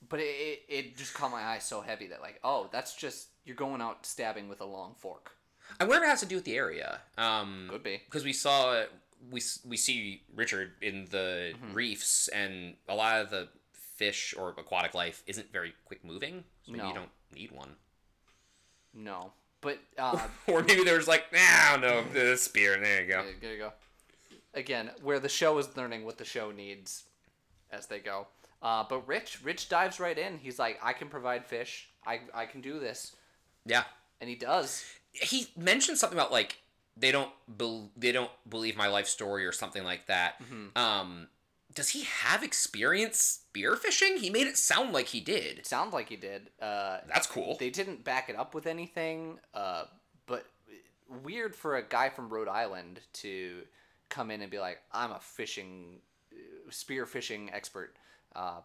but 0.08 0.20
it, 0.20 0.62
it, 0.68 0.96
just 0.96 1.12
caught 1.14 1.30
my 1.30 1.42
eye 1.42 1.58
so 1.58 1.80
heavy 1.80 2.06
that 2.08 2.20
like 2.20 2.40
oh 2.44 2.68
that's 2.72 2.94
just 2.94 3.28
you're 3.44 3.56
going 3.56 3.80
out 3.82 4.06
stabbing 4.06 4.48
with 4.48 4.60
a 4.60 4.64
long 4.64 4.94
fork. 4.98 5.32
I 5.78 5.84
wonder 5.84 6.02
if 6.04 6.08
it 6.08 6.10
has 6.10 6.20
to 6.20 6.26
do 6.26 6.34
with 6.36 6.44
the 6.44 6.56
area. 6.56 7.00
Um, 7.18 7.66
Could 7.70 7.82
be. 7.82 8.00
because 8.06 8.24
we 8.24 8.32
saw 8.32 8.84
we 9.30 9.40
we 9.66 9.76
see 9.76 10.22
Richard 10.34 10.72
in 10.80 11.06
the 11.10 11.52
Mm-hmm. 11.54 11.74
reefs, 11.74 12.28
and 12.28 12.74
a 12.88 12.94
lot 12.94 13.20
of 13.20 13.30
the 13.30 13.48
fish 13.72 14.34
or 14.38 14.50
aquatic 14.56 14.94
life 14.94 15.22
isn't 15.26 15.52
very 15.52 15.74
quick 15.84 16.04
moving, 16.04 16.44
so 16.64 16.72
maybe 16.72 16.88
you 16.88 16.94
don't 16.94 17.10
need 17.34 17.50
one. 17.52 17.76
No, 18.94 19.32
but 19.60 19.78
uh, 19.98 20.18
Or 20.46 20.62
maybe 20.62 20.84
there's 20.84 21.08
like, 21.08 21.24
ah, 21.34 21.78
no, 21.80 22.02
the 22.12 22.36
spear. 22.36 22.78
There 22.80 23.02
you 23.02 23.08
go. 23.08 23.24
There 23.40 23.52
you 23.52 23.58
go. 23.58 23.72
Again, 24.54 24.90
where 25.02 25.20
the 25.20 25.28
show 25.28 25.58
is 25.58 25.76
learning 25.76 26.04
what 26.04 26.18
the 26.18 26.24
show 26.24 26.50
needs 26.50 27.04
as 27.70 27.86
they 27.86 27.98
go. 28.00 28.26
Uh, 28.62 28.84
but 28.88 29.06
Rich, 29.06 29.40
Rich 29.42 29.68
dives 29.68 30.00
right 30.00 30.18
in. 30.18 30.38
He's 30.38 30.58
like, 30.58 30.78
I 30.82 30.92
can 30.92 31.08
provide 31.08 31.46
fish. 31.46 31.88
I, 32.06 32.20
I 32.34 32.46
can 32.46 32.60
do 32.60 32.78
this, 32.80 33.14
Yeah, 33.64 33.84
and 34.20 34.28
he 34.28 34.36
does. 34.36 34.84
he 35.12 35.48
mentioned 35.56 35.98
something 35.98 36.18
about 36.18 36.32
like 36.32 36.58
they 36.96 37.12
don't 37.12 37.30
bel 37.46 37.90
they 37.96 38.10
don't 38.12 38.30
believe 38.48 38.76
my 38.76 38.88
life 38.88 39.06
story 39.06 39.44
or 39.46 39.52
something 39.52 39.84
like 39.84 40.06
that. 40.06 40.42
Mm-hmm. 40.42 40.76
Um, 40.78 41.28
does 41.74 41.90
he 41.90 42.02
have 42.04 42.42
experience 42.42 43.40
spearfishing? 43.54 44.18
He 44.18 44.30
made 44.30 44.46
it 44.46 44.56
sound 44.58 44.92
like 44.92 45.08
he 45.08 45.20
did. 45.20 45.58
It 45.58 45.66
sounds 45.66 45.92
like 45.92 46.08
he 46.08 46.16
did. 46.16 46.50
Uh, 46.60 46.98
That's 47.06 47.26
cool. 47.26 47.56
they 47.58 47.70
didn't 47.70 48.04
back 48.04 48.28
it 48.28 48.36
up 48.36 48.54
with 48.54 48.66
anything. 48.66 49.38
Uh, 49.54 49.84
but 50.26 50.46
weird 51.22 51.54
for 51.54 51.76
a 51.76 51.82
guy 51.82 52.08
from 52.08 52.28
Rhode 52.28 52.48
Island 52.48 53.00
to 53.14 53.62
come 54.08 54.30
in 54.30 54.42
and 54.42 54.50
be 54.50 54.58
like, 54.58 54.80
I'm 54.92 55.12
a 55.12 55.20
fishing, 55.20 56.00
spear 56.70 57.06
fishing 57.06 57.50
expert. 57.52 57.94
Uh, 58.34 58.60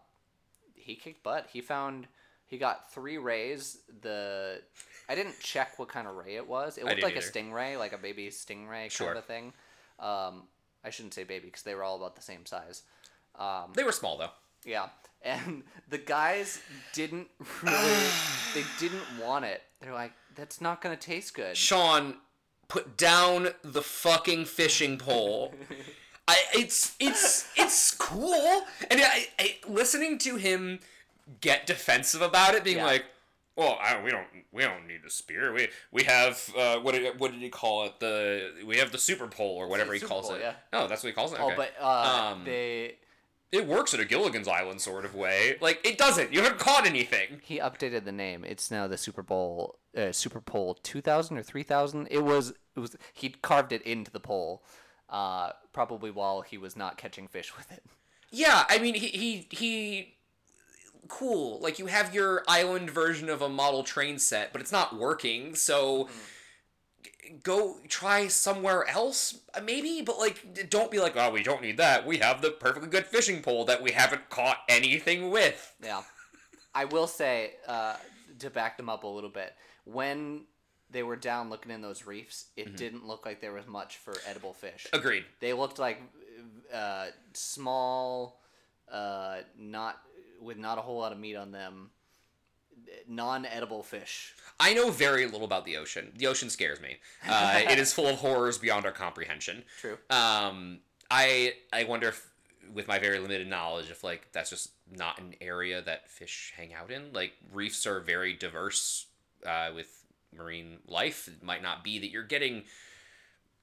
he 0.74 0.94
kicked 0.96 1.22
butt. 1.22 1.48
He 1.52 1.60
found 1.60 2.06
he 2.46 2.58
got 2.58 2.92
three 2.92 3.18
rays. 3.18 3.78
The 4.02 4.60
I 5.08 5.14
didn't 5.14 5.38
check 5.40 5.78
what 5.78 5.88
kind 5.88 6.06
of 6.08 6.16
ray 6.16 6.36
it 6.36 6.46
was. 6.48 6.78
It 6.78 6.84
looked 6.84 7.02
like 7.02 7.16
a 7.16 7.20
stingray, 7.20 7.78
like 7.78 7.92
a 7.92 7.98
baby 7.98 8.28
stingray 8.28 8.90
Sure. 8.90 9.08
kind 9.08 9.18
of 9.18 9.24
a 9.24 9.26
thing. 9.26 9.52
Um, 10.00 10.42
I 10.84 10.90
shouldn't 10.90 11.14
say 11.14 11.24
baby 11.24 11.46
because 11.46 11.62
they 11.62 11.74
were 11.74 11.82
all 11.82 11.96
about 11.96 12.14
the 12.16 12.22
same 12.22 12.46
size. 12.46 12.82
Um, 13.38 13.72
They 13.74 13.84
were 13.84 13.92
small 13.92 14.16
though. 14.16 14.30
Yeah, 14.64 14.88
and 15.22 15.62
the 15.88 15.98
guys 15.98 16.60
didn't 16.92 17.28
really. 17.62 18.06
they 18.54 18.64
didn't 18.78 19.04
want 19.22 19.44
it. 19.44 19.62
They're 19.80 19.94
like, 19.94 20.12
that's 20.34 20.60
not 20.60 20.80
gonna 20.80 20.96
taste 20.96 21.34
good. 21.34 21.56
Sean, 21.56 22.16
put 22.68 22.96
down 22.96 23.48
the 23.62 23.82
fucking 23.82 24.44
fishing 24.46 24.98
pole. 24.98 25.54
I 26.28 26.38
it's 26.54 26.96
it's 26.98 27.48
it's 27.56 27.94
cool, 27.94 28.62
and 28.90 29.00
I, 29.00 29.28
I 29.38 29.56
listening 29.68 30.18
to 30.18 30.36
him 30.36 30.80
get 31.40 31.66
defensive 31.66 32.20
about 32.22 32.54
it, 32.56 32.64
being 32.64 32.78
Yeah. 32.78 32.86
like, 32.86 33.04
"Well, 33.54 33.78
I, 33.80 34.02
we 34.02 34.10
don't 34.10 34.26
we 34.50 34.62
don't 34.62 34.88
need 34.88 35.04
the 35.04 35.10
spear. 35.10 35.52
We 35.52 35.68
we 35.92 36.02
have 36.02 36.42
uh, 36.58 36.78
what 36.78 36.96
did 36.96 37.20
what 37.20 37.30
did 37.30 37.40
he 37.40 37.48
call 37.48 37.84
it? 37.86 38.00
The 38.00 38.50
we 38.66 38.78
have 38.78 38.90
the 38.90 38.98
super 38.98 39.28
pole 39.28 39.54
or 39.56 39.68
whatever 39.68 39.92
he 39.94 40.00
calls 40.00 40.26
pole, 40.26 40.34
it. 40.34 40.40
yeah. 40.40 40.54
Oh, 40.72 40.88
that's 40.88 41.04
what 41.04 41.10
he 41.10 41.14
calls 41.14 41.32
it. 41.32 41.38
Oh, 41.40 41.46
Okay. 41.46 41.54
but 41.56 41.70
uh, 41.80 42.32
Um, 42.32 42.44
they 42.44 42.96
it 43.52 43.66
works 43.66 43.94
in 43.94 44.00
a 44.00 44.04
Gilligan's 44.04 44.48
Island 44.48 44.80
sort 44.80 45.04
of 45.04 45.14
way. 45.14 45.56
Like 45.60 45.84
it 45.86 45.98
doesn't. 45.98 46.32
You 46.32 46.42
haven't 46.42 46.58
caught 46.58 46.86
anything. 46.86 47.40
he 47.42 47.58
updated 47.58 48.04
the 48.04 48.12
name. 48.12 48.44
It's 48.44 48.70
now 48.70 48.86
the 48.86 48.96
Super 48.98 49.22
Bowl, 49.22 49.78
uh, 49.96 50.12
Super 50.12 50.40
Pole 50.40 50.74
two 50.74 51.00
thousand 51.00 51.38
or 51.38 51.42
three 51.42 51.62
thousand. 51.62 52.08
It 52.10 52.24
was 52.24 52.50
it 52.74 52.80
was 52.80 52.96
he 53.12 53.30
carved 53.30 53.72
it 53.72 53.82
into 53.82 54.10
the 54.10 54.20
pole, 54.20 54.62
uh, 55.08 55.50
probably 55.72 56.10
while 56.10 56.42
he 56.42 56.58
was 56.58 56.76
not 56.76 56.96
catching 56.98 57.28
fish 57.28 57.56
with 57.56 57.70
it. 57.72 57.82
Yeah, 58.30 58.64
I 58.68 58.78
mean 58.78 58.94
he 58.94 59.08
he 59.08 59.46
he 59.50 60.14
cool. 61.08 61.60
Like 61.60 61.78
you 61.78 61.86
have 61.86 62.14
your 62.14 62.42
island 62.48 62.90
version 62.90 63.28
of 63.28 63.40
a 63.42 63.48
model 63.48 63.84
train 63.84 64.18
set, 64.18 64.52
but 64.52 64.60
it's 64.60 64.72
not 64.72 64.98
working. 64.98 65.54
So 65.54 66.08
g- 66.08 66.12
go 67.42 67.76
try 67.88 68.28
somewhere 68.28 68.86
else 68.88 69.38
maybe, 69.62 70.02
but 70.02 70.18
like 70.18 70.68
don't 70.70 70.90
be 70.90 70.98
like, 70.98 71.14
"Oh, 71.16 71.30
we 71.30 71.42
don't 71.42 71.62
need 71.62 71.76
that. 71.78 72.06
We 72.06 72.18
have 72.18 72.42
the 72.42 72.50
perfectly 72.50 72.88
good 72.88 73.06
fishing 73.06 73.42
pole 73.42 73.64
that 73.66 73.82
we 73.82 73.92
haven't 73.92 74.28
caught 74.30 74.58
anything 74.68 75.30
with." 75.30 75.74
Yeah, 75.82 76.02
I 76.74 76.84
will 76.86 77.06
say 77.06 77.52
uh, 77.66 77.96
to 78.38 78.50
back 78.50 78.76
them 78.76 78.88
up 78.88 79.04
a 79.04 79.08
little 79.08 79.30
bit 79.30 79.54
when. 79.84 80.44
They 80.88 81.02
were 81.02 81.16
down 81.16 81.50
looking 81.50 81.72
in 81.72 81.82
those 81.82 82.06
reefs. 82.06 82.46
It 82.56 82.66
Mm-hmm. 82.68 82.76
didn't 82.76 83.06
look 83.08 83.26
like 83.26 83.40
there 83.40 83.52
was 83.52 83.66
much 83.66 83.96
for 83.96 84.14
edible 84.24 84.52
fish. 84.52 84.86
Agreed. 84.92 85.24
They 85.40 85.52
looked 85.52 85.80
like 85.80 86.00
uh, 86.72 87.06
small, 87.32 88.40
uh, 88.90 89.38
not 89.58 90.00
with 90.40 90.58
not 90.58 90.78
a 90.78 90.80
whole 90.80 90.98
lot 90.98 91.10
of 91.10 91.18
meat 91.18 91.34
on 91.34 91.50
them, 91.50 91.90
non-edible 93.08 93.82
fish. 93.82 94.34
I 94.58 94.74
know 94.74 94.90
very 94.90 95.26
little 95.26 95.44
about 95.44 95.64
the 95.64 95.76
ocean. 95.76 96.12
The 96.16 96.26
ocean 96.26 96.50
scares 96.50 96.80
me. 96.80 96.96
Uh, 97.28 97.60
it 97.68 97.78
is 97.78 97.92
full 97.92 98.06
of 98.06 98.16
horrors 98.16 98.58
beyond 98.58 98.86
our 98.86 98.92
comprehension. 98.92 99.64
True. 99.80 99.98
Um, 100.10 100.80
I 101.10 101.54
I 101.72 101.84
wonder 101.84 102.08
if, 102.08 102.26
with 102.72 102.88
my 102.88 102.98
very 102.98 103.18
limited 103.18 103.48
knowledge, 103.48 103.90
if 103.90 104.02
like 104.02 104.32
that's 104.32 104.50
just 104.50 104.70
not 104.90 105.18
an 105.20 105.34
area 105.40 105.82
that 105.82 106.10
fish 106.10 106.52
hang 106.56 106.72
out 106.74 106.90
in. 106.90 107.12
Like 107.12 107.32
reefs 107.52 107.86
are 107.86 108.00
very 108.00 108.32
diverse 108.32 109.06
uh, 109.44 109.70
with 109.74 110.04
marine 110.36 110.78
life. 110.88 111.28
It 111.28 111.42
might 111.42 111.62
not 111.62 111.84
be 111.84 111.98
that 111.98 112.10
you're 112.10 112.22
getting 112.22 112.64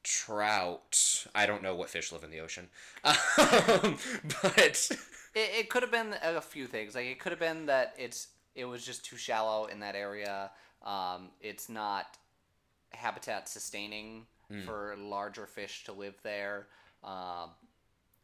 trout. 0.03 1.25
I 1.33 1.45
don't 1.45 1.63
know 1.63 1.75
what 1.75 1.89
fish 1.89 2.11
live 2.11 2.23
in 2.23 2.29
the 2.31 2.39
ocean, 2.39 2.69
um, 3.03 3.97
but 4.43 4.89
It, 5.35 5.49
it 5.59 5.69
could 5.69 5.81
have 5.81 5.91
been 5.91 6.15
a 6.21 6.41
few 6.41 6.67
things. 6.67 6.95
Like 6.95 7.05
it 7.05 7.19
could 7.19 7.31
have 7.31 7.39
been 7.39 7.65
that 7.65 7.95
it's 7.97 8.27
it 8.55 8.65
was 8.65 8.85
just 8.85 9.03
too 9.05 9.17
shallow 9.17 9.65
in 9.65 9.79
that 9.79 9.95
area. 9.95 10.51
Um, 10.83 11.29
it's 11.41 11.69
not 11.69 12.17
habitat 12.91 13.47
sustaining 13.49 14.25
for 14.65 14.95
larger 14.99 15.47
fish 15.47 15.83
to 15.85 15.93
live 15.93 16.13
there. 16.21 16.67
Um, 17.03 17.49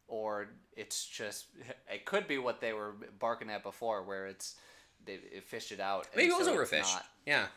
or 0.07 0.49
it's 0.75 1.05
just 1.05 1.45
it 1.91 2.05
could 2.05 2.27
be 2.27 2.37
what 2.37 2.61
they 2.61 2.73
were 2.73 2.93
barking 3.19 3.49
at 3.49 3.63
before, 3.63 4.03
where 4.03 4.27
it's 4.27 4.55
they 5.05 5.13
it 5.13 5.43
fished 5.43 5.71
it 5.71 5.79
out. 5.79 6.07
maybe 6.15 6.29
it 6.31 6.37
was 6.37 6.45
so 6.47 6.55
overfished. 6.55 6.93
not- 6.93 7.05
Yeah. 7.25 7.47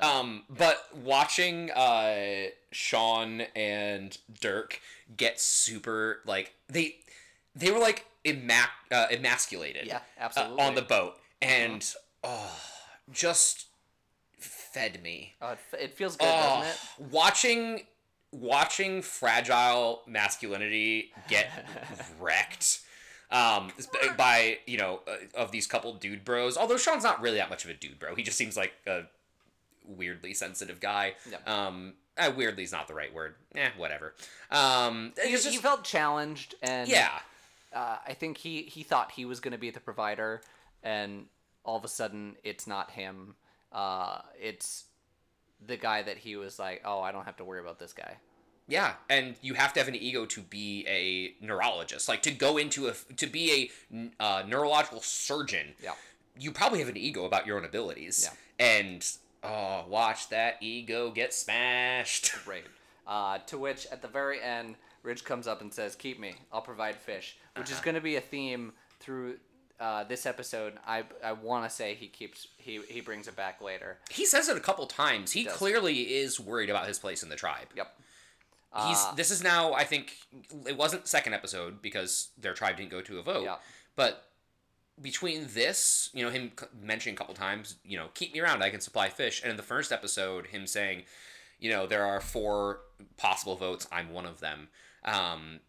Um, 0.00 0.44
but 0.50 0.84
watching 0.96 1.70
uh, 1.72 2.46
Sean 2.72 3.40
and 3.56 4.16
Dirk 4.40 4.80
get 5.16 5.40
super 5.40 6.20
like 6.26 6.52
they 6.68 6.96
they 7.56 7.70
were 7.72 7.78
like 7.80 8.04
emac- 8.24 8.68
uh, 8.92 9.06
emasculated. 9.10 9.86
Yeah, 9.86 9.96
uh, 9.96 10.00
absolutely. 10.20 10.62
On 10.64 10.74
the 10.74 10.82
boat, 10.82 11.18
and 11.42 11.94
oh, 12.24 12.60
just 13.12 13.66
fed 14.38 15.02
me. 15.02 15.34
Oh, 15.40 15.56
it, 15.78 15.94
feels 15.94 16.16
good, 16.16 16.26
Oh, 16.28 16.60
doesn't 16.62 17.06
it? 17.06 17.12
watching 17.12 17.80
watching 18.30 19.00
fragile 19.02 20.02
masculinity 20.06 21.10
get 21.28 21.48
wrecked 22.20 22.80
um 23.30 23.70
by 24.18 24.58
you 24.66 24.76
know 24.76 25.00
uh, 25.08 25.16
of 25.34 25.50
these 25.50 25.66
couple 25.66 25.94
dude 25.94 26.24
bros 26.26 26.56
although 26.58 26.76
sean's 26.76 27.02
not 27.02 27.22
really 27.22 27.38
that 27.38 27.48
much 27.50 27.64
of 27.64 27.70
a 27.70 27.74
dude 27.74 27.98
bro. 27.98 28.14
He 28.14 28.22
just 28.22 28.36
seems 28.38 28.54
like 28.56 28.72
a 28.86 29.02
weirdly 29.86 30.34
sensitive 30.34 30.78
guy. 30.80 31.14
Um 31.46 31.94
uh, 32.18 32.32
weirdly 32.36 32.64
is 32.64 32.72
not 32.72 32.86
the 32.88 32.94
right 32.94 33.12
word. 33.14 33.34
Eh 33.54 33.68
whatever. 33.78 34.14
Um 34.50 35.12
He, 35.24 35.32
it's 35.32 35.46
he 35.46 35.56
felt 35.56 35.84
challenged, 35.84 36.54
and 36.62 36.88
yeah. 36.88 37.18
uh, 37.74 37.96
I 38.06 38.12
think 38.14 38.38
he 38.38 38.62
he 38.62 38.82
thought 38.82 39.12
he 39.12 39.24
was 39.24 39.40
going 39.40 39.52
to 39.52 39.58
be 39.58 39.70
the 39.70 39.80
provider, 39.80 40.42
and 40.82 41.26
all 41.68 41.76
of 41.76 41.84
a 41.84 41.88
sudden 41.88 42.34
it's 42.42 42.66
not 42.66 42.92
him. 42.92 43.34
Uh, 43.70 44.20
it's 44.40 44.86
the 45.64 45.76
guy 45.76 46.00
that 46.00 46.16
he 46.16 46.34
was 46.34 46.58
like, 46.58 46.80
oh, 46.82 47.02
I 47.02 47.12
don't 47.12 47.26
have 47.26 47.36
to 47.36 47.44
worry 47.44 47.60
about 47.60 47.78
this 47.78 47.92
guy. 47.92 48.16
Yeah, 48.68 48.94
and 49.10 49.34
you 49.42 49.52
have 49.52 49.74
to 49.74 49.80
have 49.80 49.88
an 49.88 49.94
ego 49.94 50.24
to 50.24 50.40
be 50.40 50.86
a 50.88 51.34
neurologist. 51.44 52.08
Like 52.08 52.22
to 52.22 52.30
go 52.30 52.56
into 52.56 52.88
a 52.88 52.94
to 53.16 53.26
be 53.26 53.70
a 53.90 54.22
uh, 54.22 54.44
neurological 54.46 55.00
surgeon. 55.00 55.74
Yeah. 55.82 55.92
You 56.38 56.52
probably 56.52 56.78
have 56.78 56.88
an 56.88 56.96
ego 56.96 57.26
about 57.26 57.46
your 57.46 57.58
own 57.58 57.66
abilities. 57.66 58.30
Yeah. 58.58 58.66
And 58.66 59.06
oh, 59.42 59.84
watch 59.88 60.30
that 60.30 60.56
ego 60.62 61.10
get 61.10 61.34
smashed. 61.34 62.32
Right. 62.46 62.64
Uh, 63.06 63.38
to 63.46 63.58
which 63.58 63.86
at 63.86 64.02
the 64.02 64.08
very 64.08 64.40
end, 64.40 64.76
Ridge 65.02 65.24
comes 65.24 65.46
up 65.46 65.60
and 65.60 65.72
says, 65.72 65.94
"Keep 65.96 66.18
me. 66.18 66.34
I'll 66.50 66.62
provide 66.62 66.96
fish," 66.96 67.36
which 67.56 67.70
is 67.70 67.80
going 67.80 67.94
to 67.94 68.02
be 68.02 68.16
a 68.16 68.20
theme 68.20 68.72
through 69.00 69.38
uh, 69.80 70.04
this 70.04 70.26
episode. 70.26 70.74
I 70.86 71.04
I 71.24 71.32
want 71.32 71.68
to 71.68 71.70
say 71.74 71.94
he 71.94 72.08
keeps 72.08 72.46
he 72.56 72.80
he 72.88 73.00
brings 73.00 73.28
it 73.28 73.36
back 73.36 73.60
later. 73.60 73.98
he 74.10 74.26
says 74.26 74.48
it 74.48 74.56
a 74.56 74.60
couple 74.60 74.86
times. 74.86 75.32
He 75.32 75.44
does. 75.44 75.54
clearly 75.54 76.02
is 76.16 76.38
worried 76.40 76.70
about 76.70 76.86
his 76.88 76.98
place 76.98 77.22
in 77.22 77.28
the 77.28 77.36
tribe. 77.36 77.68
Yep. 77.76 77.94
He's 78.86 78.98
Uh, 78.98 79.14
this 79.14 79.30
is 79.30 79.42
now 79.42 79.72
I 79.72 79.84
think 79.84 80.12
it 80.66 80.76
wasn't 80.76 81.06
second 81.08 81.32
episode 81.34 81.80
because 81.80 82.28
their 82.38 82.54
tribe 82.54 82.76
didn't 82.76 82.90
go 82.90 83.00
to 83.00 83.18
a 83.18 83.22
vote. 83.22 83.44
Yeah. 83.44 83.56
But 83.96 84.24
between 85.00 85.46
this, 85.54 86.10
you 86.12 86.24
know, 86.24 86.30
him 86.30 86.50
c- 86.58 86.66
mentioning 86.82 87.14
a 87.14 87.18
couple 87.18 87.34
times, 87.34 87.76
you 87.84 87.96
know, 87.96 88.08
keep 88.14 88.32
me 88.32 88.40
around, 88.40 88.62
I 88.62 88.70
can 88.70 88.80
supply 88.80 89.08
fish, 89.08 89.40
and 89.42 89.50
in 89.50 89.56
the 89.56 89.62
first 89.62 89.92
episode, 89.92 90.48
him 90.48 90.66
saying, 90.66 91.04
you 91.60 91.70
know, 91.70 91.86
there 91.86 92.04
are 92.04 92.20
four 92.20 92.80
possible 93.16 93.54
votes, 93.56 93.86
I'm 93.92 94.12
one 94.12 94.26
of 94.26 94.40
them. 94.40 94.68
Um, 95.04 95.60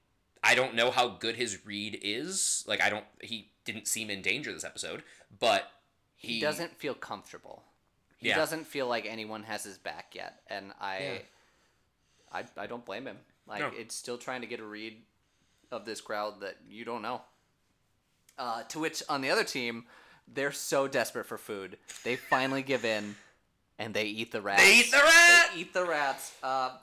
I 0.44 0.56
don't 0.56 0.74
know 0.74 0.90
how 0.90 1.10
good 1.10 1.36
his 1.36 1.66
read 1.66 2.00
is. 2.02 2.64
Like, 2.68 2.82
I 2.82 2.90
don't. 2.90 3.06
He 3.22 3.50
didn't 3.72 3.88
seem 3.88 4.10
in 4.10 4.22
danger 4.22 4.52
this 4.54 4.64
episode, 4.64 5.04
but 5.40 5.72
he, 6.16 6.36
he, 6.36 6.40
doesn't 6.40 6.78
feel 6.78 6.94
comfortable. 6.94 7.64
He 8.18 8.30
Yeah. 8.30 8.36
doesn't 8.36 8.66
feel 8.66 8.88
like 8.88 9.06
anyone 9.06 9.44
has 9.44 9.64
his 9.64 9.78
back 9.78 10.14
yet, 10.14 10.42
and 10.48 10.74
I, 10.80 11.00
Yeah. 11.00 11.20
I, 12.32 12.44
I 12.64 12.68
don't 12.68 12.86
blame 12.86 13.08
him. 13.08 13.18
Like 13.48 13.62
No. 13.62 13.72
it's 13.76 13.96
still 13.96 14.18
trying 14.18 14.42
to 14.42 14.48
get 14.48 14.60
a 14.60 14.66
read 14.66 15.02
of 15.72 15.86
this 15.86 16.02
crowd 16.02 16.42
that 16.42 16.58
you 16.68 16.86
don't 16.86 17.02
know. 17.02 17.22
Uh, 18.38 18.64
to 18.64 18.80
which 18.80 19.04
on 19.10 19.22
the 19.22 19.30
other 19.30 19.44
team, 19.44 19.86
they're 20.28 20.52
so 20.52 20.88
desperate 20.88 21.26
for 21.26 21.38
food, 21.38 21.78
they 22.04 22.16
finally 22.16 22.62
give 22.62 22.86
in, 22.86 23.16
and 23.78 23.94
they 23.94 24.06
eat 24.06 24.32
the 24.32 24.42
rats. 24.42 24.62
They 24.62 24.80
eat 24.80 24.92
the 24.92 24.98
rat! 24.98 25.50
They 25.54 25.62
eat 25.62 25.74
the 25.74 25.86
rats. 25.86 26.34
Uh, 26.44 26.78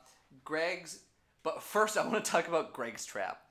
Greg's, 0.45 1.01
but 1.43 1.63
first 1.63 1.97
I 1.97 2.07
want 2.07 2.25
to 2.25 2.31
talk 2.31 2.49
about 2.49 2.73
Greg's 2.73 3.05
trap. 3.05 3.43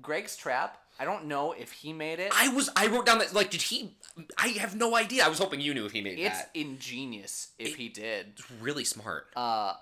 Greg's 0.00 0.36
trap. 0.36 0.78
I 1.02 1.04
don't 1.04 1.24
know 1.26 1.50
if 1.50 1.72
he 1.72 1.92
made 1.92 2.20
it. 2.20 2.30
I 2.32 2.46
was. 2.54 2.70
I 2.76 2.86
wrote 2.86 3.06
down 3.06 3.18
that. 3.18 3.34
Like, 3.34 3.50
did 3.50 3.62
he? 3.62 3.96
I 4.38 4.48
have 4.48 4.76
no 4.76 4.94
idea. 4.94 5.24
I 5.24 5.28
was 5.28 5.40
hoping 5.40 5.60
you 5.60 5.74
knew 5.74 5.84
if 5.84 5.90
he 5.90 6.00
made 6.00 6.16
that. 6.16 6.22
it's 6.26 6.38
that. 6.38 6.50
ingenious 6.54 7.48
if 7.58 7.74
he 7.74 7.88
did. 7.88 8.34
It's 8.38 8.48
really 8.60 8.84
smart. 8.84 9.26
uh, 9.34 9.74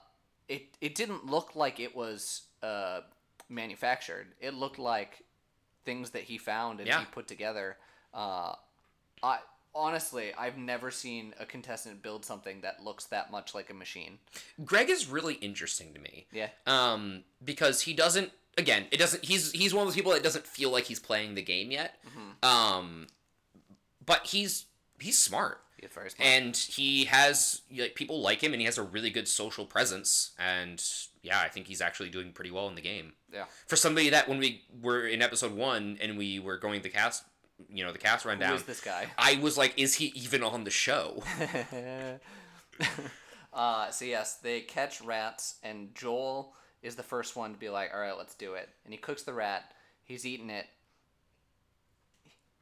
it 0.48 0.62
it 0.80 0.94
didn't 0.94 1.26
look 1.26 1.54
like 1.54 1.78
it 1.78 1.94
was 1.94 2.44
uh, 2.62 3.00
manufactured. 3.50 4.28
It 4.40 4.54
looked 4.54 4.78
like 4.78 5.22
things 5.84 6.10
that 6.10 6.22
he 6.22 6.38
found 6.38 6.78
and 6.80 6.88
Yeah. 6.88 7.00
he 7.00 7.04
put 7.12 7.28
together. 7.28 7.76
Uh, 8.14 8.54
I 9.22 9.40
honestly, 9.74 10.32
I've 10.34 10.56
never 10.56 10.90
seen 10.90 11.34
a 11.38 11.44
contestant 11.44 12.02
build 12.02 12.24
something 12.24 12.62
that 12.62 12.82
looks 12.82 13.04
that 13.06 13.30
much 13.30 13.54
like 13.54 13.68
a 13.68 13.74
machine. 13.74 14.20
Greg 14.64 14.88
is 14.88 15.06
really 15.06 15.34
interesting 15.34 15.92
to 15.92 16.00
me. 16.00 16.26
Yeah, 16.32 16.48
um, 16.66 17.24
because 17.44 17.82
he 17.82 17.92
doesn't. 17.92 18.32
Again, 18.60 18.86
it 18.90 18.98
doesn't. 18.98 19.24
He's 19.24 19.52
he's 19.52 19.72
one 19.72 19.82
of 19.82 19.88
those 19.88 19.96
people 19.96 20.12
that 20.12 20.22
doesn't 20.22 20.46
feel 20.46 20.70
like 20.70 20.84
he's 20.84 21.00
playing 21.00 21.34
the 21.34 21.42
game 21.42 21.70
yet. 21.70 21.96
Um, 22.42 23.06
but 24.04 24.26
he's 24.26 24.66
he's 24.98 25.18
smart, 25.18 25.60
he's 25.78 25.90
very 25.90 26.10
smart. 26.10 26.28
and 26.28 26.56
he 26.56 27.06
has 27.06 27.62
like 27.74 27.94
people 27.94 28.20
like 28.20 28.42
him, 28.42 28.52
and 28.52 28.60
he 28.60 28.66
has 28.66 28.78
a 28.78 28.82
really 28.82 29.10
good 29.10 29.26
social 29.28 29.64
presence. 29.64 30.32
And 30.38 30.82
yeah, 31.22 31.40
I 31.40 31.48
think 31.48 31.66
he's 31.66 31.80
actually 31.80 32.10
doing 32.10 32.32
pretty 32.32 32.50
well 32.50 32.68
in 32.68 32.74
the 32.74 32.82
game 32.82 33.12
yeah, 33.32 33.44
for 33.66 33.76
somebody 33.76 34.10
that 34.10 34.28
when 34.28 34.38
we 34.38 34.62
were 34.80 35.06
in 35.06 35.22
episode 35.22 35.52
one 35.52 35.98
and 36.00 36.18
we 36.18 36.38
were 36.38 36.56
going 36.56 36.82
the 36.82 36.88
cast 36.88 37.24
you 37.68 37.84
know 37.84 37.92
the 37.92 37.98
cast 37.98 38.24
rundown. 38.24 38.54
is 38.54 38.62
this 38.64 38.80
guy? 38.80 39.06
I 39.18 39.38
was 39.40 39.56
like, 39.58 39.74
is 39.76 39.94
he 39.94 40.12
even 40.14 40.42
on 40.42 40.64
the 40.64 40.70
show? 40.70 41.22
uh, 43.52 43.90
so 43.90 44.04
yes, 44.04 44.36
they 44.36 44.60
catch 44.60 45.00
rats, 45.00 45.56
and 45.62 45.94
Joel 45.94 46.54
is 46.82 46.96
the 46.96 47.02
first 47.02 47.36
one 47.36 47.52
to 47.52 47.58
be 47.58 47.68
like, 47.68 47.90
"All 47.94 48.00
right, 48.00 48.16
let's 48.16 48.34
do 48.34 48.54
it." 48.54 48.68
And 48.84 48.92
he 48.92 48.98
cooks 48.98 49.22
the 49.22 49.34
rat. 49.34 49.72
He's 50.04 50.26
eating 50.26 50.50
it. 50.50 50.66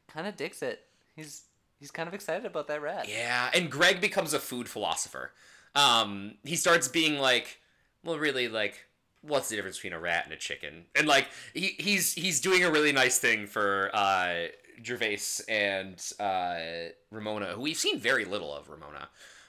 Kind 0.08 0.26
of 0.26 0.36
digs 0.36 0.62
it. 0.62 0.84
He's 1.14 1.44
he's 1.78 1.90
kind 1.90 2.08
of 2.08 2.14
excited 2.14 2.44
about 2.44 2.68
that 2.68 2.82
rat. 2.82 3.08
Yeah, 3.08 3.50
and 3.54 3.70
Greg 3.70 4.00
becomes 4.00 4.34
a 4.34 4.38
food 4.38 4.68
philosopher. 4.68 5.32
Um, 5.74 6.34
he 6.44 6.56
starts 6.56 6.88
being 6.88 7.18
like, 7.18 7.60
well, 8.02 8.18
really, 8.18 8.48
like, 8.48 8.86
what's 9.22 9.48
the 9.48 9.56
difference 9.56 9.76
between 9.76 9.92
a 9.92 10.00
rat 10.00 10.24
and 10.24 10.32
a 10.32 10.36
chicken? 10.36 10.86
And 10.94 11.06
like, 11.06 11.28
he, 11.54 11.76
he's 11.78 12.14
he's 12.14 12.40
doing 12.40 12.64
a 12.64 12.70
really 12.70 12.92
nice 12.92 13.18
thing 13.18 13.46
for 13.46 13.90
uh, 13.92 14.48
Gervase 14.82 15.40
and 15.48 16.02
uh, 16.18 16.90
Ramona, 17.10 17.46
who 17.46 17.62
we've 17.62 17.76
seen 17.76 17.98
very 17.98 18.24
little 18.24 18.54
of. 18.54 18.68
Ramona, 18.68 19.08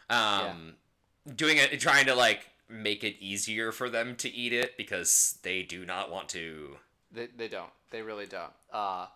um, 0.10 0.76
doing 1.36 1.58
it, 1.58 1.80
trying 1.80 2.06
to 2.08 2.16
like 2.16 2.49
make 2.70 3.04
it 3.04 3.16
easier 3.20 3.72
for 3.72 3.90
them 3.90 4.16
to 4.18 4.30
eat 4.30 4.54
it 4.54 4.78
because 4.78 5.40
they 5.44 5.64
do 5.64 5.86
not 5.86 6.12
want 6.12 6.30
to. 6.30 6.78
They, 7.12 7.28
they 7.36 7.48
don't. 7.48 7.72
They 7.92 8.02
really 8.02 8.28
don't. 8.28 8.52
Uh, 8.72 9.08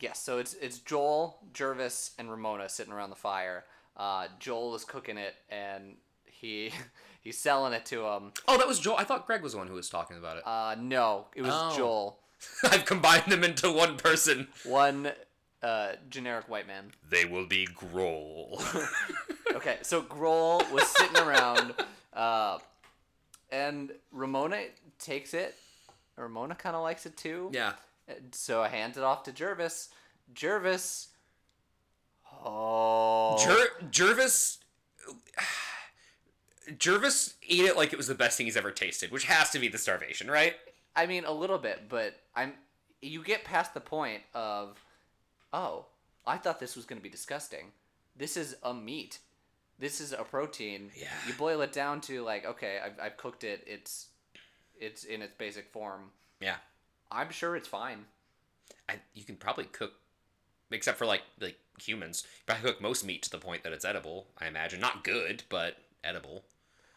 yes. 0.00 0.22
So 0.22 0.38
it's 0.38 0.54
it's 0.54 0.78
Joel, 0.78 1.38
Gervase, 1.52 2.12
and 2.18 2.30
Ramona 2.30 2.68
sitting 2.68 2.92
around 2.92 3.10
the 3.10 3.16
fire. 3.16 3.64
Uh, 3.96 4.28
Joel 4.38 4.74
is 4.74 4.84
cooking 4.84 5.18
it, 5.18 5.34
and 5.50 5.96
he 6.24 6.72
he's 7.20 7.38
selling 7.38 7.72
it 7.72 7.84
to 7.86 8.04
him. 8.06 8.32
Oh, 8.48 8.56
that 8.58 8.68
was 8.68 8.78
Joel. 8.78 8.96
I 8.96 9.04
thought 9.04 9.26
Greg 9.26 9.42
was 9.42 9.52
the 9.52 9.58
one 9.58 9.66
who 9.66 9.74
was 9.74 9.88
talking 9.90 10.16
about 10.16 10.36
it. 10.36 10.46
Uh, 10.46 10.76
no, 10.80 11.26
it 11.34 11.42
was 11.42 11.52
Oh. 11.54 11.76
Joel, 11.76 12.18
I've 12.64 12.84
combined 12.84 13.30
them 13.30 13.42
into 13.44 13.70
one 13.72 13.96
person. 13.96 14.48
one 14.64 15.10
uh, 15.62 15.92
generic 16.10 16.48
white 16.48 16.66
man. 16.66 16.92
They 17.10 17.24
will 17.24 17.46
be 17.46 17.66
Grohl. 17.66 18.62
Okay, 19.54 19.76
so 19.82 20.00
Grohl 20.02 20.68
was 20.72 20.88
sitting 20.88 21.18
around, 21.18 21.74
uh, 22.14 22.56
and 23.52 23.92
Ramona 24.10 24.64
takes 24.98 25.34
it. 25.34 25.54
Ramona 26.16 26.54
kind 26.56 26.74
of 26.74 26.82
likes 26.82 27.06
it 27.06 27.16
too. 27.16 27.50
yeah. 27.52 27.74
So 28.32 28.60
I 28.62 28.68
hand 28.68 28.96
it 28.96 29.02
off 29.04 29.22
to 29.24 29.32
Gervase. 29.32 29.88
Gervase. 30.34 31.06
Oh. 32.44 33.38
Jer- 33.38 33.86
Gervase. 33.90 34.58
Gervase 36.70 37.34
ate 37.48 37.64
it 37.64 37.76
like 37.76 37.92
it 37.92 37.96
was 37.96 38.06
the 38.08 38.14
best 38.14 38.36
thing 38.36 38.46
he's 38.46 38.56
ever 38.56 38.70
tasted, 38.70 39.10
which 39.10 39.24
has 39.24 39.50
to 39.50 39.58
be 39.58 39.68
the 39.68 39.78
starvation, 39.78 40.30
right? 40.30 40.54
I 40.94 41.06
mean, 41.06 41.24
a 41.24 41.32
little 41.32 41.58
bit, 41.58 41.88
but 41.88 42.14
I'm. 42.34 42.54
You 43.00 43.22
get 43.24 43.42
past 43.44 43.74
the 43.74 43.80
point 43.80 44.22
of, 44.32 44.78
oh, 45.52 45.86
I 46.24 46.36
thought 46.36 46.60
this 46.60 46.76
was 46.76 46.84
going 46.84 47.00
to 47.00 47.02
be 47.02 47.08
disgusting. 47.08 47.72
This 48.16 48.36
is 48.36 48.54
a 48.62 48.72
meat. 48.72 49.18
This 49.78 50.00
is 50.00 50.12
a 50.12 50.24
protein. 50.24 50.90
Yeah. 50.98 51.08
You 51.26 51.34
boil 51.34 51.60
it 51.62 51.72
down 51.72 52.00
to 52.02 52.22
like, 52.22 52.46
okay, 52.46 52.78
I've, 52.84 52.98
I've 53.00 53.16
cooked 53.16 53.44
it. 53.44 53.64
It's, 53.66 54.08
it's 54.78 55.04
in 55.04 55.22
its 55.22 55.34
basic 55.36 55.70
form. 55.70 56.10
Yeah. 56.40 56.56
I'm 57.10 57.30
sure 57.30 57.56
it's 57.56 57.68
fine. 57.68 58.04
I, 58.88 58.94
you 59.14 59.24
can 59.24 59.36
probably 59.36 59.64
cook, 59.64 59.92
except 60.70 60.98
for 60.98 61.06
like 61.06 61.22
like 61.40 61.56
humans, 61.80 62.24
you 62.24 62.42
probably 62.46 62.70
cook 62.70 62.80
most 62.80 63.04
meat 63.04 63.22
to 63.22 63.30
the 63.30 63.38
point 63.38 63.62
that 63.64 63.72
it's 63.72 63.84
edible. 63.84 64.26
I 64.38 64.46
imagine 64.46 64.80
not 64.80 65.04
good, 65.04 65.42
but 65.48 65.76
edible. 66.02 66.44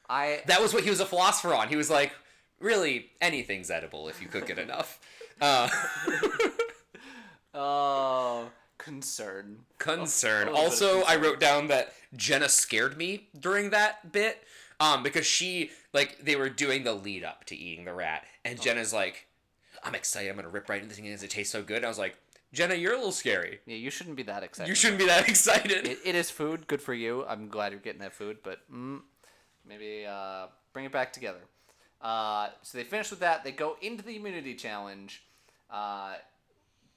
I 0.10 0.42
That 0.48 0.62
was 0.62 0.74
what 0.74 0.84
he 0.84 0.90
was 0.90 1.00
a 1.00 1.06
philosopher 1.06 1.54
on. 1.54 1.68
He 1.68 1.76
was 1.76 1.90
like, 1.90 2.14
really, 2.60 3.12
anything's 3.22 3.70
edible 3.70 4.08
if 4.08 4.22
you 4.22 4.28
cook 4.28 4.50
it 4.50 4.60
enough. 4.60 5.00
Uh, 5.42 5.68
oh 7.54 8.48
concern. 8.78 9.60
concern. 9.78 10.48
A 10.48 10.52
little 10.52 10.54
bit 10.54 10.60
of 10.60 10.72
Also, 10.72 11.02
I 11.04 11.16
wrote 11.16 11.40
down 11.40 11.68
that 11.68 11.94
Jenna 12.16 12.50
scared 12.50 12.98
me 12.98 13.28
during 13.38 13.70
that 13.72 14.12
bit 14.12 14.44
um, 14.80 15.04
because 15.04 15.26
she, 15.26 15.72
like, 15.94 16.24
they 16.24 16.36
were 16.36 16.50
doing 16.50 16.84
the 16.84 16.94
lead 16.94 17.24
up 17.24 17.46
to 17.46 17.56
eating 17.56 17.86
the 17.86 17.94
rat, 17.94 18.26
and 18.44 18.62
Jenna's 18.62 18.94
like, 18.94 19.28
I'm 19.84 19.96
excited, 19.96 20.30
I'm 20.30 20.36
gonna 20.36 20.50
rip 20.50 20.68
right 20.70 20.78
into 20.78 20.90
this 20.90 20.98
thing 20.98 21.06
because 21.06 21.24
it 21.24 21.30
tastes 21.30 21.52
so 21.52 21.62
good. 21.62 21.78
And 21.78 21.86
I 21.86 21.90
was 21.90 22.00
like, 22.00 22.18
Jenna, 22.54 22.76
you're 22.76 22.94
a 22.94 22.98
little 22.98 23.12
scary. 23.12 23.60
Yeah, 23.66 23.76
you 23.76 23.90
shouldn't 23.92 24.16
be 24.16 24.24
that 24.24 24.42
excited. 24.42 24.70
You 24.70 24.76
shouldn't 24.76 25.00
be 25.00 25.06
that 25.08 25.28
excited. 25.30 25.86
It, 25.86 26.00
it 26.04 26.16
is 26.16 26.32
food. 26.32 26.68
Good 26.68 26.82
for 26.82 26.94
you. 26.94 27.26
I'm 27.28 27.50
glad 27.50 27.72
you're 27.72 27.82
getting 27.82 28.02
that 28.02 28.14
food, 28.14 28.38
but 28.44 28.60
mm, 28.72 29.02
maybe 29.68 30.06
uh, 30.08 30.48
bring 30.74 30.86
it 30.86 30.92
back 30.92 31.14
together. 31.14 31.42
Uh, 32.02 32.50
so 32.62 32.78
they 32.78 32.84
finish 32.84 33.10
with 33.10 33.20
that. 33.20 33.44
They 33.44 33.52
go 33.52 33.78
into 33.82 34.04
the 34.04 34.16
immunity 34.16 34.56
challenge, 34.56 35.24
uh, 35.70 36.14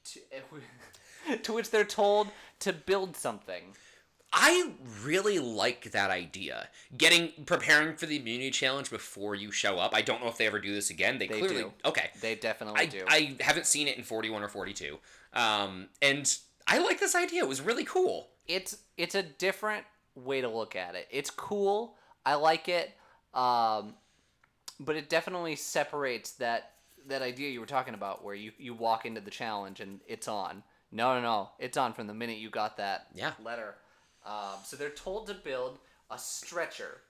to, 0.05 0.21
to 1.43 1.53
which 1.53 1.71
they're 1.71 1.85
told 1.85 2.29
to 2.61 2.73
build 2.73 3.17
something. 3.17 3.63
I 4.33 4.73
really 5.03 5.39
like 5.39 5.93
that 5.93 6.11
idea. 6.11 6.69
Getting 6.97 7.33
preparing 7.47 7.97
for 7.97 8.05
the 8.05 8.19
immunity 8.19 8.51
challenge 8.51 8.91
before 8.91 9.35
you 9.35 9.51
show 9.51 9.79
up. 9.79 9.95
I 9.95 10.03
don't 10.03 10.21
know 10.23 10.29
if 10.29 10.37
they 10.37 10.47
ever 10.47 10.59
do 10.59 10.75
this 10.75 10.91
again. 10.91 11.19
They, 11.19 11.27
They 11.29 11.39
clearly 11.39 11.63
do. 11.63 11.73
okay. 11.85 12.11
They 12.21 12.35
definitely 12.35 12.81
I, 12.81 12.87
do. 12.87 13.05
I 13.09 13.37
haven't 13.41 13.65
seen 13.65 13.89
it 13.89 13.97
in 13.97 14.05
41 14.05 14.43
or 14.43 14.49
42. 14.49 14.99
Um, 15.33 15.89
and 16.03 16.37
I 16.67 16.79
like 16.79 17.01
this 17.01 17.15
idea. 17.15 17.43
It 17.43 17.49
was 17.49 17.63
really 17.63 17.85
cool. 17.85 18.29
it's 18.47 18.79
it's 18.99 19.15
a 19.15 19.23
different 19.23 19.85
way 20.15 20.41
to 20.43 20.49
look 20.49 20.77
at 20.77 20.95
it. 20.95 21.09
It's 21.11 21.31
cool. 21.31 21.97
I 22.27 22.35
like 22.35 22.69
it. 22.69 22.95
Um, 23.33 23.95
but 24.81 24.97
it 24.97 25.09
definitely 25.09 25.57
separates 25.57 26.33
that 26.33 26.73
that 27.07 27.23
idea 27.23 27.49
you 27.49 27.61
were 27.61 27.67
talking 27.67 27.95
about 27.95 28.23
where 28.23 28.35
you, 28.35 28.53
you 28.59 28.75
walk 28.75 29.07
into 29.07 29.21
the 29.21 29.31
challenge 29.31 29.81
and 29.81 30.01
it's 30.07 30.29
on. 30.29 30.63
No, 30.91 31.15
no, 31.15 31.21
no. 31.23 31.51
It's 31.59 31.77
on 31.77 31.93
from 31.93 32.07
the 32.07 32.15
minute 32.15 32.39
you 32.39 32.51
got 32.51 32.77
that 32.79 33.09
Yeah. 33.15 33.33
letter. 33.43 33.77
Um, 34.25 34.57
so 34.65 34.77
they're 34.77 34.91
told 34.91 35.27
to 35.29 35.35
build 35.35 35.79
a 36.11 36.19
stretcher. 36.19 37.03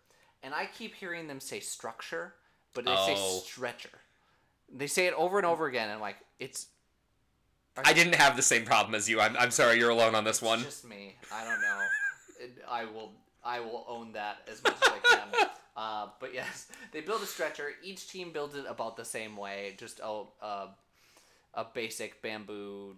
And 0.42 0.54
I 0.54 0.66
keep 0.66 0.94
hearing 0.94 1.26
them 1.28 1.40
say 1.40 1.60
structure, 1.60 2.34
but 2.74 2.84
they 2.84 2.92
Oh. 2.96 3.06
say 3.06 3.40
stretcher. 3.48 4.00
They 4.68 4.86
say 4.86 5.06
it 5.06 5.14
over 5.14 5.38
and 5.38 5.46
over 5.46 5.66
again, 5.66 5.84
and 5.84 5.92
I'm 5.94 6.00
like, 6.00 6.16
it's 6.38 6.66
I 7.76 7.92
didn't 7.92 8.16
have 8.16 8.34
the 8.34 8.42
same 8.42 8.64
problem 8.64 8.94
as 8.96 9.08
you. 9.08 9.20
I'm, 9.20 9.36
I'm 9.36 9.52
sorry 9.52 9.78
you're 9.78 9.90
alone 9.90 10.16
on 10.16 10.24
this 10.24 10.42
one. 10.42 10.62
Just 10.64 10.84
me. 10.84 11.16
I 11.32 11.44
don't 11.44 11.60
know. 11.60 11.80
It- 12.40 12.64
I 12.68 12.84
will. 12.84 13.12
I 13.44 13.58
will 13.60 13.84
own 13.88 14.12
that 14.12 14.38
as 14.50 14.62
much 14.62 14.74
as 14.80 14.88
I 14.92 14.98
can. 15.00 15.48
Uh, 15.76 16.08
but 16.18 16.34
yes, 16.34 16.66
they 16.90 17.00
build 17.00 17.22
a 17.22 17.26
stretcher. 17.26 17.70
Each 17.84 18.08
team 18.10 18.32
builds 18.32 18.56
it 18.56 18.64
about 18.68 18.96
the 18.96 19.04
same 19.04 19.36
way. 19.36 19.76
Just 19.78 20.00
a 20.00 20.24
a, 20.42 20.68
a 21.54 21.64
basic 21.72 22.20
bamboo 22.20 22.96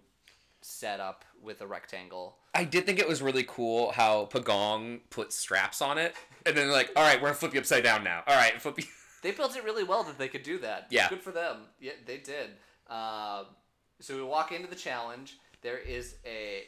setup 0.61 1.25
with 1.41 1.61
a 1.61 1.67
rectangle. 1.67 2.37
I 2.53 2.63
did 2.63 2.85
think 2.85 2.99
it 2.99 3.07
was 3.07 3.21
really 3.21 3.43
cool 3.47 3.91
how 3.91 4.27
Pagong 4.31 4.99
put 5.09 5.31
straps 5.33 5.81
on 5.81 5.97
it, 5.97 6.15
and 6.45 6.55
then 6.57 6.69
like, 6.71 6.91
all 6.95 7.03
right, 7.03 7.17
we're 7.21 7.27
gonna 7.29 7.35
flip 7.35 7.53
you 7.53 7.59
upside 7.59 7.83
down 7.83 8.03
now. 8.03 8.23
All 8.27 8.35
right, 8.35 8.61
flip 8.61 8.77
you. 8.77 8.85
They 9.23 9.31
built 9.31 9.55
it 9.55 9.63
really 9.63 9.83
well 9.83 10.03
that 10.03 10.17
they 10.17 10.27
could 10.27 10.43
do 10.43 10.57
that. 10.59 10.87
Yeah. 10.89 11.07
Good 11.09 11.21
for 11.21 11.31
them. 11.31 11.57
Yeah, 11.79 11.91
they 12.05 12.17
did. 12.17 12.49
Uh, 12.89 13.43
so 13.99 14.15
we 14.15 14.23
walk 14.23 14.51
into 14.51 14.67
the 14.67 14.75
challenge. 14.75 15.37
There 15.61 15.77
is 15.77 16.15
a 16.25 16.63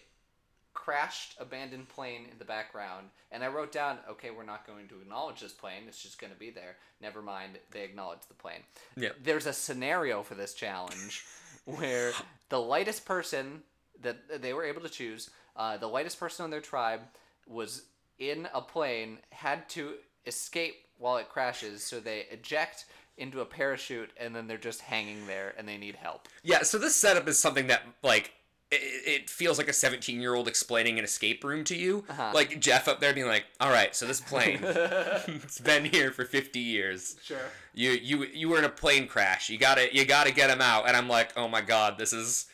crashed 0.74 1.36
abandoned 1.39 1.88
plane 1.88 2.26
in 2.32 2.38
the 2.39 2.46
background 2.46 3.06
and 3.32 3.44
i 3.44 3.48
wrote 3.48 3.72
down 3.72 4.00
okay 4.10 4.32
we're 4.32 4.44
not 4.44 4.66
going 4.66 4.88
to 4.88 4.96
acknowledge 5.00 5.39
this 5.39 5.52
plane 5.54 5.84
it's 5.88 6.02
just 6.02 6.20
going 6.20 6.34
to 6.34 6.39
be 6.39 6.50
there 6.50 6.78
never 7.00 7.22
mind 7.22 7.60
they 7.70 7.84
acknowledge 7.84 8.22
the 8.28 8.34
plane 8.34 8.62
Yeah. 8.98 9.10
there's 9.24 9.46
a 9.46 9.54
scenario 9.54 10.24
for 10.24 10.34
this 10.34 10.56
challenge 10.56 11.24
where 11.66 12.12
the 12.50 12.60
lightest 12.60 13.06
person 13.06 13.62
that 14.02 14.41
they 14.41 14.54
were 14.54 14.64
able 14.64 14.82
to 14.82 14.89
choose 14.89 15.30
uh, 15.56 15.78
the 15.78 15.88
lightest 15.88 16.20
person 16.20 16.44
on 16.44 16.50
their 16.50 16.62
tribe 16.62 17.02
was 17.48 17.84
in 18.20 18.48
a 18.54 18.62
plane 18.62 19.18
had 19.32 19.68
to 19.70 19.94
escape 20.26 20.76
while 20.98 21.18
it 21.18 21.30
crashes 21.30 21.84
so 21.84 22.00
they 22.00 22.26
eject 22.32 22.86
into 23.18 23.41
a 23.41 23.46
parachute 23.46 24.10
and 24.18 24.36
then 24.36 24.48
they're 24.48 24.58
just 24.58 24.82
hanging 24.82 25.28
there 25.28 25.54
and 25.58 25.68
they 25.68 25.78
need 25.78 25.96
help 25.96 26.28
Yeah, 26.44 26.64
so 26.64 26.78
this 26.78 26.96
setup 26.96 27.28
is 27.28 27.38
something 27.38 27.68
that 27.68 27.84
like 28.02 28.34
it, 28.72 29.22
it 29.22 29.30
feels 29.30 29.58
like 29.60 29.68
a 29.68 29.74
17 29.74 30.20
year 30.20 30.34
old 30.34 30.48
explaining 30.48 30.98
an 30.98 31.06
escape 31.06 31.44
room 31.44 31.64
to 31.66 31.76
you. 31.76 32.04
Uh-huh. 32.10 32.32
Like 32.34 32.60
Jeff 32.60 32.88
up 32.88 33.00
there 33.00 33.14
being 33.14 33.28
like, 33.28 33.46
"All 33.60 33.70
right, 33.70 33.96
so 33.96 34.08
this 34.08 34.20
plane, 34.20 34.60
it's 34.64 35.60
been 35.60 35.86
here 35.86 36.12
for 36.12 36.26
50 36.26 36.60
years. 36.60 37.16
sure 37.24 37.38
You 37.74 37.91
you 37.91 38.24
you 38.34 38.50
were 38.50 38.58
in 38.58 38.64
a 38.66 38.70
plane 38.70 39.08
crash. 39.08 39.50
You 39.50 39.58
got 39.60 39.76
to 39.76 39.96
you 39.96 40.06
got 40.06 40.26
to 40.26 40.34
get 40.34 40.50
him 40.50 40.62
out." 40.62 40.88
And 40.88 40.98
I'm 40.98 41.08
like, 41.08 41.38
"Oh 41.38 41.48
my 41.48 41.62
god, 41.62 41.98
this 42.00 42.14
is 42.14 42.48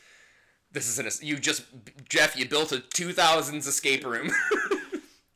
this 0.72 0.88
is 0.88 1.00
an 1.00 1.10
you 1.28 1.38
just 1.38 1.64
Jeff, 2.08 2.36
you 2.38 2.48
built 2.48 2.72
a 2.72 2.78
2000s 2.78 3.68
escape 3.68 4.06
room." 4.06 4.32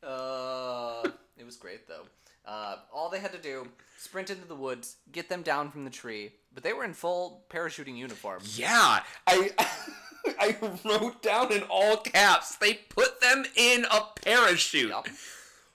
Uh, 0.02 1.02
it 1.38 1.44
was 1.46 1.56
great 1.56 1.88
though. 1.88 2.02
Uh, 2.46 2.76
all 2.92 3.08
they 3.08 3.18
had 3.20 3.32
to 3.32 3.38
do, 3.38 3.66
sprint 3.96 4.28
into 4.28 4.46
the 4.46 4.54
woods, 4.54 4.96
get 5.12 5.28
them 5.30 5.42
down 5.42 5.70
from 5.70 5.84
the 5.84 5.90
tree, 5.90 6.32
but 6.52 6.62
they 6.62 6.74
were 6.74 6.84
in 6.84 6.92
full 6.92 7.44
parachuting 7.48 7.96
uniform. 7.96 8.42
yeah, 8.54 9.00
I 9.26 9.50
I 10.38 10.56
wrote 10.84 11.22
down 11.22 11.52
in 11.52 11.62
all 11.70 11.96
caps. 11.96 12.56
They 12.56 12.74
put 12.74 13.20
them 13.22 13.44
in 13.56 13.86
a 13.90 14.00
parachute, 14.22 14.90
Yup. 14.90 15.08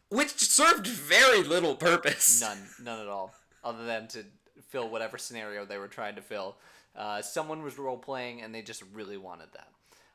which 0.09 0.37
served 0.37 0.85
very 0.85 1.41
little 1.43 1.75
purpose. 1.75 2.39
None, 2.41 2.59
none 2.83 2.99
at 3.01 3.07
all, 3.07 3.33
other 3.63 3.83
than 3.83 4.07
to 4.09 4.25
fill 4.69 4.89
whatever 4.89 5.17
scenario 5.17 5.65
they 5.65 5.79
were 5.79 5.87
trying 5.87 6.15
to 6.15 6.21
fill. 6.21 6.55
Uh, 6.99 7.21
someone 7.21 7.63
was 7.63 7.79
role 7.79 7.97
playing, 7.97 8.41
and 8.41 8.53
they 8.53 8.61
just 8.61 8.83
really 8.93 9.17
wanted 9.17 9.47
that. 9.53 9.69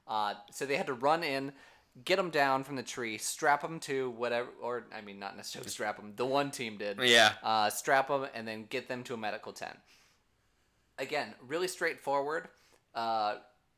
Uh, 0.06 0.34
so 0.50 0.66
they 0.66 0.76
had 0.76 0.86
to 0.86 0.92
run 0.92 1.24
in, 1.24 1.50
get 2.04 2.16
them 2.16 2.28
down 2.28 2.62
from 2.62 2.76
the 2.76 2.82
tree, 2.82 3.16
strap 3.16 3.62
them 3.62 3.80
to 3.80 4.10
whatever, 4.10 4.50
or 4.60 4.86
I 4.94 5.00
mean, 5.00 5.18
not 5.18 5.34
necessarily 5.34 5.70
strap 5.70 5.96
them. 5.96 6.12
The 6.14 6.26
one 6.26 6.50
team 6.50 6.76
did. 6.76 6.98
Yeah. 7.02 7.32
Uh, 7.42 7.70
strap 7.70 8.08
them 8.08 8.26
and 8.34 8.46
then 8.46 8.66
get 8.68 8.86
them 8.86 9.02
to 9.04 9.14
a 9.14 9.16
medical 9.16 9.52
tent. 9.52 9.78
Again, 10.98 11.34
really 11.46 11.68
straightforward. 11.68 12.48
Uh, 12.94 13.36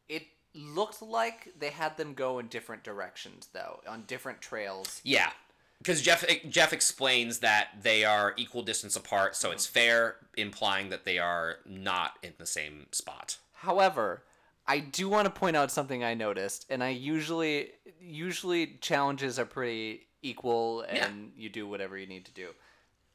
it 0.08 0.24
looked 0.52 1.00
like 1.00 1.52
they 1.58 1.70
had 1.70 1.96
them 1.96 2.14
go 2.14 2.40
in 2.40 2.48
different 2.48 2.82
directions, 2.82 3.48
though, 3.52 3.80
on 3.86 4.02
different 4.06 4.40
trails. 4.40 5.00
Yeah, 5.04 5.30
because 5.78 6.02
Jeff 6.02 6.24
Jeff 6.48 6.72
explains 6.72 7.40
that 7.40 7.68
they 7.82 8.04
are 8.04 8.34
equal 8.36 8.62
distance 8.62 8.96
apart, 8.96 9.36
so 9.36 9.50
it's 9.50 9.66
fair, 9.66 10.16
implying 10.36 10.90
that 10.90 11.04
they 11.04 11.18
are 11.18 11.56
not 11.64 12.18
in 12.22 12.32
the 12.38 12.46
same 12.46 12.86
spot. 12.92 13.38
However, 13.52 14.22
I 14.66 14.80
do 14.80 15.08
want 15.08 15.26
to 15.26 15.30
point 15.30 15.56
out 15.56 15.70
something 15.70 16.02
I 16.02 16.14
noticed, 16.14 16.66
and 16.70 16.82
I 16.82 16.90
usually 16.90 17.70
usually 18.00 18.78
challenges 18.80 19.38
are 19.38 19.44
pretty 19.44 20.06
equal, 20.22 20.82
and 20.82 21.32
you 21.36 21.48
do 21.48 21.68
whatever 21.68 21.96
you 21.96 22.06
need 22.06 22.24
to 22.26 22.32
do. 22.32 22.48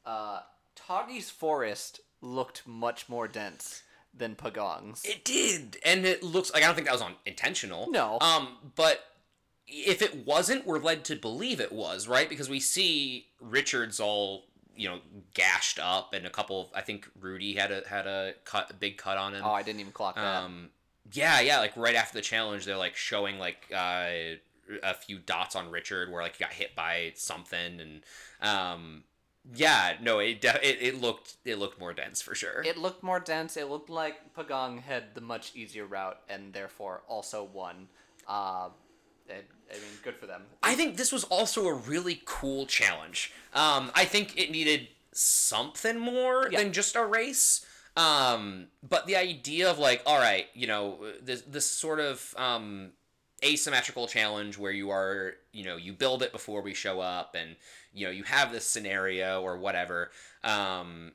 Uh, 0.04 0.40
Tagi's 0.76 1.30
forest 1.30 2.00
looked 2.20 2.66
much 2.66 3.08
more 3.08 3.28
dense 3.28 3.82
than 4.14 4.34
Pagong's. 4.34 5.04
It 5.04 5.24
did, 5.24 5.78
and 5.84 6.04
it 6.06 6.22
looks 6.22 6.52
like 6.52 6.62
I 6.62 6.66
don't 6.66 6.74
think 6.74 6.86
that 6.86 6.92
was 6.92 7.02
on 7.02 7.14
intentional. 7.26 7.90
No. 7.90 8.18
Um, 8.20 8.56
but 8.74 9.00
if 9.72 10.02
it 10.02 10.26
wasn't, 10.26 10.66
we're 10.66 10.78
led 10.78 11.04
to 11.06 11.16
believe 11.16 11.60
it 11.60 11.72
was 11.72 12.06
right 12.06 12.28
because 12.28 12.48
we 12.50 12.60
see 12.60 13.26
Richards 13.40 13.98
all 13.98 14.44
you 14.76 14.88
know 14.88 14.98
gashed 15.34 15.78
up, 15.78 16.12
and 16.12 16.26
a 16.26 16.30
couple 16.30 16.60
of 16.60 16.66
I 16.74 16.82
think 16.82 17.08
Rudy 17.18 17.54
had 17.54 17.70
a 17.70 17.82
had 17.88 18.06
a 18.06 18.34
cut, 18.44 18.70
a 18.70 18.74
big 18.74 18.98
cut 18.98 19.18
on 19.18 19.34
him. 19.34 19.42
oh, 19.44 19.52
I 19.52 19.62
didn't 19.62 19.80
even 19.80 19.92
clock 19.92 20.16
that. 20.16 20.42
Um, 20.42 20.70
yeah, 21.12 21.40
yeah, 21.40 21.58
like 21.58 21.76
right 21.76 21.94
after 21.94 22.14
the 22.14 22.22
challenge, 22.22 22.64
they're 22.64 22.76
like 22.76 22.96
showing 22.96 23.38
like 23.38 23.66
uh, 23.74 24.36
a 24.82 24.94
few 24.94 25.18
dots 25.18 25.56
on 25.56 25.70
Richard 25.70 26.10
where 26.12 26.22
like 26.22 26.36
he 26.36 26.44
got 26.44 26.52
hit 26.52 26.74
by 26.76 27.12
something, 27.16 27.80
and 27.80 28.02
um, 28.40 29.04
yeah, 29.54 29.94
no, 30.00 30.18
it, 30.20 30.40
de- 30.40 30.68
it 30.68 30.78
it 30.80 31.00
looked 31.00 31.36
it 31.44 31.58
looked 31.58 31.80
more 31.80 31.92
dense 31.92 32.22
for 32.22 32.34
sure. 32.34 32.62
it 32.62 32.76
looked 32.76 33.02
more 33.02 33.20
dense. 33.20 33.56
It 33.56 33.68
looked 33.68 33.90
like 33.90 34.34
Pagong 34.34 34.80
had 34.82 35.14
the 35.14 35.20
much 35.20 35.52
easier 35.54 35.86
route, 35.86 36.20
and 36.28 36.52
therefore 36.52 37.02
also 37.08 37.42
won. 37.42 37.88
Uh, 38.28 38.68
I 39.30 39.34
mean, 39.74 39.82
good 40.04 40.16
for 40.16 40.26
them. 40.26 40.42
I 40.62 40.74
think 40.74 40.96
this 40.96 41.12
was 41.12 41.24
also 41.24 41.66
a 41.66 41.72
really 41.74 42.20
cool 42.24 42.66
challenge. 42.66 43.32
Um, 43.54 43.90
I 43.94 44.04
think 44.04 44.36
it 44.38 44.50
needed 44.50 44.88
something 45.12 45.98
more 45.98 46.48
Yeah. 46.50 46.58
than 46.58 46.72
just 46.72 46.94
a 46.96 47.04
race. 47.04 47.64
Um, 47.96 48.68
but 48.82 49.06
the 49.06 49.16
idea 49.16 49.70
of 49.70 49.78
like, 49.78 50.02
all 50.06 50.18
right, 50.18 50.46
you 50.54 50.66
know, 50.66 50.98
this 51.22 51.42
this 51.42 51.70
sort 51.70 52.00
of 52.00 52.34
um, 52.38 52.92
asymmetrical 53.44 54.06
challenge 54.08 54.56
where 54.58 54.72
you 54.72 54.90
are, 54.90 55.34
you 55.52 55.64
know, 55.64 55.76
you 55.76 55.92
build 55.92 56.22
it 56.22 56.32
before 56.32 56.62
we 56.62 56.72
show 56.74 57.00
up, 57.00 57.34
and 57.34 57.56
you 57.92 58.06
know, 58.06 58.10
you 58.12 58.24
have 58.24 58.50
this 58.52 58.64
scenario 58.66 59.42
or 59.42 59.58
whatever. 59.58 60.10
Um, 60.42 61.12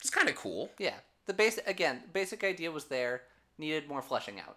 it's 0.00 0.10
kind 0.10 0.28
of 0.30 0.34
cool. 0.34 0.70
Yeah, 0.78 0.94
the 1.26 1.34
basic 1.34 1.66
again, 1.66 2.02
basic 2.12 2.42
idea 2.44 2.70
was 2.70 2.86
there. 2.86 3.22
Needed 3.58 3.86
more 3.88 4.02
fleshing 4.02 4.40
out. 4.40 4.56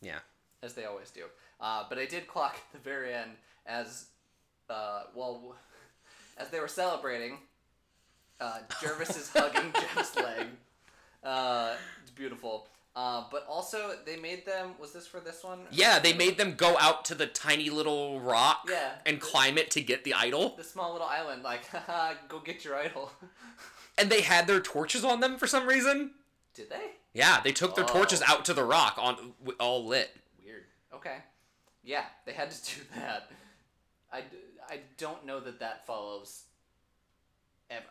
Yeah. 0.00 0.20
as 0.62 0.74
they 0.74 0.84
always 0.84 1.10
do. 1.10 1.24
Uh, 1.60 1.84
but 1.88 1.98
I 1.98 2.06
did 2.06 2.26
clock 2.26 2.54
at 2.56 2.72
the 2.72 2.78
very 2.78 3.12
end 3.12 3.32
as, 3.66 4.06
uh, 4.70 5.02
well, 5.14 5.56
as 6.38 6.48
they 6.50 6.60
were 6.60 6.68
celebrating. 6.68 7.38
Uh, 8.40 8.58
Gervase 8.80 9.18
is 9.18 9.30
hugging 9.30 9.72
Jeff's 9.74 10.14
leg. 10.16 10.46
Uh, 11.24 11.74
it's 12.02 12.10
beautiful. 12.12 12.68
Uh, 12.94 13.24
but 13.30 13.44
also, 13.48 13.92
they 14.06 14.16
made 14.16 14.44
them. 14.46 14.70
Was 14.80 14.92
this 14.92 15.06
for 15.06 15.20
this 15.20 15.44
one? 15.44 15.60
Yeah, 15.70 15.98
they 16.00 16.12
made 16.12 16.36
them 16.38 16.54
go 16.56 16.76
out 16.78 17.04
to 17.06 17.14
the 17.14 17.26
tiny 17.26 17.70
little 17.70 18.20
rock 18.20 18.62
Yeah. 18.68 18.92
and 19.06 19.20
climb 19.20 19.56
it 19.58 19.70
to 19.72 19.80
get 19.80 20.02
the 20.04 20.14
idol. 20.14 20.54
the 20.56 20.64
small 20.64 20.92
little 20.92 21.06
island. 21.06 21.42
Like, 21.42 21.66
haha, 21.70 22.14
go 22.28 22.40
get 22.40 22.64
your 22.64 22.76
idol. 22.76 23.12
And 23.96 24.10
they 24.10 24.22
had 24.22 24.46
their 24.46 24.60
torches 24.60 25.04
on 25.04 25.20
them 25.20 25.36
for 25.38 25.46
some 25.48 25.66
reason. 25.66 26.12
Did 26.54 26.70
they? 26.70 26.90
Yeah, 27.14 27.40
they 27.40 27.52
took 27.52 27.74
their 27.76 27.84
torches 27.84 28.22
Oh. 28.26 28.32
out 28.32 28.44
to 28.46 28.54
the 28.54 28.64
rock 28.64 28.96
on 28.98 29.32
all 29.60 29.84
lit. 29.84 30.16
Weird. 30.44 30.64
Okay. 30.92 31.18
Yeah, 31.88 32.04
they 32.26 32.32
had 32.32 32.50
to 32.50 32.64
do 32.76 32.80
that. 32.96 33.30
I, 34.12 34.18
I 34.68 34.80
don't 34.98 35.24
know 35.24 35.40
that 35.40 35.58
that 35.60 35.86
follows. 35.86 36.42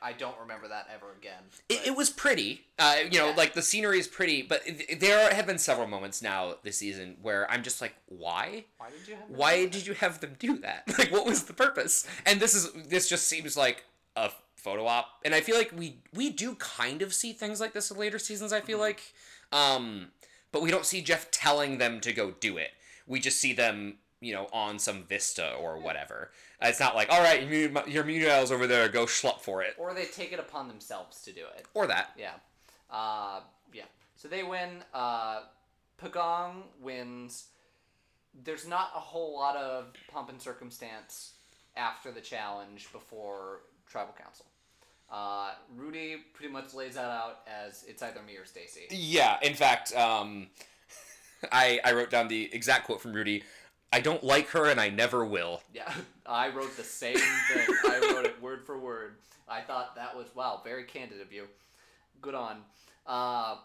I 0.02 0.14
don't 0.14 0.34
remember 0.40 0.68
that 0.70 0.88
ever 0.94 1.12
again. 1.20 1.44
It, 1.70 1.88
it 1.88 1.96
was 1.96 2.10
pretty. 2.10 2.62
Uh, 2.80 2.96
you 3.12 3.20
know, 3.20 3.30
Yeah. 3.30 3.36
like 3.36 3.54
the 3.54 3.62
scenery 3.62 4.00
is 4.00 4.08
pretty, 4.08 4.42
but 4.42 4.62
there 5.00 5.32
have 5.34 5.46
been 5.46 5.60
several 5.60 5.86
moments 5.88 6.20
now 6.22 6.56
this 6.64 6.78
season 6.80 7.16
where 7.22 7.50
I'm 7.52 7.62
just 7.62 7.80
like, 7.80 7.94
why? 8.08 8.66
Why 8.80 8.90
did 8.90 9.08
you 9.08 9.16
have? 9.16 9.28
them 9.28 9.38
Why 9.38 9.56
do 9.58 9.64
that? 9.66 9.72
did 9.74 9.88
you 9.88 9.94
have 9.94 10.20
them 10.20 10.36
do 10.40 10.58
that? 10.60 10.84
Like, 10.98 11.12
what 11.12 11.26
was 11.28 11.44
the 11.44 11.54
purpose? 11.54 12.08
And 12.26 12.40
this 12.40 12.56
is 12.56 12.72
this 12.88 13.08
just 13.08 13.28
seems 13.28 13.56
like 13.56 13.84
a 14.16 14.32
photo 14.56 14.88
op, 14.88 15.08
and 15.24 15.36
I 15.36 15.42
feel 15.42 15.56
like 15.58 15.72
we 15.78 15.98
we 16.12 16.32
do 16.32 16.56
kind 16.56 17.04
of 17.04 17.14
see 17.14 17.32
things 17.34 17.60
like 17.62 17.74
this 17.74 17.92
in 17.92 17.98
later 17.98 18.18
seasons. 18.18 18.52
I 18.54 18.62
feel 18.62 18.80
like, 18.80 19.14
um, 19.52 20.08
but 20.52 20.64
we 20.64 20.72
don't 20.72 20.88
see 20.88 21.02
Jeff 21.04 21.30
telling 21.30 21.78
them 21.78 22.00
to 22.02 22.14
go 22.14 22.32
do 22.40 22.58
it. 22.58 22.72
We 23.08 23.20
just 23.20 23.40
see 23.40 23.54
them, 23.54 23.96
you 24.22 24.34
know, 24.34 24.48
on 24.54 24.80
some 24.80 25.04
vista 25.04 25.54
or 25.54 25.80
whatever. 25.80 26.32
It's 26.62 26.80
not 26.80 26.96
like, 26.96 27.10
all 27.12 27.22
right, 27.22 27.48
your 27.48 27.70
mu- 27.70 27.88
your 27.88 28.04
mutiles 28.04 28.52
over 28.52 28.68
there, 28.68 28.90
go 28.90 29.06
schlup 29.06 29.42
for 29.42 29.62
it, 29.64 29.76
Or 29.78 29.94
they 29.94 30.06
take 30.06 30.32
it 30.34 30.40
upon 30.40 30.68
themselves 30.68 31.22
to 31.24 31.32
do 31.32 31.42
it. 31.58 31.66
or 31.74 31.88
that. 31.88 32.12
Yeah. 32.18 32.34
Uh, 32.92 33.42
yeah. 33.74 33.84
So 34.16 34.28
they 34.28 34.44
win. 34.44 34.84
Uh, 34.94 35.42
Pagong 36.02 36.64
wins. 36.82 37.46
There's 38.44 38.68
not 38.68 38.92
a 38.96 39.00
whole 39.00 39.36
lot 39.36 39.56
of 39.56 39.94
pomp 40.12 40.30
and 40.30 40.42
circumstance 40.42 41.34
after 41.76 42.12
the 42.12 42.22
challenge 42.22 42.92
before 42.92 43.62
tribal 43.88 44.14
council. 44.22 44.46
Uh, 45.12 45.52
Rudy 45.76 46.18
pretty 46.34 46.52
much 46.52 46.74
lays 46.74 46.96
that 46.96 47.06
out 47.06 47.40
as 47.48 47.84
it's 47.88 48.04
either 48.04 48.20
me 48.28 48.36
or 48.36 48.46
Stacey. 48.46 48.88
Yeah, 48.92 49.38
in 49.42 49.54
fact, 49.54 49.96
um, 49.96 50.48
I 51.52 51.80
I 51.84 51.94
wrote 51.94 52.10
down 52.10 52.28
the 52.28 52.54
exact 52.54 52.86
quote 52.86 53.02
from 53.02 53.14
Rudy. 53.14 53.44
I 53.92 54.02
don't 54.02 54.24
like 54.24 54.50
her, 54.50 54.66
and 54.66 54.80
I 54.80 54.90
never 54.90 55.26
will. 55.26 55.62
Yeah, 55.74 55.92
I 56.26 56.50
wrote 56.50 56.76
the 56.76 56.84
same 56.84 57.16
thing. 57.16 57.68
I 57.86 58.12
wrote 58.14 58.26
it 58.26 58.42
word 58.42 58.66
for 58.66 58.78
word. 58.78 59.16
I 59.48 59.62
thought 59.62 59.96
that 59.96 60.16
was 60.16 60.28
wow, 60.36 60.62
very 60.64 60.84
candid 60.84 61.22
of 61.22 61.32
you. 61.32 61.46
Good 62.22 62.36
on. 62.36 62.58
Uh, 63.06 63.58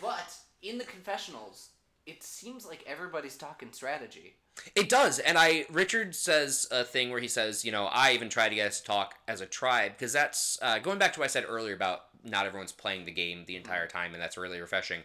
but 0.00 0.34
in 0.62 0.78
the 0.78 0.84
confessionals, 0.84 1.70
it 2.06 2.22
seems 2.22 2.66
like 2.66 2.82
everybody's 2.86 3.36
talking 3.36 3.72
strategy. 3.72 4.34
It 4.74 4.88
does, 4.88 5.18
and 5.18 5.38
I 5.38 5.66
Richard 5.70 6.14
says 6.14 6.66
a 6.70 6.84
thing 6.84 7.10
where 7.10 7.20
he 7.20 7.28
says, 7.28 7.64
you 7.64 7.72
know, 7.72 7.86
I 7.86 8.12
even 8.12 8.28
try 8.28 8.48
to 8.48 8.54
get 8.54 8.68
us 8.68 8.80
to 8.80 8.86
talk 8.86 9.14
as 9.28 9.40
a 9.40 9.46
tribe 9.46 9.92
because 9.92 10.12
that's 10.12 10.58
uh, 10.60 10.78
going 10.78 10.98
back 10.98 11.12
to 11.14 11.20
what 11.20 11.26
I 11.26 11.28
said 11.28 11.44
earlier 11.48 11.74
about 11.74 12.02
not 12.24 12.46
everyone's 12.46 12.72
playing 12.72 13.04
the 13.04 13.12
game 13.12 13.44
the 13.46 13.56
entire 13.56 13.86
time, 13.86 14.12
and 14.12 14.22
that's 14.22 14.36
really 14.36 14.60
refreshing. 14.60 15.00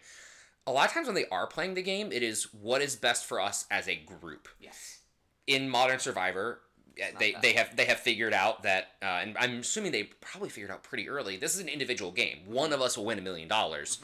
A 0.68 0.72
lot 0.72 0.88
of 0.88 0.94
times 0.94 1.08
when 1.08 1.16
they 1.16 1.28
are 1.28 1.48
playing 1.48 1.76
the 1.76 1.82
game, 1.84 2.12
it 2.12 2.24
is 2.24 2.48
what 2.54 2.82
is 2.82 2.96
best 2.96 3.26
for 3.26 3.40
us 3.40 3.66
as 3.70 3.88
a 3.88 3.96
group. 3.96 4.48
Yes. 4.60 5.00
in 5.48 5.70
Modern 5.70 6.00
Survivor, 6.00 6.62
they 7.20 7.36
they 7.42 7.54
have 7.54 7.76
they 7.76 7.86
have 7.86 8.00
figured 8.00 8.34
out 8.34 8.64
that, 8.64 8.92
uh, 9.02 9.06
and 9.22 9.38
I'm 9.38 9.60
assuming 9.60 9.92
they 9.92 10.04
probably 10.22 10.50
figured 10.50 10.72
out 10.72 10.82
pretty 10.84 11.08
early. 11.10 11.38
This 11.38 11.54
is 11.54 11.62
an 11.62 11.68
individual 11.70 12.12
game. 12.12 12.40
One 12.46 12.74
of 12.74 12.82
us 12.82 12.98
will 12.98 13.06
win 13.06 13.20
a 13.20 13.22
million 13.22 13.48
dollars. 13.48 14.00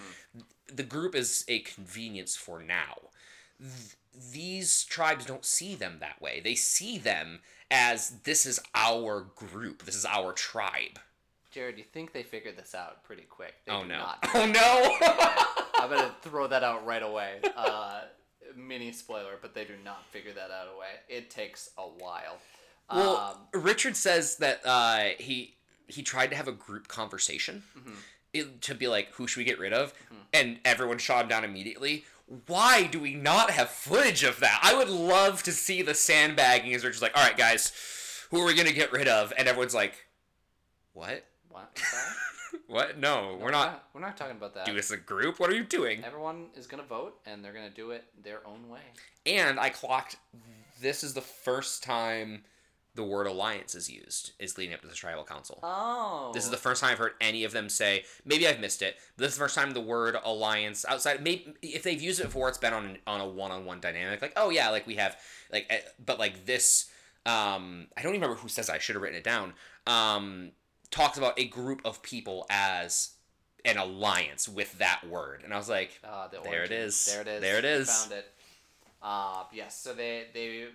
The 0.72 0.84
group 0.84 1.16
is 1.16 1.44
a 1.48 1.60
convenience 1.60 2.36
for 2.36 2.62
now. 2.62 2.96
Th- 3.60 3.96
these 4.34 4.84
tribes 4.84 5.26
don't 5.26 5.46
see 5.46 5.74
them 5.76 5.98
that 6.02 6.22
way. 6.22 6.42
They 6.44 6.56
see 6.56 6.98
them 6.98 7.40
as 7.72 8.10
this 8.24 8.46
is 8.46 8.60
our 8.76 9.22
group. 9.36 9.84
This 9.86 9.96
is 9.96 10.06
our 10.06 10.34
tribe. 10.34 11.00
Jared, 11.50 11.78
you 11.78 11.86
think 11.86 12.12
they 12.14 12.24
figured 12.24 12.58
this 12.58 12.76
out 12.76 13.04
pretty 13.04 13.24
quick? 13.24 13.54
They 13.66 13.72
oh 13.72 13.84
no! 13.84 14.06
Oh 14.34 14.46
no! 14.46 14.98
I'm 15.84 15.90
gonna 15.90 16.16
throw 16.22 16.48
that 16.48 16.64
out 16.64 16.86
right 16.86 17.04
away. 17.04 17.40
Uh, 17.56 18.02
mini 18.56 18.92
spoiler, 18.92 19.34
but 19.42 19.54
they 19.54 19.64
do 19.66 19.74
not 19.84 20.06
figure 20.08 20.34
that 20.34 20.52
out 20.52 20.68
away. 20.76 20.88
It 21.10 21.30
takes 21.30 21.70
a 21.78 21.84
while. 21.84 22.38
Well, 22.92 23.38
um, 23.54 23.62
Richard 23.62 23.96
says 23.96 24.38
that 24.38 24.62
uh, 24.66 25.10
he 25.20 25.56
he 25.88 26.04
tried 26.04 26.30
to 26.32 26.36
have 26.36 26.48
a 26.48 26.52
group 26.54 26.88
conversation 26.88 27.64
Mm-hmm. 27.78 27.94
it- 28.34 28.62
to 28.64 28.76
be 28.76 28.88
like, 28.88 29.10
who 29.14 29.28
should 29.28 29.40
we 29.40 29.44
get 29.46 29.60
rid 29.60 29.74
of? 29.74 29.94
And 30.34 30.60
everyone 30.64 30.98
shot 30.98 31.24
him 31.24 31.30
down 31.30 31.44
immediately. 31.44 32.06
Why 32.48 32.84
do 32.88 33.00
we 33.00 33.14
not 33.14 33.50
have 33.52 33.70
footage 33.70 34.24
of 34.24 34.40
that? 34.40 34.60
I 34.64 34.74
would 34.74 34.88
love 34.90 35.44
to 35.44 35.52
see 35.52 35.82
the 35.82 35.94
sandbagging 35.94 36.74
as 36.74 36.86
Richard's 36.86 37.02
like, 37.02 37.16
all 37.18 37.24
right, 37.24 37.36
guys, 37.38 37.74
who 38.30 38.40
are 38.40 38.46
we 38.46 38.54
gonna 38.56 38.72
get 38.72 38.94
rid 38.94 39.10
of? 39.10 39.34
And 39.38 39.48
everyone's 39.50 39.76
like, 39.76 39.96
what? 40.94 41.26
what? 41.50 41.78
What? 42.68 42.98
No, 42.98 43.38
we're 43.42 43.52
not. 43.52 43.88
We're 43.94 44.02
not 44.02 44.18
talking 44.18 44.36
about 44.36 44.54
that. 44.56 44.66
Do 44.66 44.74
this 44.74 44.92
as 44.92 44.98
a 44.98 45.02
group. 45.02 45.40
What 45.40 45.50
are 45.50 45.56
you 45.56 45.64
doing? 45.64 46.04
Everyone 46.04 46.48
is 46.56 46.68
gonna 46.68 46.84
vote, 46.84 47.20
and 47.26 47.44
they're 47.44 47.54
gonna 47.54 47.70
do 47.70 47.92
it 47.92 48.06
their 48.24 48.46
own 48.48 48.70
way. 48.70 48.82
And 49.26 49.60
I 49.60 49.70
clocked. 49.70 50.18
This 50.80 51.04
is 51.04 51.14
the 51.14 51.22
first 51.22 51.84
time 51.84 52.44
the 52.94 53.04
word 53.04 53.26
alliance 53.26 53.74
is 53.74 53.90
used 53.90 54.34
is 54.40 54.58
leading 54.58 54.74
up 54.74 54.82
to 54.82 54.88
the 54.88 54.94
tribal 54.94 55.24
council. 55.24 55.60
Oh. 55.64 56.32
This 56.34 56.44
is 56.44 56.50
the 56.50 56.58
first 56.58 56.82
time 56.82 56.92
I've 56.92 56.98
heard 56.98 57.14
any 57.22 57.44
of 57.46 57.54
them 57.54 57.70
say. 57.70 58.04
Maybe 58.26 58.48
I've 58.48 58.60
missed 58.60 58.82
it. 58.82 58.98
This 59.16 59.30
is 59.30 59.36
the 59.36 59.44
first 59.44 59.56
time 59.56 59.72
the 59.72 59.80
word 59.82 60.18
alliance 60.24 60.86
outside. 60.88 61.24
Maybe 61.24 61.54
if 61.62 61.84
they've 61.84 62.02
used 62.02 62.20
it 62.20 62.26
before, 62.26 62.50
it's 62.50 62.58
been 62.58 62.74
on 62.74 62.86
an, 62.86 62.98
on 63.08 63.22
a 63.22 63.28
one 63.28 63.52
on 63.52 63.66
one 63.66 63.80
dynamic. 63.80 64.22
Like 64.22 64.34
oh 64.36 64.50
yeah, 64.50 64.70
like 64.70 64.88
we 64.88 64.96
have 64.96 65.18
like, 65.52 65.68
eh, 65.70 65.80
but 66.04 66.20
like 66.20 66.46
this. 66.46 66.90
Um, 67.26 67.88
I 67.96 68.02
don't 68.02 68.14
even 68.14 68.22
remember 68.22 68.42
who 68.42 68.50
says. 68.50 68.70
I 68.70 68.80
should 68.80 68.96
have 68.96 69.04
written 69.04 69.18
it 69.18 69.24
down. 69.24 69.54
Um, 69.88 70.52
talks 70.92 71.18
about 71.18 71.40
a 71.40 71.46
group 71.46 71.82
of 71.86 72.04
people 72.04 72.46
as 72.50 73.12
an 73.66 73.78
alliance 73.78 74.48
with 74.48 74.78
that 74.80 75.02
word, 75.08 75.42
and 75.44 75.54
I 75.54 75.58
was 75.58 75.70
like, 75.70 76.00
Ah, 76.04 76.28
the 76.28 76.40
There 76.42 76.64
it 76.64 76.72
is. 76.72 77.06
There 77.06 77.22
it 77.22 77.28
is. 77.28 77.42
There 77.42 77.58
it 77.58 77.66
is. 77.66 77.90
Found 77.90 78.12
it. 78.12 78.34
Uh, 79.02 79.44
yes. 79.52 79.80
So 79.80 79.94
they 79.94 80.28
they 80.34 80.66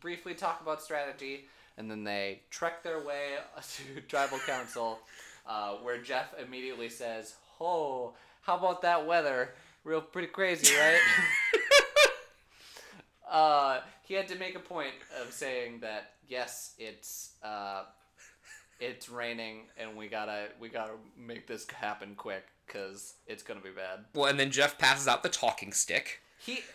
briefly 0.00 0.34
talk 0.34 0.60
about 0.60 0.82
strategy, 0.82 1.46
and 1.78 1.90
then 1.90 2.04
they 2.04 2.42
trek 2.50 2.82
their 2.82 3.00
way 3.04 3.36
to 3.94 4.00
tribal 4.02 4.38
council, 4.40 4.98
uh, 5.46 5.74
where 5.76 5.98
Jeff 5.98 6.34
immediately 6.38 6.88
says, 6.88 7.34
"Oh, 7.60 8.14
how 8.42 8.56
about 8.56 8.82
that 8.82 9.06
weather? 9.06 9.54
Real 9.84 10.00
pretty 10.00 10.28
crazy, 10.28 10.74
right?" 10.76 11.00
uh, 13.30 13.80
he 14.02 14.14
had 14.14 14.28
to 14.28 14.36
make 14.36 14.54
a 14.54 14.60
point 14.60 14.94
of 15.22 15.32
saying 15.32 15.80
that 15.80 16.12
yes, 16.28 16.74
it's 16.78 17.34
uh, 17.42 17.84
it's 18.80 19.08
raining, 19.08 19.62
and 19.78 19.96
we 19.96 20.08
gotta 20.08 20.48
we 20.58 20.68
gotta 20.68 20.94
make 21.16 21.46
this 21.46 21.66
happen 21.70 22.14
quick 22.16 22.44
because 22.66 23.14
it's 23.26 23.42
gonna 23.42 23.60
be 23.60 23.70
bad. 23.70 24.04
well, 24.14 24.26
and 24.26 24.38
then 24.38 24.50
Jeff 24.50 24.78
passes 24.78 25.06
out 25.08 25.22
the 25.22 25.28
talking 25.28 25.72
stick. 25.72 26.20
He. 26.38 26.60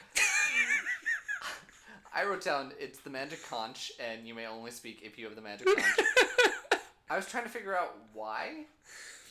I 2.14 2.24
wrote 2.24 2.44
down 2.46 2.72
it's 2.80 3.00
the 3.00 3.10
magic 3.10 3.44
conch, 3.48 3.92
and 4.00 4.26
you 4.26 4.34
may 4.34 4.48
only 4.48 4.72
speak 4.72 5.02
if 5.04 5.18
you 5.18 5.26
have 5.26 5.36
the 5.36 5.42
magic 5.42 5.68
conch. 5.68 6.08
I 7.10 7.18
was 7.18 7.26
trying 7.28 7.44
to 7.44 7.50
figure 7.50 7.78
out 7.78 7.96
why. 8.14 8.66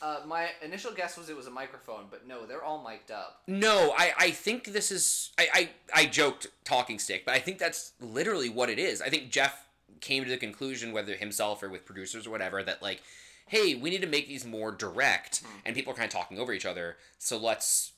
Uh, 0.01 0.19
my 0.27 0.49
initial 0.61 0.91
guess 0.91 1.17
was 1.17 1.29
it 1.29 1.35
was 1.35 1.47
a 1.47 1.51
microphone, 1.51 2.05
but 2.11 2.27
no, 2.27 2.45
they're 2.45 2.63
all 2.63 2.83
mic'd 2.83 3.11
up. 3.11 3.41
No, 3.47 3.93
I, 3.97 4.13
I 4.17 4.31
think 4.31 4.65
this 4.65 4.91
is 4.91 5.31
I, 5.39 5.47
I 5.53 5.69
I 6.01 6.05
joked 6.05 6.47
talking 6.63 6.99
stick, 6.99 7.25
but 7.25 7.33
I 7.33 7.39
think 7.39 7.57
that's 7.57 7.93
literally 7.99 8.49
what 8.49 8.69
it 8.69 8.77
is. 8.77 9.01
I 9.01 9.09
think 9.09 9.31
Jeff 9.31 9.65
came 10.01 10.23
to 10.23 10.29
the 10.29 10.37
conclusion, 10.37 10.91
whether 10.91 11.15
himself 11.15 11.63
or 11.63 11.69
with 11.69 11.85
producers 11.85 12.27
or 12.27 12.31
whatever, 12.31 12.63
that 12.63 12.81
like, 12.81 13.01
hey, 13.47 13.75
we 13.75 13.89
need 13.89 14.01
to 14.01 14.07
make 14.07 14.27
these 14.27 14.45
more 14.45 14.71
direct, 14.71 15.43
and 15.65 15.75
people 15.75 15.93
are 15.93 15.95
kind 15.95 16.07
of 16.07 16.13
talking 16.13 16.39
over 16.39 16.53
each 16.53 16.65
other, 16.65 16.97
so 17.17 17.37
let's 17.37 17.93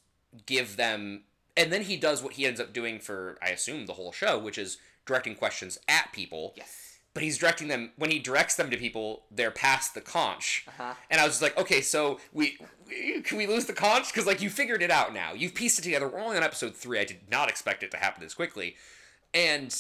give 0.46 0.78
them. 0.78 1.24
And 1.56 1.72
then 1.72 1.84
he 1.84 1.98
does 1.98 2.22
what 2.22 2.34
he 2.34 2.46
ends 2.46 2.60
up 2.60 2.74
doing 2.74 3.00
for 3.00 3.38
I 3.42 3.50
assume 3.50 3.86
the 3.86 3.94
whole 3.94 4.12
show, 4.12 4.38
which 4.38 4.58
is 4.58 4.78
directing 5.06 5.36
questions 5.36 5.80
at 5.88 6.12
people. 6.12 6.54
Yes. 6.56 7.00
But 7.14 7.24
he's 7.24 7.40
directing 7.40 7.68
them 7.68 7.94
when 7.98 8.12
he 8.12 8.20
directs 8.20 8.56
them 8.56 8.70
to 8.70 8.78
people, 8.78 9.24
they're 9.32 9.50
past 9.50 9.96
the 9.96 10.02
conch. 10.02 10.66
Uh-huh. 10.68 10.94
And 11.10 11.20
I 11.20 11.24
was 11.24 11.34
just 11.34 11.42
like, 11.42 11.58
okay, 11.58 11.82
so 11.82 12.20
we, 12.32 12.60
we 12.88 13.22
can 13.22 13.40
we 13.40 13.48
lose 13.48 13.66
the 13.66 13.74
conch? 13.74 14.14
Because 14.14 14.28
like 14.28 14.40
you 14.40 14.52
figured 14.52 14.84
it 14.84 14.92
out 14.92 15.16
now, 15.16 15.34
you've 15.34 15.56
pieced 15.56 15.80
it 15.80 15.82
together. 15.82 16.08
We're 16.08 16.20
only 16.20 16.38
on 16.38 16.44
episode 16.44 16.76
three. 16.76 17.00
I 17.00 17.06
did 17.06 17.22
not 17.32 17.50
expect 17.50 17.82
it 17.82 17.90
to 17.92 17.98
happen 17.98 18.22
this 18.22 18.36
quickly. 18.36 18.76
And 19.34 19.76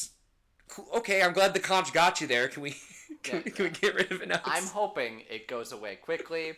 okay, 0.95 1.21
I'm 1.21 1.33
glad 1.33 1.53
the 1.53 1.59
conch 1.59 1.93
got 1.93 2.21
you 2.21 2.27
there. 2.27 2.47
Can 2.47 2.63
we 2.63 2.71
can, 3.23 3.37
Yeah. 3.37 3.41
we, 3.45 3.51
can 3.51 3.63
we 3.65 3.71
get 3.71 3.95
rid 3.95 4.11
of 4.11 4.21
it 4.21 4.27
now? 4.29 4.41
I'm 4.45 4.65
hoping 4.65 5.23
it 5.29 5.47
goes 5.47 5.71
away 5.71 5.95
quickly, 5.95 6.53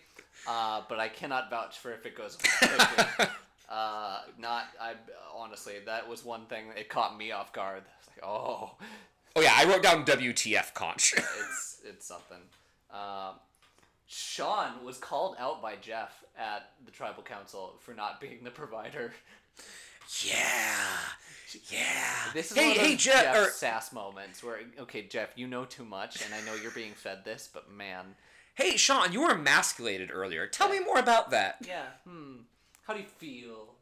uh, 0.47 0.81
but 0.89 0.99
I 0.99 1.09
cannot 1.09 1.49
vouch 1.49 1.77
for 1.79 1.91
if 1.93 2.05
it 2.05 2.15
goes 2.15 2.37
away 2.61 2.75
quickly. 2.95 3.25
uh, 3.69 4.21
not, 4.37 4.65
I 4.81 4.93
honestly, 5.35 5.75
that 5.85 6.07
was 6.07 6.23
one 6.25 6.45
thing 6.45 6.65
it 6.77 6.89
caught 6.89 7.17
me 7.17 7.31
off 7.31 7.53
guard. 7.53 7.83
Like, 8.07 8.25
oh, 8.25 8.75
oh 9.35 9.41
yeah, 9.41 9.53
I 9.55 9.65
wrote 9.65 9.83
down 9.83 10.05
WTF 10.05 10.73
conch. 10.73 11.13
it's 11.17 11.81
it's 11.85 12.05
something. 12.05 12.41
Um, 12.91 13.35
Sean 14.07 14.83
was 14.83 14.97
called 14.97 15.35
out 15.37 15.61
by 15.61 15.75
Jeff 15.75 16.23
at 16.35 16.71
the 16.83 16.91
tribal 16.91 17.21
council 17.21 17.75
for 17.81 17.93
not 17.93 18.19
being 18.19 18.39
the 18.43 18.49
provider. 18.49 19.13
Yeah, 20.25 20.97
yeah. 21.69 22.31
This 22.33 22.51
is 22.51 22.57
hey 22.57 22.67
one 22.69 22.71
of 22.71 22.77
those 22.77 22.87
hey 22.87 22.95
Jeff. 22.95 23.23
Jeff 23.23 23.35
Or, 23.47 23.51
sass 23.51 23.93
moments 23.93 24.43
where 24.43 24.59
okay, 24.79 25.03
Jeff, 25.03 25.29
you 25.35 25.47
know 25.47 25.65
too 25.65 25.85
much, 25.85 26.23
and 26.23 26.33
I 26.33 26.41
know 26.41 26.55
you're 26.55 26.71
being 26.71 26.93
fed 26.93 27.23
this, 27.25 27.49
but 27.51 27.71
man, 27.71 28.15
hey 28.55 28.77
Sean, 28.77 29.11
you 29.13 29.21
were 29.21 29.31
emasculated 29.31 30.09
earlier. 30.13 30.47
Tell 30.47 30.69
me 30.69 30.79
more 30.79 30.99
about 30.99 31.31
that. 31.31 31.57
yeah, 31.65 31.83
hmm, 32.07 32.37
how 32.85 32.93
do 32.93 32.99
you 32.99 33.05
feel? 33.17 33.75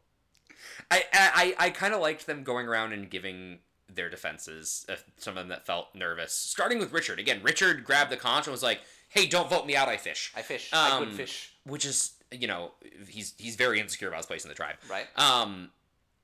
I 0.92 1.04
I, 1.14 1.56
I 1.60 1.70
kind 1.70 1.94
of 1.94 2.02
liked 2.02 2.26
them 2.26 2.44
going 2.44 2.68
around 2.68 2.94
and 2.94 3.10
giving 3.10 3.60
their 3.90 4.10
defenses, 4.10 4.86
uh, 4.90 4.96
some 5.18 5.32
of 5.32 5.44
them 5.44 5.48
that 5.50 5.66
felt 5.66 5.96
nervous. 5.96 6.34
Starting 6.34 6.78
with 6.80 6.92
Richard. 6.92 7.20
Again, 7.20 7.40
Richard 7.42 7.84
grabbed 7.86 8.12
the 8.12 8.18
conch 8.18 8.46
and 8.48 8.52
was 8.52 8.64
like, 8.64 8.82
"Hey, 9.10 9.28
don't 9.28 9.50
vote 9.50 9.66
me 9.66 9.76
out. 9.76 9.88
I 9.88 9.98
fish." 9.98 10.32
I 10.36 10.42
fish. 10.42 10.70
I 10.74 10.98
could 11.00 11.08
Um, 11.10 11.14
fish. 11.14 11.54
Which 11.64 11.86
is, 11.86 12.14
you 12.32 12.48
know, 12.48 12.72
he's 13.08 13.34
he's 13.38 13.56
very 13.56 13.80
insecure 13.80 14.08
about 14.10 14.18
his 14.18 14.26
place 14.26 14.44
in 14.44 14.50
the 14.50 14.56
tribe. 14.56 14.76
Right. 14.90 15.06
Um, 15.16 15.70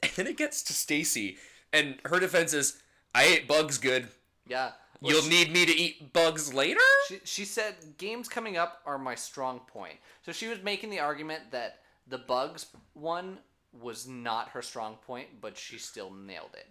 and 0.04 0.12
then 0.16 0.28
it 0.28 0.38
gets 0.38 0.62
to 0.64 0.74
Stacey, 0.74 1.38
and 1.72 1.95
her 2.06 2.20
defense 2.20 2.54
is, 2.54 2.82
"I 3.16 3.24
ate 3.24 3.47
bugs 3.47 3.78
good. 3.78 4.08
Yeah. 4.47 4.72
Well, 5.01 5.14
You'll 5.14 5.24
she- 5.24 5.30
need 5.30 5.51
me 5.51 5.66
to 5.66 5.74
eat 5.76 6.14
bugs 6.14 6.54
later." 6.54 6.80
She, 7.08 7.20
she 7.24 7.45
said 7.45 7.76
games 7.97 8.30
coming 8.30 8.58
up 8.58 8.82
are 8.86 8.97
my 8.97 9.16
strong 9.16 9.60
point. 9.62 9.97
So 10.26 10.32
she 10.32 10.47
was 10.47 10.62
making 10.64 10.89
the 10.89 10.99
argument 10.99 11.51
that 11.51 11.80
the 12.08 12.18
bugs 12.18 12.68
one 12.93 13.39
was 13.82 14.08
not 14.08 14.49
her 14.49 14.62
strong 14.62 14.97
point, 15.08 15.41
but 15.41 15.58
she 15.58 15.78
still 15.80 16.12
nailed 16.12 16.51
it. 16.54 16.68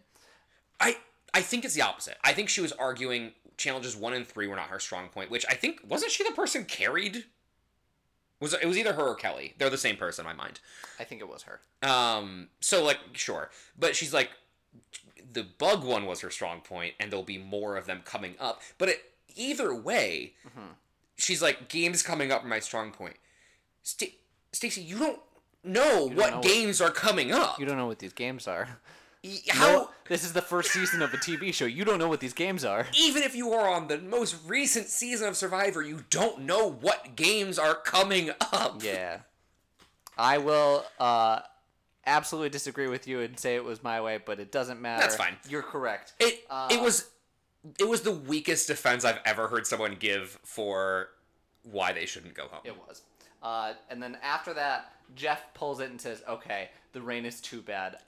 I 0.80 0.96
I 1.34 1.40
think 1.42 1.64
it's 1.64 1.74
the 1.74 1.82
opposite. 1.82 2.16
I 2.22 2.32
think 2.32 2.48
she 2.48 2.60
was 2.60 2.72
arguing 2.72 3.32
challenges 3.56 3.96
one 3.96 4.12
and 4.12 4.26
three 4.26 4.46
were 4.46 4.56
not 4.56 4.68
her 4.68 4.80
strong 4.80 5.08
point, 5.08 5.30
which 5.30 5.44
I 5.48 5.54
think 5.54 5.80
wasn't 5.86 6.12
she 6.12 6.24
the 6.24 6.32
person 6.32 6.64
carried. 6.64 7.24
Was 8.42 8.52
it, 8.54 8.66
was 8.66 8.76
either 8.76 8.92
her 8.94 9.02
or 9.08 9.14
Kelly? 9.14 9.54
They're 9.58 9.70
the 9.70 9.78
same 9.78 9.96
person 9.96 10.26
in 10.26 10.36
my 10.36 10.36
mind. 10.36 10.60
I 10.98 11.04
think 11.04 11.20
it 11.20 11.28
was 11.28 11.44
her. 11.44 11.60
Um, 11.88 12.48
so 12.60 12.84
like 12.84 12.98
sure, 13.12 13.50
but 13.78 13.94
she's 13.96 14.12
like, 14.12 14.30
the 15.32 15.44
bug 15.58 15.84
one 15.84 16.04
was 16.06 16.20
her 16.20 16.30
strong 16.30 16.60
point, 16.60 16.94
and 17.00 17.10
there'll 17.10 17.24
be 17.24 17.38
more 17.38 17.76
of 17.76 17.86
them 17.86 18.00
coming 18.04 18.34
up. 18.40 18.60
But 18.78 18.88
it, 18.90 19.02
either 19.36 19.74
way, 19.74 20.34
Mm-hmm. 20.46 20.72
she's 21.16 21.40
like, 21.40 21.68
games 21.68 22.02
coming 22.02 22.30
up 22.32 22.44
are 22.44 22.48
my 22.48 22.58
strong 22.58 22.90
point. 22.90 23.16
St- 23.82 24.14
Stacey, 24.52 24.82
you 24.82 24.98
don't 24.98 25.20
know 25.64 26.06
what 26.06 26.16
know 26.16 26.36
what- 26.38 26.42
games 26.42 26.80
are 26.80 26.90
coming 26.90 27.32
up. 27.32 27.58
You 27.60 27.64
don't 27.66 27.76
know 27.78 27.86
what 27.86 28.00
these 28.00 28.12
games 28.12 28.46
are. 28.48 28.78
How? 29.50 29.70
No, 29.72 29.90
this 30.08 30.24
is 30.24 30.32
the 30.32 30.42
first 30.42 30.70
season 30.72 31.02
of 31.02 31.12
a 31.14 31.16
TV 31.16 31.52
show. 31.54 31.64
You 31.64 31.84
don't 31.84 31.98
know 31.98 32.08
what 32.08 32.20
these 32.20 32.32
games 32.32 32.64
are. 32.64 32.86
even 32.98 33.22
if 33.22 33.34
you 33.34 33.52
are 33.52 33.68
on 33.68 33.88
the 33.88 33.98
most 33.98 34.36
recent 34.46 34.88
season 34.88 35.28
of 35.28 35.36
Survivor, 35.36 35.82
you 35.82 36.04
don't 36.10 36.42
know 36.42 36.70
what 36.70 37.16
games 37.16 37.58
are 37.58 37.74
coming 37.74 38.30
up. 38.52 38.82
Yeah. 38.82 39.20
I 40.18 40.38
will 40.38 40.84
uh, 41.00 41.40
absolutely 42.06 42.50
disagree 42.50 42.86
with 42.88 43.06
you 43.08 43.20
and 43.20 43.38
say 43.38 43.54
it 43.56 43.64
was 43.64 43.82
my 43.82 44.00
way, 44.00 44.18
but 44.24 44.38
it 44.40 44.52
doesn't 44.52 44.80
matter. 44.80 45.02
That's 45.02 45.16
fine. 45.16 45.36
You're 45.48 45.62
correct. 45.62 46.12
It 46.18 46.44
Uh, 46.50 46.68
it 46.70 46.80
was 46.80 47.08
it 47.78 47.88
was 47.88 48.02
the 48.02 48.12
weakest 48.12 48.66
defense 48.66 49.04
I've 49.04 49.20
ever 49.24 49.48
heard 49.48 49.66
someone 49.66 49.94
give 49.98 50.38
for 50.44 51.10
why 51.62 51.92
they 51.92 52.06
shouldn't 52.06 52.34
go 52.34 52.48
home. 52.48 52.60
It 52.64 52.76
was. 52.76 53.02
Uh, 53.42 53.74
and 53.88 54.02
then 54.02 54.18
after 54.22 54.52
that, 54.54 54.92
Jeff 55.14 55.52
pulls 55.54 55.80
it 55.80 55.88
and 55.90 56.00
says, 56.00 56.22
"Okay, 56.28 56.70
the 56.92 57.00
rain 57.00 57.24
is 57.24 57.40
too 57.40 57.62
bad. 57.62 57.98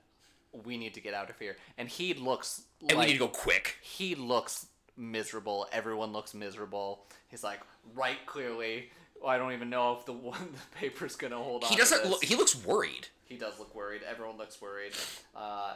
We 0.65 0.77
need 0.77 0.95
to 0.95 1.01
get 1.01 1.15
out 1.15 1.31
of 1.31 1.39
here." 1.39 1.57
And 1.79 1.89
he 1.89 2.15
looks 2.15 2.63
and 2.81 2.93
like 2.93 2.99
we 2.99 3.07
need 3.07 3.13
to 3.15 3.19
go 3.19 3.29
quick. 3.29 3.77
he 3.83 4.15
looks 4.15 4.67
miserable. 4.97 5.67
Everyone 5.73 6.13
looks 6.13 6.35
miserable. 6.35 7.07
He's 7.29 7.43
like, 7.43 7.61
right, 7.95 8.25
clearly. 8.27 8.91
I 9.27 9.39
don't 9.39 9.53
even 9.53 9.71
know 9.71 9.97
if 9.97 10.05
the 10.05 10.13
one 10.13 10.39
the 10.53 10.79
paper's 10.79 11.17
gonna 11.17 11.37
hold 11.39 11.65
on. 11.65 11.71
He 11.71 11.77
doesn't 11.77 12.09
look 12.09 12.23
he 12.25 12.37
looks 12.37 12.55
worried. 12.65 13.09
He 13.25 13.37
does 13.37 13.59
look 13.59 13.75
worried. 13.75 14.03
Everyone 14.09 14.37
looks 14.37 14.61
worried. 14.61 14.93
Uh, 15.35 15.75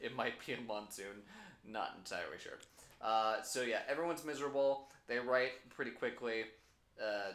it 0.00 0.14
might 0.14 0.34
be 0.44 0.52
a 0.52 0.60
monsoon. 0.60 1.22
Not 1.66 1.94
entirely 1.98 2.38
sure. 2.38 2.58
Uh, 3.00 3.42
so 3.42 3.62
yeah, 3.62 3.80
everyone's 3.88 4.24
miserable. 4.24 4.88
They 5.08 5.18
write 5.18 5.52
pretty 5.70 5.90
quickly, 5.92 6.44
uh, 7.02 7.32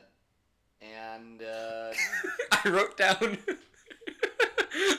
and 0.81 1.41
uh, 1.41 1.91
I 2.51 2.69
wrote 2.69 2.97
down 2.97 3.37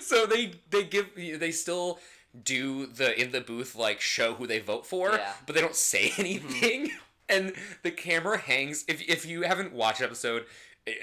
So 0.10 0.26
they 0.26 0.52
they 0.70 0.84
give 0.84 1.10
they 1.16 1.50
still 1.52 1.98
do 2.44 2.86
the 2.86 3.18
in 3.20 3.32
the 3.32 3.40
booth 3.40 3.74
like 3.74 4.00
show 4.00 4.34
who 4.34 4.46
they 4.46 4.58
vote 4.58 4.86
for, 4.86 5.12
Yeah. 5.12 5.32
but 5.46 5.54
they 5.54 5.60
don't 5.60 5.74
say 5.76 6.12
anything. 6.18 6.90
And 7.28 7.52
the 7.82 7.90
camera 7.90 8.38
hangs. 8.38 8.84
If 8.88 9.02
if 9.08 9.24
you 9.26 9.42
haven't 9.42 9.72
watched 9.72 10.00
episode 10.00 10.46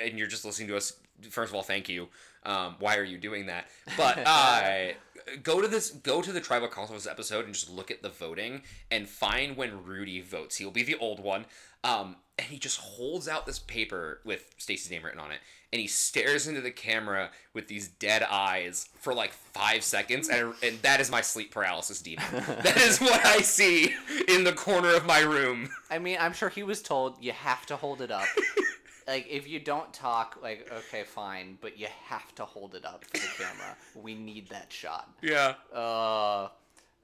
and 0.02 0.18
you're 0.18 0.28
just 0.28 0.44
listening 0.46 0.68
to 0.70 0.78
us 0.78 0.94
first 1.30 1.52
of 1.52 1.56
all, 1.56 1.64
thank 1.64 1.90
you. 1.90 2.10
Um, 2.44 2.76
why 2.80 2.96
are 2.98 3.04
you 3.04 3.18
doing 3.18 3.48
that? 3.48 3.68
But 3.98 4.20
uh, 4.26 4.90
go 5.44 5.62
to 5.62 5.68
this, 5.68 5.90
go 5.92 6.22
to 6.22 6.32
the 6.32 6.40
tribal 6.40 6.68
council's 6.70 7.08
episode 7.08 7.46
and 7.46 7.54
just 7.54 7.70
look 7.70 7.92
at 7.92 8.02
the 8.02 8.10
voting 8.10 8.62
and 8.92 9.08
find 9.10 9.58
when 9.58 9.84
Rudy 9.84 10.22
votes. 10.22 10.56
He'll 10.58 10.72
be 10.72 10.84
the 10.84 10.96
old 10.96 11.20
one, 11.20 11.46
um, 11.84 12.16
and 12.38 12.48
he 12.48 12.58
just 12.58 12.80
holds 12.80 13.28
out 13.28 13.46
this 13.46 13.60
paper 13.60 14.20
with 14.24 14.54
Stacey's 14.58 14.92
name 14.92 15.04
written 15.04 15.20
on 15.20 15.32
it, 15.32 15.40
and 15.74 15.82
he 15.82 15.88
stares 15.88 16.48
into 16.48 16.62
the 16.62 16.72
camera 16.72 17.32
with 17.54 17.68
these 17.68 17.88
dead 17.88 18.24
eyes 18.24 18.90
for 19.00 19.14
like 19.14 19.32
five 19.34 19.84
seconds, 19.84 20.30
and 20.30 20.54
and 20.64 20.80
that 20.82 21.00
is 21.00 21.10
my 21.10 21.22
sleep 21.22 21.52
paralysis 21.52 22.02
demon. 22.02 22.26
that 22.32 22.78
is 22.78 23.00
what 23.00 23.26
I 23.26 23.42
see 23.42 23.96
in 24.28 24.44
the 24.44 24.54
corner 24.54 24.96
of 24.96 25.06
my 25.06 25.20
room. 25.20 25.70
I 25.90 26.00
mean, 26.00 26.18
I'm 26.20 26.34
sure 26.34 26.50
he 26.50 26.64
was 26.64 26.82
told 26.82 27.22
you 27.22 27.32
have 27.32 27.66
to 27.68 27.76
hold 27.76 28.02
it 28.02 28.12
up. 28.12 28.28
like 29.08 29.28
if 29.30 29.48
you 29.48 29.60
don't 29.60 29.92
talk, 29.94 30.38
like 30.42 30.72
okay, 30.72 31.04
fine, 31.04 31.58
but 31.60 31.80
you 31.80 31.88
have 32.06 32.34
to 32.36 32.46
hold 32.46 32.76
it 32.76 32.86
up 32.86 33.04
for 33.06 33.18
the 33.18 33.28
camera. 33.38 33.76
We 33.96 34.14
need 34.14 34.50
that 34.50 34.72
shot. 34.72 35.10
Yeah. 35.22 35.56
Uh, 35.74 36.50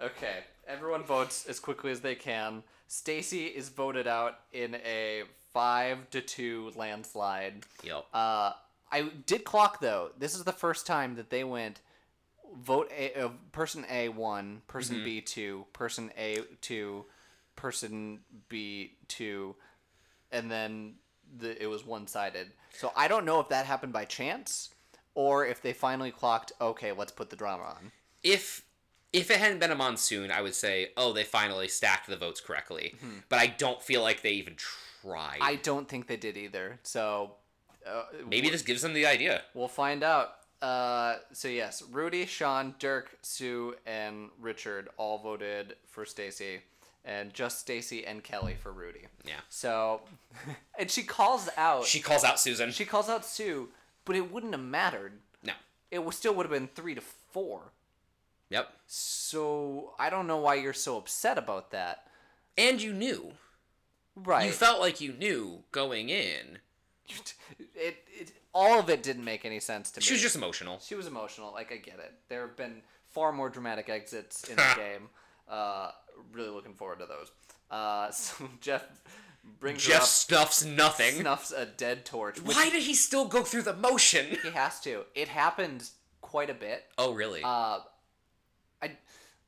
okay. 0.02 0.44
Everyone 0.68 1.04
votes 1.04 1.46
as 1.48 1.60
quickly 1.60 1.92
as 1.92 2.02
they 2.02 2.16
can. 2.16 2.64
Stacey 2.94 3.46
is 3.48 3.70
voted 3.70 4.06
out 4.06 4.36
in 4.52 4.76
a 4.76 5.24
five 5.52 6.08
to 6.12 6.22
two 6.22 6.72
landslide. 6.76 7.64
Yep. 7.84 8.06
Uh, 8.14 8.52
I 8.91 9.10
did 9.26 9.44
clock 9.44 9.80
though. 9.82 10.12
This 10.20 10.36
is 10.36 10.44
the 10.44 10.52
first 10.52 10.86
time 10.86 11.16
that 11.16 11.32
they 11.32 11.44
went 11.44 11.82
vote 12.56 12.91
A, 12.96 13.20
uh, 13.20 13.30
person 13.52 13.84
A 13.89 14.10
one, 14.10 14.62
person 14.68 15.04
B 15.04 15.22
two, 15.22 15.66
person 15.74 16.12
A 16.16 16.41
two, 16.62 17.06
person 17.56 18.20
B 18.48 18.94
two, 19.08 19.56
and 20.32 20.52
then 20.52 20.94
the 21.39 21.60
it 21.60 21.66
was 21.66 21.84
one 21.84 22.06
sided. 22.06 22.52
So 22.74 22.91
I 22.96 23.08
don't 23.08 23.26
know 23.26 23.39
if 23.39 23.50
that 23.50 23.66
happened 23.66 23.94
by 23.94 24.06
chance 24.06 24.70
or 25.16 25.48
if 25.48 25.64
they 25.64 25.74
finally 25.74 26.12
clocked. 26.12 26.52
Okay, 26.62 26.91
let's 26.91 27.12
put 27.12 27.32
the 27.32 27.36
drama 27.36 27.64
on. 27.64 27.91
if 28.22 28.64
if 29.14 29.30
it 29.32 29.38
hadn't 29.38 29.59
been 29.59 29.72
a 29.72 29.76
monsoon, 29.76 30.32
I 30.32 30.41
would 30.41 30.55
say, 30.55 30.89
oh, 30.97 31.14
they 31.14 31.24
finally 31.24 31.68
stacked 31.68 32.07
the 32.09 32.18
votes 32.18 32.41
correctly. 32.41 32.95
But 33.30 33.39
I 33.39 33.47
don't 33.47 33.82
feel 33.82 34.01
like 34.01 34.22
they 34.24 34.32
even 34.32 34.55
tried. 34.55 35.38
I 35.39 35.55
don't 35.55 35.88
think 35.88 36.07
they 36.07 36.18
did 36.18 36.36
either. 36.36 36.80
So 36.84 37.36
uh, 37.88 38.03
Maybe 38.28 38.49
this 38.49 38.64
gives 38.64 38.82
them 38.82 38.93
the 38.93 39.05
idea. 39.05 39.43
We'll 39.53 39.68
find 39.68 40.03
out. 40.03 40.36
Uh, 40.61 41.18
so 41.34 41.47
yes, 41.49 41.84
Rudy, 41.91 42.26
Sean, 42.26 42.74
Dirk, 42.80 43.18
Sue, 43.22 43.76
and 43.86 44.30
Richard 44.39 44.88
all 44.97 45.18
voted 45.20 45.76
for 45.86 46.05
Stacey, 46.05 46.61
and 47.03 47.34
just 47.34 47.59
Stacey 47.59 48.05
and 48.05 48.24
Kelly 48.24 48.55
for 48.57 48.72
Rudy. 48.72 49.07
Yeah. 49.26 49.41
So, 49.49 50.03
and 50.80 50.89
she 50.89 51.03
calls 51.03 51.49
out. 51.57 51.86
She 51.86 51.99
calls 51.99 52.24
out 52.24 52.39
Susan. 52.39 52.72
she 52.72 52.86
calls 52.86 53.09
out 53.09 53.26
Sue, 53.26 53.70
but 54.05 54.16
it 54.16 54.32
wouldn't 54.32 54.53
have 54.53 54.61
mattered. 54.64 55.20
no. 55.43 55.53
It 55.91 56.01
still 56.14 56.34
would 56.34 56.45
have 56.45 56.51
been 56.51 56.70
three 56.74 56.95
to 56.95 57.01
four. 57.01 57.72
Yep. 58.54 58.70
So 58.86 59.93
I 59.97 60.12
don't 60.12 60.28
know 60.28 60.38
why 60.38 60.56
you're 60.56 60.74
so 60.74 60.95
upset 60.97 61.39
about 61.39 61.72
that. 61.72 62.06
And 62.56 62.80
you 62.80 62.93
knew. 62.93 63.32
Right. 64.16 64.45
You 64.45 64.51
felt 64.51 64.80
like 64.80 65.01
you 65.01 65.12
knew 65.14 65.64
going 65.72 66.10
in. 66.10 66.60
it, 67.76 67.97
it 68.08 68.32
all 68.54 68.80
of 68.80 68.91
it 68.91 69.01
didn't 69.01 69.26
make 69.26 69.43
any 69.43 69.60
sense 69.60 69.89
to 69.91 69.99
me. 69.99 70.04
She 70.04 70.14
was 70.14 70.22
just 70.22 70.36
emotional. 70.36 70.80
She 70.86 70.93
was 70.93 71.08
emotional. 71.08 71.51
Like 71.51 71.72
I 71.72 71.78
get 71.78 71.95
it. 71.97 72.14
There 72.30 72.41
have 72.41 72.56
been 72.56 72.84
far 73.10 73.32
more 73.32 73.49
dramatic 73.49 73.89
exits 73.89 74.43
in 74.47 74.56
the 74.56 74.74
game. 74.76 75.10
Uh, 75.49 75.89
really 76.32 76.51
looking 76.51 76.76
forward 76.76 76.99
to 76.99 77.08
those. 77.08 77.32
Uh, 77.72 78.12
so 78.12 78.47
Jeff 78.62 78.86
brings 79.60 79.84
Jeff 79.84 80.01
her 80.01 80.06
stuffs 80.06 80.64
nothing. 80.64 81.16
snuffs 81.16 81.51
a 81.51 81.66
dead 81.66 82.06
torch. 82.06 82.38
Why 82.39 82.70
did 82.70 82.84
he 82.84 82.93
still 82.93 83.26
go 83.26 83.41
through 83.41 83.64
the 83.64 83.76
motion? 83.76 84.28
he 84.43 84.51
has 84.51 84.80
to. 84.82 85.06
It 85.16 85.28
happened 85.28 85.89
quite 86.22 86.51
a 86.51 86.54
bit. 86.54 86.84
Oh, 86.99 87.14
really? 87.14 87.41
Uh, 87.43 87.80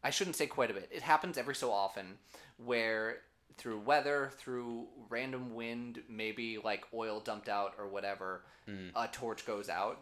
I 0.06 0.12
shouldn't 0.12 0.36
say 0.36 0.45
quite 0.45 0.70
a 0.70 0.76
bit. 0.76 0.88
It 0.91 1.01
happens 1.01 1.36
every 1.36 1.56
so 1.56 1.72
often 1.72 2.20
where 2.64 3.22
through 3.58 3.80
weather, 3.80 4.30
through 4.38 4.86
random 5.10 5.56
wind, 5.56 6.03
maybe 6.08 6.60
like 6.64 6.86
oil 6.93 7.20
dumped 7.20 7.49
out 7.49 7.74
or 7.80 7.88
whatever, 7.88 8.43
mm. 8.70 8.91
a 8.95 9.08
torch 9.08 9.47
goes 9.47 9.68
out. 9.68 9.99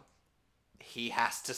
He 0.78 1.08
has 1.08 1.40
to 1.42 1.56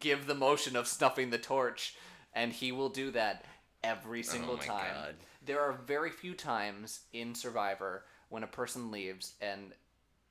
give 0.00 0.26
the 0.26 0.34
motion 0.34 0.76
of 0.76 0.86
snuffing 0.86 1.30
the 1.30 1.38
torch, 1.38 1.96
and 2.34 2.52
he 2.52 2.72
will 2.72 2.90
do 2.90 3.10
that 3.12 3.46
every 3.82 4.20
oh 4.20 4.22
single 4.22 4.54
Oh 4.54 4.66
time. 4.66 4.94
God. 4.94 5.14
There 5.42 5.60
are 5.60 5.72
very 5.72 6.10
few 6.10 6.34
times 6.34 7.00
in 7.14 7.34
Survivor 7.34 8.04
when 8.28 8.42
a 8.42 8.48
person 8.48 8.90
leaves 8.90 9.32
and 9.40 9.72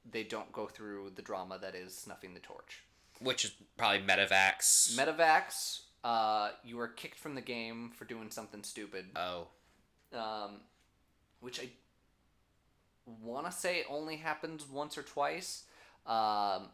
they 0.10 0.24
don't 0.24 0.52
go 0.52 0.68
through 0.68 1.14
the 1.16 1.24
drama 1.24 1.58
that 1.60 1.74
is 1.74 1.98
snuffing 1.98 2.36
the 2.36 2.40
torch. 2.40 2.84
Which 3.20 3.46
is 3.46 3.52
probably 3.78 4.00
Medivacs. 4.00 4.96
Medivacs, 4.96 5.82
uh, 6.04 6.50
you 6.64 6.78
were 6.78 6.88
kicked 6.88 7.20
from 7.20 7.36
the 7.36 7.42
game 7.42 7.92
for 7.96 8.06
doing 8.06 8.30
something 8.32 8.64
stupid, 8.64 9.06
oh. 9.16 9.48
um, 10.14 10.62
which 11.40 11.60
I 11.60 11.70
want 13.24 13.46
to 13.46 13.52
say 13.52 13.84
only 13.90 14.18
happens 14.18 14.68
once 14.70 14.98
or 14.98 15.04
twice, 15.04 15.64
um, 16.08 16.70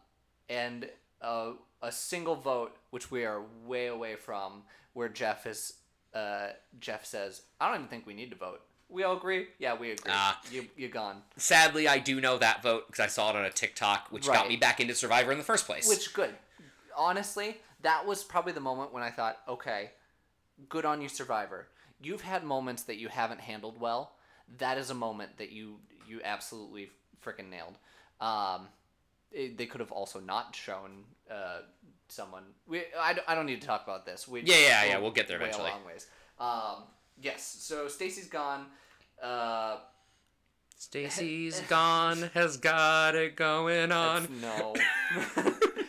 and 0.49 0.89
uh, 1.21 1.51
a 1.82 1.91
single 1.91 2.36
vote, 2.36 2.78
which 2.91 3.11
we 3.11 3.25
are 3.25 3.41
way 3.65 3.88
away 3.88 4.15
from, 4.15 4.63
where 4.93 5.09
Jeff 5.09 5.45
is. 5.45 5.73
Uh, 6.13 6.49
Jeff 6.80 7.05
says, 7.05 7.41
"I 7.59 7.67
don't 7.67 7.75
even 7.75 7.88
think 7.89 8.07
we 8.07 8.13
need 8.13 8.30
to 8.32 8.38
vote." 8.38 8.61
We 8.89 9.03
all 9.03 9.17
agree. 9.17 9.47
Yeah, 9.59 9.75
we 9.75 9.91
agree. 9.91 10.11
Ah. 10.13 10.39
you 10.49 10.67
you 10.78 10.88
gone. 10.88 11.21
Sadly, 11.36 11.88
I 11.88 11.99
do 11.99 12.21
know 12.21 12.38
that 12.38 12.63
vote 12.63 12.88
because 12.88 13.03
I 13.03 13.07
saw 13.07 13.30
it 13.32 13.36
on 13.36 13.43
a 13.43 13.49
TikTok, 13.49 14.07
which 14.09 14.25
got 14.25 14.47
me 14.47 14.55
back 14.55 14.80
into 14.80 14.95
Survivor 14.95 15.32
in 15.32 15.38
the 15.38 15.43
first 15.43 15.65
place. 15.65 15.88
Which 15.89 16.13
good. 16.13 16.34
Honestly, 16.95 17.57
that 17.82 18.05
was 18.05 18.23
probably 18.23 18.53
the 18.53 18.59
moment 18.59 18.93
when 18.93 19.03
I 19.03 19.09
thought, 19.11 19.38
okay, 19.47 19.91
good 20.69 20.86
on 20.86 21.01
you, 21.01 21.09
Survivor. 21.09 21.67
You've 22.01 22.21
had 22.21 22.43
moments 22.43 22.84
that 22.84 22.97
you 22.97 23.07
haven't 23.07 23.41
handled 23.41 23.80
well. 23.80 24.13
That 24.59 24.78
is 24.78 24.89
a 24.89 24.93
moment 24.95 25.38
that 25.38 25.51
you 25.51 25.78
you 26.07 26.21
absolutely 26.23 26.89
freaking 27.25 27.49
nailed. 27.49 27.78
Um, 28.21 28.67
it- 29.32 29.57
they 29.57 29.65
could 29.65 29.82
have 29.82 29.91
also 29.91 30.19
not 30.19 30.55
shown 30.55 31.03
uh, 31.30 31.59
someone. 32.07 32.43
We 32.67 32.84
I, 32.97 33.13
don't- 33.13 33.28
I 33.28 33.36
don't 33.36 33.45
need 33.45 33.59
to 33.61 33.67
talk 33.67 33.84
about 33.84 34.05
this. 34.05 34.28
We 34.28 34.41
Yeah, 34.41 34.55
yeah, 34.57 34.86
yeah, 34.86 34.97
we'll 34.99 35.11
get 35.11 35.28
there 35.28 35.39
way 35.39 35.49
a 35.51 35.57
long 35.57 35.84
ways. 35.86 36.07
Um, 36.39 36.84
yes. 37.21 37.43
So 37.61 37.88
Stacey's 37.88 38.28
gone. 38.28 38.67
Uh, 39.21 39.78
Stacey's 40.78 41.59
gone, 41.61 42.30
has 42.34 42.57
got 42.57 43.15
it 43.15 43.36
going 43.36 43.91
on. 44.05 44.28
no. 44.39 44.75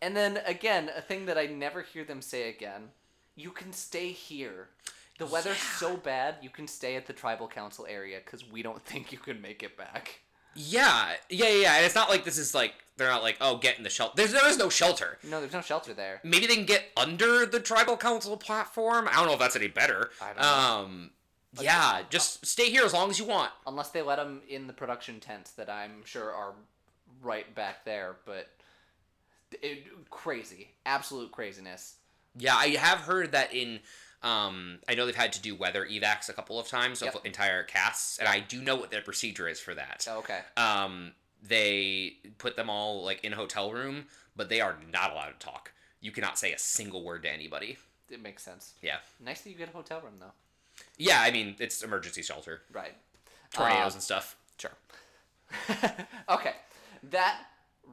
and 0.00 0.16
then 0.16 0.40
again, 0.46 0.90
a 0.96 1.00
thing 1.00 1.26
that 1.26 1.38
I 1.38 1.46
never 1.46 1.82
hear 1.82 2.04
them 2.04 2.22
say 2.22 2.48
again: 2.48 2.90
you 3.36 3.50
can 3.50 3.72
stay 3.72 4.12
here. 4.12 4.68
The 5.18 5.26
weather's 5.26 5.58
so 5.58 5.96
bad, 5.96 6.36
you 6.42 6.50
can 6.50 6.68
stay 6.68 6.94
at 6.94 7.06
the 7.06 7.12
tribal 7.12 7.48
council 7.48 7.86
area 7.88 8.20
because 8.24 8.48
we 8.48 8.62
don't 8.62 8.82
think 8.84 9.12
you 9.12 9.18
can 9.18 9.40
make 9.40 9.62
it 9.62 9.76
back. 9.76 10.20
Yeah, 10.54 11.12
yeah, 11.28 11.48
yeah. 11.48 11.76
And 11.76 11.84
it's 11.84 11.94
not 11.94 12.08
like 12.08 12.24
this 12.24 12.38
is 12.38 12.54
like 12.54 12.72
they're 12.96 13.08
not 13.08 13.22
like 13.22 13.36
oh 13.40 13.58
get 13.58 13.78
in 13.78 13.84
the 13.84 13.90
shelter. 13.90 14.14
There's 14.16 14.32
there 14.32 14.48
is 14.48 14.58
no 14.58 14.68
shelter. 14.68 15.18
No, 15.22 15.40
there's 15.40 15.52
no 15.52 15.60
shelter 15.60 15.94
there. 15.94 16.20
Maybe 16.24 16.46
they 16.46 16.56
can 16.56 16.66
get 16.66 16.84
under 16.96 17.46
the 17.46 17.60
tribal 17.60 17.96
council 17.96 18.36
platform. 18.36 19.08
I 19.08 19.14
don't 19.14 19.26
know 19.26 19.34
if 19.34 19.38
that's 19.38 19.56
any 19.56 19.68
better. 19.68 20.10
I 20.20 20.26
don't 20.32 20.42
know. 20.42 20.48
Um, 20.48 21.10
yeah, 21.60 22.02
just 22.10 22.44
stay 22.44 22.70
here 22.70 22.84
as 22.84 22.92
long 22.92 23.10
as 23.10 23.18
you 23.18 23.24
want. 23.24 23.52
Unless 23.66 23.90
they 23.90 24.02
let 24.02 24.16
them 24.16 24.42
in 24.48 24.66
the 24.66 24.72
production 24.72 25.20
tents 25.20 25.52
that 25.52 25.70
I'm 25.70 26.04
sure 26.04 26.32
are 26.32 26.52
right 27.22 27.52
back 27.54 27.84
there, 27.84 28.16
but 28.24 28.48
it, 29.52 29.84
crazy, 30.10 30.68
absolute 30.86 31.32
craziness. 31.32 31.96
Yeah, 32.36 32.54
I 32.54 32.68
have 32.70 33.00
heard 33.00 33.32
that 33.32 33.52
in. 33.54 33.80
Um, 34.22 34.78
I 34.88 34.94
know 34.94 35.06
they've 35.06 35.14
had 35.14 35.32
to 35.34 35.40
do 35.42 35.54
weather 35.54 35.86
evacs 35.86 36.28
a 36.28 36.32
couple 36.32 36.58
of 36.58 36.66
times 36.66 37.00
Yep. 37.02 37.14
of 37.14 37.24
entire 37.24 37.62
casts, 37.62 38.18
and 38.18 38.28
I 38.28 38.40
do 38.40 38.60
know 38.60 38.74
what 38.76 38.90
their 38.90 39.00
procedure 39.02 39.46
is 39.48 39.60
for 39.60 39.74
that. 39.74 40.06
Oh, 40.10 40.18
okay. 40.18 40.40
Um, 40.56 41.12
they 41.42 42.16
put 42.38 42.56
them 42.56 42.68
all 42.68 43.04
like 43.04 43.22
in 43.24 43.32
a 43.32 43.36
hotel 43.36 43.70
room, 43.72 44.06
but 44.34 44.48
they 44.48 44.60
are 44.60 44.76
not 44.92 45.12
allowed 45.12 45.38
to 45.38 45.46
talk. 45.46 45.72
You 46.00 46.10
cannot 46.10 46.36
say 46.38 46.52
a 46.52 46.58
single 46.58 47.04
word 47.04 47.22
to 47.22 47.30
anybody. 47.32 47.76
It 48.10 48.20
makes 48.20 48.42
sense. 48.42 48.74
Yeah, 48.82 48.96
Nice 49.20 49.42
that 49.42 49.50
you 49.50 49.56
get 49.56 49.68
a 49.68 49.72
hotel 49.72 50.00
room 50.00 50.14
though. 50.18 50.32
yeah. 50.96 51.20
I 51.22 51.30
mean, 51.30 51.54
it's 51.60 51.82
emergency 51.82 52.22
shelter, 52.22 52.62
Right. 52.72 52.94
tornadoes 53.52 53.92
Uh, 53.92 53.96
and 53.96 54.02
stuff. 54.02 54.36
Sure. 54.58 54.72
okay, 56.28 56.54
that 57.10 57.40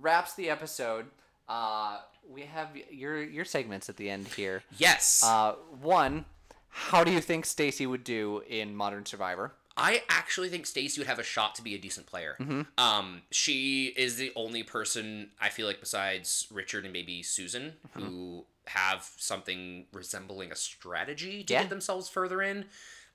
wraps 0.02 0.34
the 0.34 0.50
episode. 0.50 1.06
Uh, 1.48 2.00
we 2.30 2.42
have 2.44 2.70
your 2.90 3.22
your 3.24 3.46
segments 3.46 3.90
at 3.90 3.98
the 3.98 4.10
end 4.10 4.28
here. 4.30 4.64
Yes, 4.78 5.22
Uh, 5.24 5.54
one, 5.82 6.26
how 6.70 7.04
do 7.04 7.12
you 7.12 7.22
think 7.22 7.46
Stacey 7.46 7.86
would 7.86 8.04
do 8.04 8.42
in 8.48 8.76
Modern 8.76 9.06
Survivor? 9.06 9.54
I 9.78 10.04
actually 10.08 10.48
think 10.50 10.66
Stacey 10.66 11.02
would 11.02 11.08
have 11.08 11.20
a 11.20 11.24
shot 11.24 11.54
to 11.56 11.62
be 11.62 11.76
a 11.76 11.78
decent 11.78 12.06
player. 12.08 12.38
Mm-hmm. 12.40 12.62
Um, 12.78 13.24
she 13.30 13.88
is 13.98 14.16
the 14.16 14.32
only 14.36 14.64
person 14.64 15.32
I 15.40 15.50
feel 15.50 15.68
like 15.68 15.82
besides 15.82 16.48
Richard 16.50 16.86
and 16.86 16.94
maybe 16.94 17.22
Susan 17.22 17.74
Mm-hmm. 17.90 18.02
who 18.06 18.46
have 18.68 19.08
something 19.18 19.86
resembling 19.94 20.52
a 20.52 20.56
strategy 20.56 21.44
to 21.44 21.54
Yeah. 21.54 21.62
get 21.64 21.70
themselves 21.70 22.10
further 22.10 22.42
in. 22.42 22.66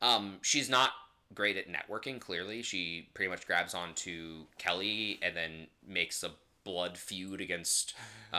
Um, 0.03 0.39
she's 0.43 0.69
not 0.71 0.91
great 1.35 1.57
at 1.57 1.67
networking. 1.67 2.21
Clearly, 2.21 2.63
she 2.63 3.09
pretty 3.15 3.31
much 3.31 3.47
grabs 3.47 3.75
onto 3.75 4.45
Kelly 4.59 5.19
and 5.23 5.35
then 5.37 5.67
makes 5.85 6.23
a 6.23 6.31
blood 6.65 6.99
feud 6.99 7.41
against 7.41 7.95
uh, 8.33 8.37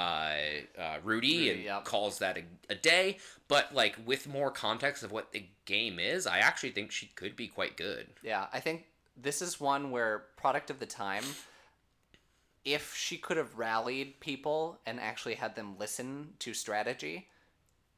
uh, 0.80 0.98
Rudy, 1.04 1.38
Rudy, 1.38 1.50
and 1.52 1.64
yep. 1.64 1.86
calls 1.86 2.20
that 2.20 2.38
a, 2.38 2.44
a 2.70 2.76
day. 2.76 3.18
But 3.48 3.74
like 3.74 3.96
with 4.06 4.28
more 4.28 4.52
context 4.52 5.04
of 5.04 5.12
what 5.12 5.32
the 5.32 5.46
game 5.66 6.00
is, 6.00 6.28
I 6.28 6.40
actually 6.40 6.72
think 6.72 6.92
she 6.92 7.08
could 7.16 7.36
be 7.36 7.48
quite 7.48 7.78
good. 7.78 8.08
Yeah, 8.24 8.48
I 8.54 8.60
think 8.60 8.86
this 9.18 9.42
is 9.42 9.60
one 9.60 9.92
where 9.92 10.26
product 10.38 10.70
of 10.70 10.80
the 10.80 10.86
time. 10.86 11.24
If 12.64 12.96
she 12.96 13.18
could 13.18 13.38
have 13.38 13.58
rallied 13.58 14.20
people 14.20 14.80
and 14.86 15.00
actually 15.00 15.36
had 15.36 15.56
them 15.56 15.78
listen 15.80 16.34
to 16.40 16.54
strategy, 16.54 17.28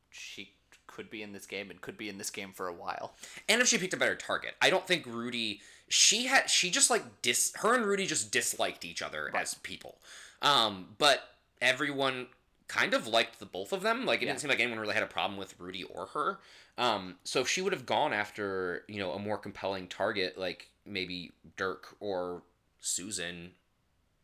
she 0.09 0.53
could 0.87 1.09
be 1.09 1.21
in 1.21 1.33
this 1.33 1.45
game 1.45 1.69
and 1.69 1.81
could 1.81 1.97
be 1.97 2.07
in 2.07 2.17
this 2.17 2.29
game 2.29 2.51
for 2.53 2.67
a 2.67 2.73
while. 2.73 3.13
And 3.49 3.61
if 3.61 3.67
she 3.67 3.77
picked 3.77 3.93
a 3.93 3.97
better 3.97 4.15
target, 4.15 4.55
I 4.61 4.69
don't 4.69 4.87
think 4.87 5.05
Rudy. 5.05 5.61
She 5.89 6.25
had 6.25 6.49
she 6.49 6.71
just 6.71 6.89
like 6.89 7.21
dis 7.21 7.53
her 7.57 7.75
and 7.75 7.85
Rudy 7.85 8.05
just 8.05 8.31
disliked 8.31 8.85
each 8.85 9.01
other 9.01 9.31
as 9.35 9.53
people. 9.55 9.97
Um, 10.41 10.95
but 10.97 11.21
everyone 11.61 12.27
kind 12.67 12.93
of 12.93 13.07
liked 13.07 13.39
the 13.39 13.45
both 13.45 13.71
of 13.73 13.81
them. 13.81 14.05
Like 14.05 14.21
it 14.21 14.25
Yeah. 14.25 14.31
didn't 14.31 14.41
seem 14.41 14.49
like 14.49 14.59
anyone 14.59 14.79
really 14.79 14.93
had 14.95 15.03
a 15.03 15.07
problem 15.07 15.37
with 15.37 15.59
Rudy 15.59 15.83
or 15.83 16.07
her. 16.07 16.39
Um, 16.77 17.15
so 17.23 17.41
if 17.41 17.47
she 17.49 17.61
would 17.61 17.73
have 17.73 17.85
gone 17.85 18.13
after 18.13 18.83
you 18.87 18.99
know 18.99 19.11
a 19.13 19.19
more 19.19 19.37
compelling 19.37 19.87
target, 19.87 20.37
like 20.37 20.69
maybe 20.85 21.31
Dirk 21.57 21.95
or 21.99 22.41
Susan. 22.79 23.51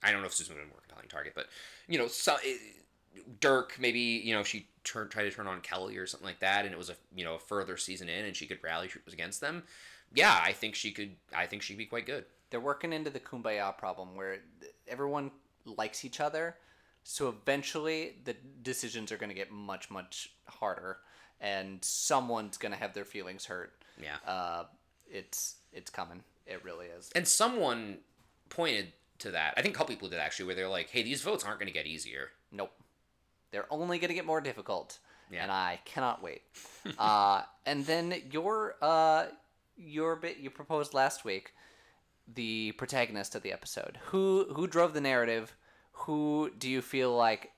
I 0.01 0.11
don't 0.11 0.21
know 0.21 0.27
if 0.27 0.33
Susan 0.33 0.55
would 0.55 0.61
have 0.61 0.67
been 0.67 0.71
a 0.71 0.75
more 0.75 0.81
compelling 0.87 1.09
target, 1.09 1.33
but 1.35 1.47
you 1.87 1.97
know, 1.97 2.07
so, 2.07 2.37
Dirk 3.39 3.77
maybe 3.79 3.99
you 3.99 4.33
know 4.33 4.43
she 4.43 4.67
turned 4.83 5.11
tried 5.11 5.23
to 5.23 5.31
turn 5.31 5.45
on 5.47 5.61
Kelly 5.61 5.97
or 5.97 6.07
something 6.07 6.25
like 6.27 6.39
that, 6.39 6.65
and 6.65 6.73
it 6.73 6.77
was 6.77 6.89
a 6.89 6.95
you 7.15 7.23
know 7.23 7.35
a 7.35 7.39
further 7.39 7.77
season 7.77 8.09
in, 8.09 8.25
and 8.25 8.35
she 8.35 8.47
could 8.47 8.63
rally 8.63 8.87
troops 8.87 9.13
against 9.13 9.41
them. 9.41 9.63
Yeah, 10.13 10.37
I 10.43 10.53
think 10.53 10.75
she 10.75 10.91
could. 10.91 11.15
I 11.35 11.45
think 11.45 11.61
she'd 11.61 11.77
be 11.77 11.85
quite 11.85 12.05
good. 12.05 12.25
They're 12.49 12.59
working 12.59 12.93
into 12.93 13.09
the 13.09 13.19
kumbaya 13.19 13.77
problem 13.77 14.15
where 14.15 14.37
everyone 14.87 15.31
likes 15.65 16.03
each 16.03 16.19
other, 16.19 16.55
so 17.03 17.29
eventually 17.29 18.15
the 18.23 18.35
decisions 18.63 19.11
are 19.11 19.17
going 19.17 19.29
to 19.29 19.35
get 19.35 19.51
much 19.51 19.91
much 19.91 20.31
harder, 20.47 20.97
and 21.39 21.83
someone's 21.83 22.57
going 22.57 22.71
to 22.71 22.77
have 22.77 22.93
their 22.93 23.05
feelings 23.05 23.45
hurt. 23.45 23.73
Yeah, 24.01 24.17
Uh, 24.25 24.63
it's 25.09 25.57
it's 25.73 25.91
coming. 25.91 26.23
It 26.47 26.63
really 26.63 26.87
is. 26.87 27.11
and 27.15 27.27
someone 27.27 27.99
pointed 28.49 28.93
to 29.19 29.31
that. 29.31 29.53
I 29.57 29.61
think 29.61 29.75
a 29.75 29.77
couple 29.77 29.93
people 29.93 30.09
did 30.09 30.19
actually, 30.19 30.45
where 30.47 30.55
they're 30.55 30.67
like, 30.69 30.89
"Hey, 30.89 31.03
these 31.03 31.21
votes 31.21 31.43
aren't 31.43 31.59
going 31.59 31.67
to 31.67 31.73
get 31.73 31.85
easier." 31.85 32.31
Nope. 32.51 32.71
They're 33.51 33.71
only 33.71 33.99
going 33.99 34.09
to 34.09 34.15
get 34.15 34.25
more 34.25 34.41
difficult. 34.41 34.97
Yeah. 35.31 35.43
And 35.43 35.51
I 35.51 35.79
cannot 35.85 36.23
wait. 36.23 36.41
uh, 36.97 37.43
and 37.65 37.85
then 37.85 38.21
your 38.31 38.75
uh, 38.81 39.25
your 39.79 40.15
bit 40.15 40.37
you 40.37 40.49
proposed 40.49 40.93
last 40.93 41.25
week, 41.25 41.53
the 42.31 42.73
protagonist 42.73 43.35
of 43.35 43.41
the 43.41 43.51
episode. 43.51 43.97
Who 44.07 44.47
who 44.53 44.67
drove 44.67 44.93
the 44.93 45.01
narrative? 45.01 45.55
Who 45.91 46.51
do 46.57 46.69
you 46.69 46.81
feel 46.81 47.15
like 47.15 47.51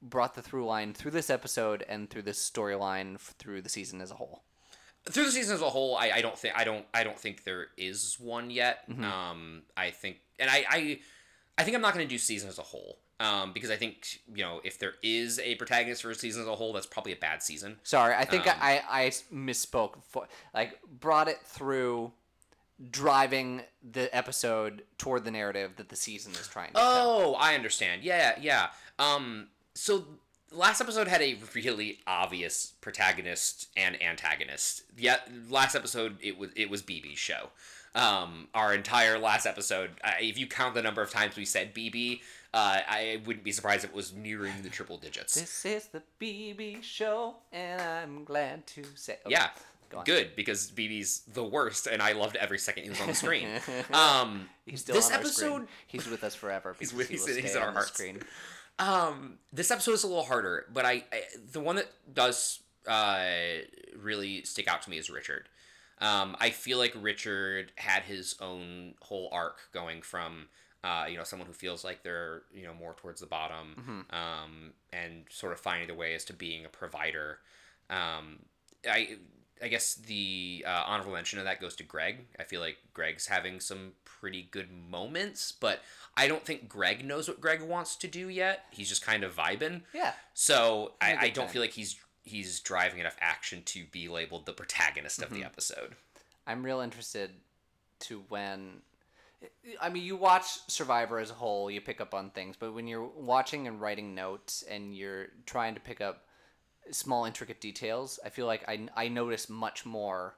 brought 0.00 0.34
the 0.34 0.42
through 0.42 0.66
line 0.66 0.94
through 0.94 1.10
this 1.10 1.30
episode 1.30 1.84
and 1.88 2.08
through 2.08 2.22
this 2.22 2.38
storyline 2.38 3.16
f- 3.16 3.34
through 3.38 3.62
the 3.62 3.68
season 3.68 4.00
as 4.00 4.10
a 4.10 4.14
whole? 4.14 4.42
through 5.10 5.24
the 5.24 5.32
season 5.32 5.54
as 5.54 5.62
a 5.62 5.70
whole, 5.70 5.96
I, 5.96 6.10
I 6.16 6.20
don't 6.20 6.38
think 6.38 6.54
I 6.56 6.64
don't 6.64 6.84
I 6.92 7.02
don't 7.04 7.18
think 7.18 7.44
there 7.44 7.68
is 7.76 8.16
one 8.20 8.50
yet. 8.50 8.80
Um, 9.02 9.62
I 9.76 9.90
think, 9.90 10.18
and 10.38 10.50
I 10.50 10.64
I, 10.68 11.00
I 11.56 11.62
think 11.62 11.74
I'm 11.76 11.80
not 11.82 11.94
going 11.94 12.06
to 12.06 12.08
do 12.14 12.18
season 12.18 12.48
as 12.48 12.58
a 12.58 12.62
whole. 12.62 12.98
Um, 13.20 13.52
because 13.52 13.70
I 13.70 13.76
think 13.76 14.20
you 14.32 14.44
know 14.44 14.60
if 14.62 14.78
there 14.78 14.94
is 15.02 15.40
a 15.40 15.56
protagonist 15.56 16.02
for 16.02 16.10
a 16.10 16.14
season 16.14 16.42
as 16.42 16.48
a 16.48 16.54
whole, 16.54 16.72
that's 16.72 16.86
probably 16.86 17.12
a 17.12 17.16
bad 17.16 17.42
season. 17.42 17.78
Sorry, 17.82 18.14
I 18.14 18.24
think 18.24 18.46
Um, 18.46 18.54
I, 18.60 18.82
I 18.88 19.06
misspoke. 19.34 20.02
For, 20.08 20.28
like 20.54 20.78
brought 21.00 21.26
it 21.28 21.40
through 21.44 22.12
driving 22.90 23.62
the 23.82 24.14
episode 24.16 24.82
toward 24.98 25.24
the 25.24 25.30
narrative 25.30 25.72
that 25.76 25.88
the 25.88 25.96
season 25.96 26.32
is 26.32 26.46
trying 26.46 26.68
to 26.68 26.74
tell. 26.74 26.84
Oh, 26.84 27.34
I 27.34 27.54
understand. 27.54 28.02
Yeah, 28.04 28.38
yeah. 28.40 28.68
Um, 28.98 29.48
so 29.74 30.04
last 30.52 30.80
episode 30.80 31.08
had 31.08 31.20
a 31.20 31.36
really 31.54 31.98
obvious 32.06 32.74
protagonist 32.80 33.68
and 33.76 34.00
antagonist. 34.02 34.82
Yeah, 34.96 35.16
last 35.50 35.74
episode 35.74 36.18
it 36.22 36.38
was 36.38 36.50
it 36.54 36.70
was 36.70 36.82
BB's 36.82 37.18
show. 37.18 37.50
Um, 37.94 38.48
our 38.54 38.74
entire 38.74 39.18
last 39.18 39.44
episode, 39.46 39.90
uh, 40.04 40.12
if 40.20 40.38
you 40.38 40.46
count 40.46 40.74
the 40.74 40.82
number 40.82 41.02
of 41.02 41.10
times 41.10 41.34
we 41.36 41.44
said 41.44 41.74
BB, 41.74 42.20
uh, 42.54 42.80
I 42.88 43.20
wouldn't 43.26 43.44
be 43.44 43.52
surprised 43.52 43.84
if 43.84 43.90
it 43.90 43.96
was 43.96 44.12
nearing 44.14 44.54
the 44.62 44.68
triple 44.70 44.96
digits. 44.96 45.34
This 45.34 45.64
is 45.66 45.86
the 45.88 46.02
BB 46.20 46.82
show, 46.82 47.36
and 47.52 47.80
I'm 47.80 48.24
glad 48.24 48.66
to 48.68 48.84
say. 48.94 49.14
okay, 49.24 49.30
yeah, 49.30 49.50
go 49.90 50.02
good 50.04 50.30
because 50.36 50.70
BB's 50.70 51.20
the 51.32 51.44
worst, 51.44 51.86
and 51.86 52.00
I 52.02 52.12
loved 52.12 52.36
every 52.36 52.58
second 52.58 52.84
he 52.84 52.88
was 52.90 53.00
on 53.00 53.08
the 53.08 53.14
screen. 53.14 53.48
Um, 53.92 54.48
He's 54.66 54.80
still 54.80 54.94
this 54.94 55.06
on 55.08 55.12
our 55.14 55.18
episode, 55.20 55.52
screen. 55.52 55.68
He's 55.86 56.06
with 56.08 56.24
us 56.24 56.34
forever. 56.34 56.74
He's 56.78 56.92
with- 56.94 57.08
he 57.08 57.16
he's- 57.16 57.36
he's 57.36 57.56
our 57.56 57.72
hearts. 57.72 57.92
Screen. 57.94 58.20
Um, 58.78 59.38
this 59.52 59.70
episode 59.70 59.92
is 59.92 60.04
a 60.04 60.06
little 60.06 60.24
harder, 60.24 60.66
but 60.72 60.84
I, 60.84 61.04
I 61.12 61.22
the 61.52 61.60
one 61.60 61.76
that 61.76 61.88
does 62.12 62.60
uh 62.86 63.24
really 63.98 64.42
stick 64.44 64.68
out 64.68 64.82
to 64.82 64.90
me 64.90 64.96
is 64.98 65.10
Richard. 65.10 65.48
Um, 66.00 66.36
I 66.40 66.50
feel 66.50 66.78
like 66.78 66.94
Richard 67.00 67.72
had 67.76 68.02
his 68.04 68.36
own 68.40 68.94
whole 69.00 69.28
arc 69.32 69.58
going 69.72 70.02
from 70.02 70.48
uh, 70.84 71.06
you 71.08 71.16
know 71.16 71.24
someone 71.24 71.46
who 71.46 71.52
feels 71.52 71.84
like 71.84 72.02
they're 72.02 72.42
you 72.54 72.64
know 72.64 72.74
more 72.74 72.94
towards 72.94 73.20
the 73.20 73.26
bottom 73.26 74.06
um, 74.10 74.72
and 74.92 75.24
sort 75.28 75.52
of 75.52 75.60
finding 75.60 75.88
their 75.88 75.96
way 75.96 76.14
as 76.14 76.24
to 76.26 76.32
being 76.32 76.64
a 76.64 76.68
provider. 76.68 77.38
Um, 77.90 78.40
I 78.88 79.16
I 79.62 79.68
guess 79.68 79.94
the 79.94 80.64
uh, 80.66 80.84
honorable 80.86 81.12
mention 81.12 81.38
of 81.38 81.44
that 81.46 81.60
goes 81.60 81.74
to 81.76 81.82
Greg. 81.82 82.26
I 82.38 82.44
feel 82.44 82.60
like 82.60 82.78
Greg's 82.94 83.26
having 83.26 83.60
some 83.60 83.92
pretty 84.04 84.48
good 84.50 84.68
moments, 84.70 85.52
but 85.52 85.82
I 86.16 86.28
don't 86.28 86.44
think 86.44 86.68
Greg 86.68 87.04
knows 87.04 87.28
what 87.28 87.40
Greg 87.40 87.62
wants 87.62 87.96
to 87.96 88.08
do 88.08 88.28
yet. 88.28 88.66
He's 88.70 88.88
just 88.88 89.04
kind 89.04 89.24
of 89.24 89.34
vibing. 89.34 89.82
Yeah. 89.92 90.12
So 90.34 90.92
I, 91.00 91.16
I, 91.16 91.28
don't 91.30 91.46
time. 91.46 91.52
feel 91.52 91.62
like 91.62 91.72
he's 91.72 91.96
he's 92.28 92.60
driving 92.60 93.00
enough 93.00 93.16
action 93.20 93.62
to 93.66 93.84
be 93.90 94.08
labeled 94.08 94.46
the 94.46 94.52
protagonist 94.52 95.22
of 95.22 95.30
the 95.30 95.44
episode. 95.44 95.94
I'm 96.46 96.64
real 96.64 96.80
interested 96.80 97.30
to 98.00 98.22
when. 98.28 98.82
I 99.80 99.88
mean, 99.88 100.02
you 100.02 100.16
watch 100.16 100.44
Survivor 100.68 101.18
as 101.18 101.30
a 101.30 101.34
whole, 101.34 101.70
you 101.70 101.80
pick 101.80 102.00
up 102.00 102.12
on 102.12 102.30
things, 102.30 102.56
but 102.58 102.74
when 102.74 102.88
you're 102.88 103.04
watching 103.04 103.68
and 103.68 103.80
writing 103.80 104.14
notes 104.14 104.64
and 104.68 104.96
you're 104.96 105.26
trying 105.46 105.74
to 105.74 105.80
pick 105.80 106.00
up 106.00 106.24
small, 106.90 107.24
intricate 107.24 107.60
details, 107.60 108.18
I 108.24 108.30
feel 108.30 108.46
like 108.46 108.64
I, 108.68 108.88
I 108.96 109.08
notice 109.08 109.48
much 109.48 109.86
more 109.86 110.34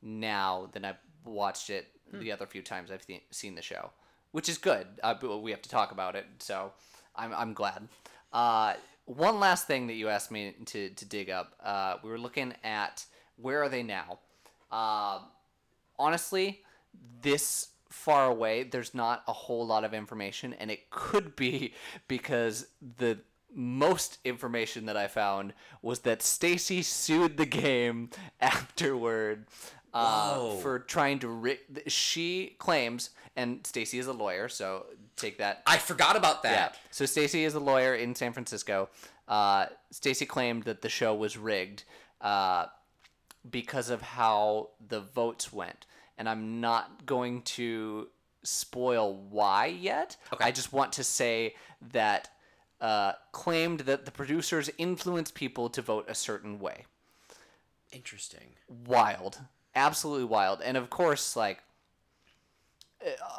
now 0.00 0.70
than 0.72 0.86
I've 0.86 0.96
watched 1.24 1.68
it 1.68 1.88
the 2.12 2.32
other 2.32 2.46
few 2.46 2.62
times 2.62 2.90
I've 2.90 3.06
th- 3.06 3.22
seen 3.30 3.54
the 3.54 3.62
show, 3.62 3.90
which 4.32 4.48
is 4.48 4.58
good. 4.58 4.86
Uh, 5.02 5.14
but 5.20 5.38
we 5.38 5.50
have 5.50 5.62
to 5.62 5.68
talk 5.68 5.92
about 5.92 6.16
it, 6.16 6.26
so 6.38 6.72
I'm, 7.14 7.32
I'm 7.34 7.52
glad. 7.52 7.88
Uh, 8.32 8.74
one 9.16 9.40
last 9.40 9.66
thing 9.66 9.88
that 9.88 9.94
you 9.94 10.08
asked 10.08 10.30
me 10.30 10.54
to, 10.66 10.90
to 10.90 11.04
dig 11.04 11.30
up. 11.30 11.54
Uh, 11.62 11.96
we 12.02 12.10
were 12.10 12.18
looking 12.18 12.54
at 12.62 13.04
where 13.36 13.62
are 13.62 13.68
they 13.68 13.82
now? 13.82 14.18
Uh, 14.70 15.20
honestly, 15.98 16.60
this 17.22 17.68
far 17.88 18.26
away, 18.26 18.62
there's 18.62 18.94
not 18.94 19.24
a 19.26 19.32
whole 19.32 19.66
lot 19.66 19.84
of 19.84 19.94
information, 19.94 20.54
and 20.54 20.70
it 20.70 20.90
could 20.90 21.34
be 21.34 21.74
because 22.08 22.66
the 22.98 23.18
most 23.52 24.18
information 24.24 24.86
that 24.86 24.96
I 24.96 25.08
found 25.08 25.54
was 25.82 26.00
that 26.00 26.22
Stacey 26.22 26.82
sued 26.82 27.36
the 27.36 27.46
game 27.46 28.10
afterward 28.40 29.46
uh, 29.92 30.50
for 30.56 30.78
trying 30.78 31.18
to. 31.18 31.28
Ri- 31.28 31.58
she 31.88 32.54
claims, 32.58 33.10
and 33.34 33.66
Stacey 33.66 33.98
is 33.98 34.06
a 34.06 34.12
lawyer, 34.12 34.48
so 34.48 34.86
take 35.20 35.38
that 35.38 35.62
I 35.66 35.78
forgot 35.78 36.16
about 36.16 36.40
yeah. 36.44 36.50
that. 36.50 36.76
So 36.90 37.06
Stacey 37.06 37.44
is 37.44 37.54
a 37.54 37.60
lawyer 37.60 37.94
in 37.94 38.14
San 38.14 38.32
Francisco. 38.32 38.88
Uh, 39.28 39.66
Stacey 39.90 40.26
claimed 40.26 40.64
that 40.64 40.82
the 40.82 40.88
show 40.88 41.14
was 41.14 41.36
rigged 41.36 41.84
uh, 42.20 42.66
because 43.48 43.90
of 43.90 44.02
how 44.02 44.70
the 44.86 45.00
votes 45.00 45.52
went, 45.52 45.86
and 46.18 46.28
I'm 46.28 46.60
not 46.60 47.06
going 47.06 47.42
to 47.42 48.08
spoil 48.42 49.14
why 49.30 49.66
yet. 49.66 50.16
Okay. 50.32 50.44
I 50.44 50.50
just 50.50 50.72
want 50.72 50.92
to 50.94 51.04
say 51.04 51.54
that 51.92 52.30
uh, 52.80 53.12
claimed 53.32 53.80
that 53.80 54.04
the 54.04 54.10
producers 54.10 54.70
influenced 54.78 55.34
people 55.34 55.68
to 55.70 55.82
vote 55.82 56.06
a 56.08 56.14
certain 56.14 56.58
way. 56.58 56.86
Interesting. 57.92 58.54
Wild, 58.86 59.38
absolutely 59.74 60.24
wild, 60.24 60.60
and 60.62 60.76
of 60.76 60.90
course, 60.90 61.36
like 61.36 61.62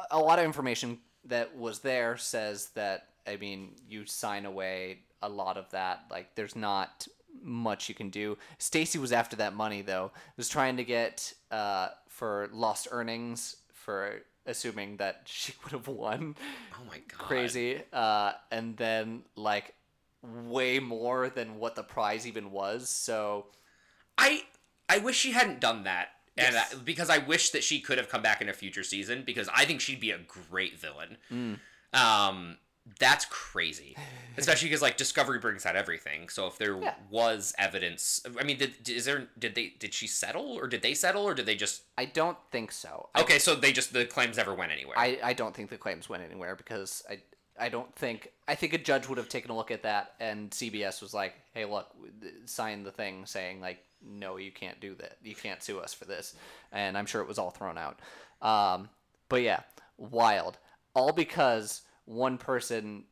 a 0.09 0.19
lot 0.19 0.39
of 0.39 0.45
information 0.45 0.99
that 1.25 1.55
was 1.57 1.79
there 1.79 2.17
says 2.17 2.69
that 2.75 3.07
I 3.27 3.37
mean 3.37 3.75
you 3.87 4.05
sign 4.05 4.45
away 4.45 4.99
a 5.21 5.29
lot 5.29 5.57
of 5.57 5.69
that. 5.71 6.05
Like 6.09 6.35
there's 6.35 6.55
not 6.55 7.07
much 7.41 7.89
you 7.89 7.95
can 7.95 8.09
do. 8.09 8.37
Stacey 8.57 8.99
was 8.99 9.11
after 9.11 9.35
that 9.37 9.55
money 9.55 9.81
though. 9.81 10.11
Was 10.37 10.49
trying 10.49 10.77
to 10.77 10.83
get 10.83 11.33
uh, 11.49 11.89
for 12.07 12.49
lost 12.51 12.87
earnings 12.91 13.57
for 13.73 14.21
assuming 14.45 14.97
that 14.97 15.21
she 15.25 15.53
would 15.63 15.71
have 15.71 15.87
won. 15.87 16.35
Oh 16.73 16.83
my 16.87 16.97
god. 16.97 17.19
Crazy. 17.19 17.81
Uh, 17.93 18.33
and 18.51 18.77
then 18.77 19.23
like 19.35 19.73
way 20.21 20.79
more 20.79 21.29
than 21.29 21.57
what 21.57 21.75
the 21.75 21.83
prize 21.83 22.27
even 22.27 22.51
was. 22.51 22.89
So 22.89 23.47
I 24.17 24.43
I 24.89 24.97
wish 24.99 25.17
she 25.17 25.31
hadn't 25.31 25.59
done 25.59 25.83
that. 25.83 26.09
And 26.37 26.53
Yes. 26.55 26.73
I, 26.73 26.77
because 26.77 27.09
I 27.09 27.17
wish 27.19 27.49
that 27.51 27.63
she 27.63 27.79
could 27.81 27.97
have 27.97 28.09
come 28.09 28.21
back 28.21 28.41
in 28.41 28.49
a 28.49 28.53
future 28.53 28.83
season 28.83 29.23
because 29.25 29.49
I 29.53 29.65
think 29.65 29.81
she'd 29.81 29.99
be 29.99 30.11
a 30.11 30.17
great 30.17 30.79
villain. 30.79 31.17
Mm. 31.31 31.59
Um 31.93 32.57
That's 32.99 33.25
crazy, 33.25 33.95
especially 34.37 34.69
because 34.69 34.81
like 34.81 34.97
Discovery 34.97 35.39
brings 35.39 35.65
out 35.65 35.75
everything. 35.75 36.29
So 36.29 36.47
if 36.47 36.57
there 36.57 36.81
Yeah. 36.81 36.93
was 37.09 37.53
evidence, 37.57 38.21
I 38.39 38.43
mean, 38.43 38.57
did 38.57 38.89
is 38.89 39.05
there 39.05 39.27
did 39.37 39.55
they 39.55 39.73
did 39.77 39.93
she 39.93 40.07
settle 40.07 40.53
or 40.53 40.67
did 40.67 40.81
they 40.81 40.93
settle 40.93 41.23
or 41.23 41.33
did 41.33 41.45
they 41.45 41.55
just 41.55 41.83
I 41.97 42.05
don't 42.05 42.37
think 42.51 42.71
so. 42.71 43.09
I, 43.13 43.21
okay? 43.21 43.37
So 43.39 43.53
they 43.55 43.71
just 43.71 43.93
the 43.93 44.05
claims 44.05 44.37
never 44.37 44.53
went 44.53 44.71
anywhere. 44.71 44.97
I, 44.97 45.19
I 45.23 45.33
don't 45.33 45.53
think 45.55 45.69
the 45.69 45.77
claims 45.77 46.09
went 46.09 46.23
anywhere 46.23 46.55
because 46.55 47.03
I 47.09 47.19
I 47.59 47.69
don't 47.69 47.93
think 47.95 48.31
I 48.47 48.55
think 48.55 48.73
a 48.73 48.77
judge 48.79 49.07
would 49.09 49.17
have 49.19 49.29
taken 49.29 49.51
a 49.51 49.55
look 49.55 49.69
at 49.69 49.83
that 49.83 50.13
and 50.19 50.49
CBS 50.49 51.01
was 51.01 51.13
like, 51.13 51.35
hey, 51.53 51.65
look, 51.65 51.87
sign 52.45 52.83
the 52.83 52.91
thing 52.91 53.25
saying 53.25 53.61
like, 53.61 53.83
no, 54.05 54.37
you 54.37 54.51
can't 54.51 54.79
do 54.79 54.95
that. 54.95 55.17
You 55.23 55.35
can't 55.35 55.61
sue 55.61 55.79
us 55.79 55.93
for 55.93 56.05
this. 56.05 56.35
And 56.71 56.97
I'm 56.97 57.05
sure 57.05 57.21
it 57.21 57.27
was 57.27 57.37
all 57.37 57.51
thrown 57.51 57.77
out. 57.77 57.99
Um, 58.41 58.89
but 59.29 59.41
yeah, 59.41 59.61
wild. 59.97 60.57
All 60.93 61.11
because 61.11 61.81
one 62.05 62.37
person 62.37 63.05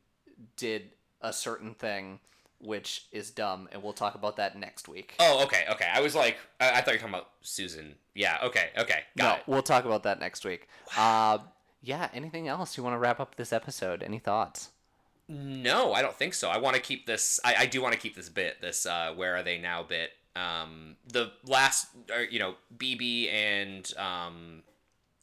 did 0.56 0.90
a 1.20 1.32
certain 1.32 1.74
thing, 1.74 2.18
which 2.60 3.06
is 3.12 3.30
dumb, 3.30 3.68
and 3.72 3.82
we'll 3.82 3.92
talk 3.92 4.14
about 4.14 4.36
that 4.36 4.58
next 4.58 4.88
week. 4.88 5.14
oh, 5.18 5.44
okay, 5.44 5.64
okay. 5.70 5.88
I 5.92 6.00
was 6.00 6.14
like, 6.14 6.36
I, 6.60 6.70
I 6.70 6.80
thought 6.80 6.88
you 6.88 6.92
were 6.94 6.98
talking 6.98 7.14
about 7.14 7.30
Susan. 7.40 7.94
Yeah, 8.14 8.38
okay, 8.42 8.70
okay, 8.76 9.00
got 9.16 9.24
no, 9.24 9.34
it. 9.36 9.42
we'll 9.46 9.62
talk 9.62 9.84
about 9.84 10.02
that 10.02 10.20
next 10.20 10.44
week. 10.44 10.68
Uh, 10.98 11.38
yeah. 11.82 12.08
Anything 12.12 12.48
else 12.48 12.76
you 12.76 12.82
want 12.82 12.94
to 12.94 12.98
wrap 12.98 13.20
up 13.20 13.36
this 13.36 13.52
episode? 13.52 14.02
Any 14.02 14.18
thoughts? 14.18 14.70
No, 15.28 15.92
I 15.92 16.02
don't 16.02 16.14
think 16.14 16.34
so. 16.34 16.50
I 16.50 16.58
want 16.58 16.76
to 16.76 16.82
keep 16.82 17.06
this. 17.06 17.38
I, 17.44 17.54
I 17.60 17.66
do 17.66 17.80
want 17.80 17.94
to 17.94 18.00
keep 18.00 18.16
this 18.16 18.28
bit. 18.28 18.60
This 18.60 18.84
uh, 18.84 19.12
where 19.14 19.36
are 19.36 19.42
they 19.42 19.58
now 19.58 19.82
bit. 19.82 20.10
Um, 20.36 20.96
the 21.06 21.32
last, 21.44 21.88
uh, 22.14 22.20
you 22.30 22.38
know, 22.38 22.54
BB 22.76 23.32
and 23.32 23.92
um, 23.98 24.62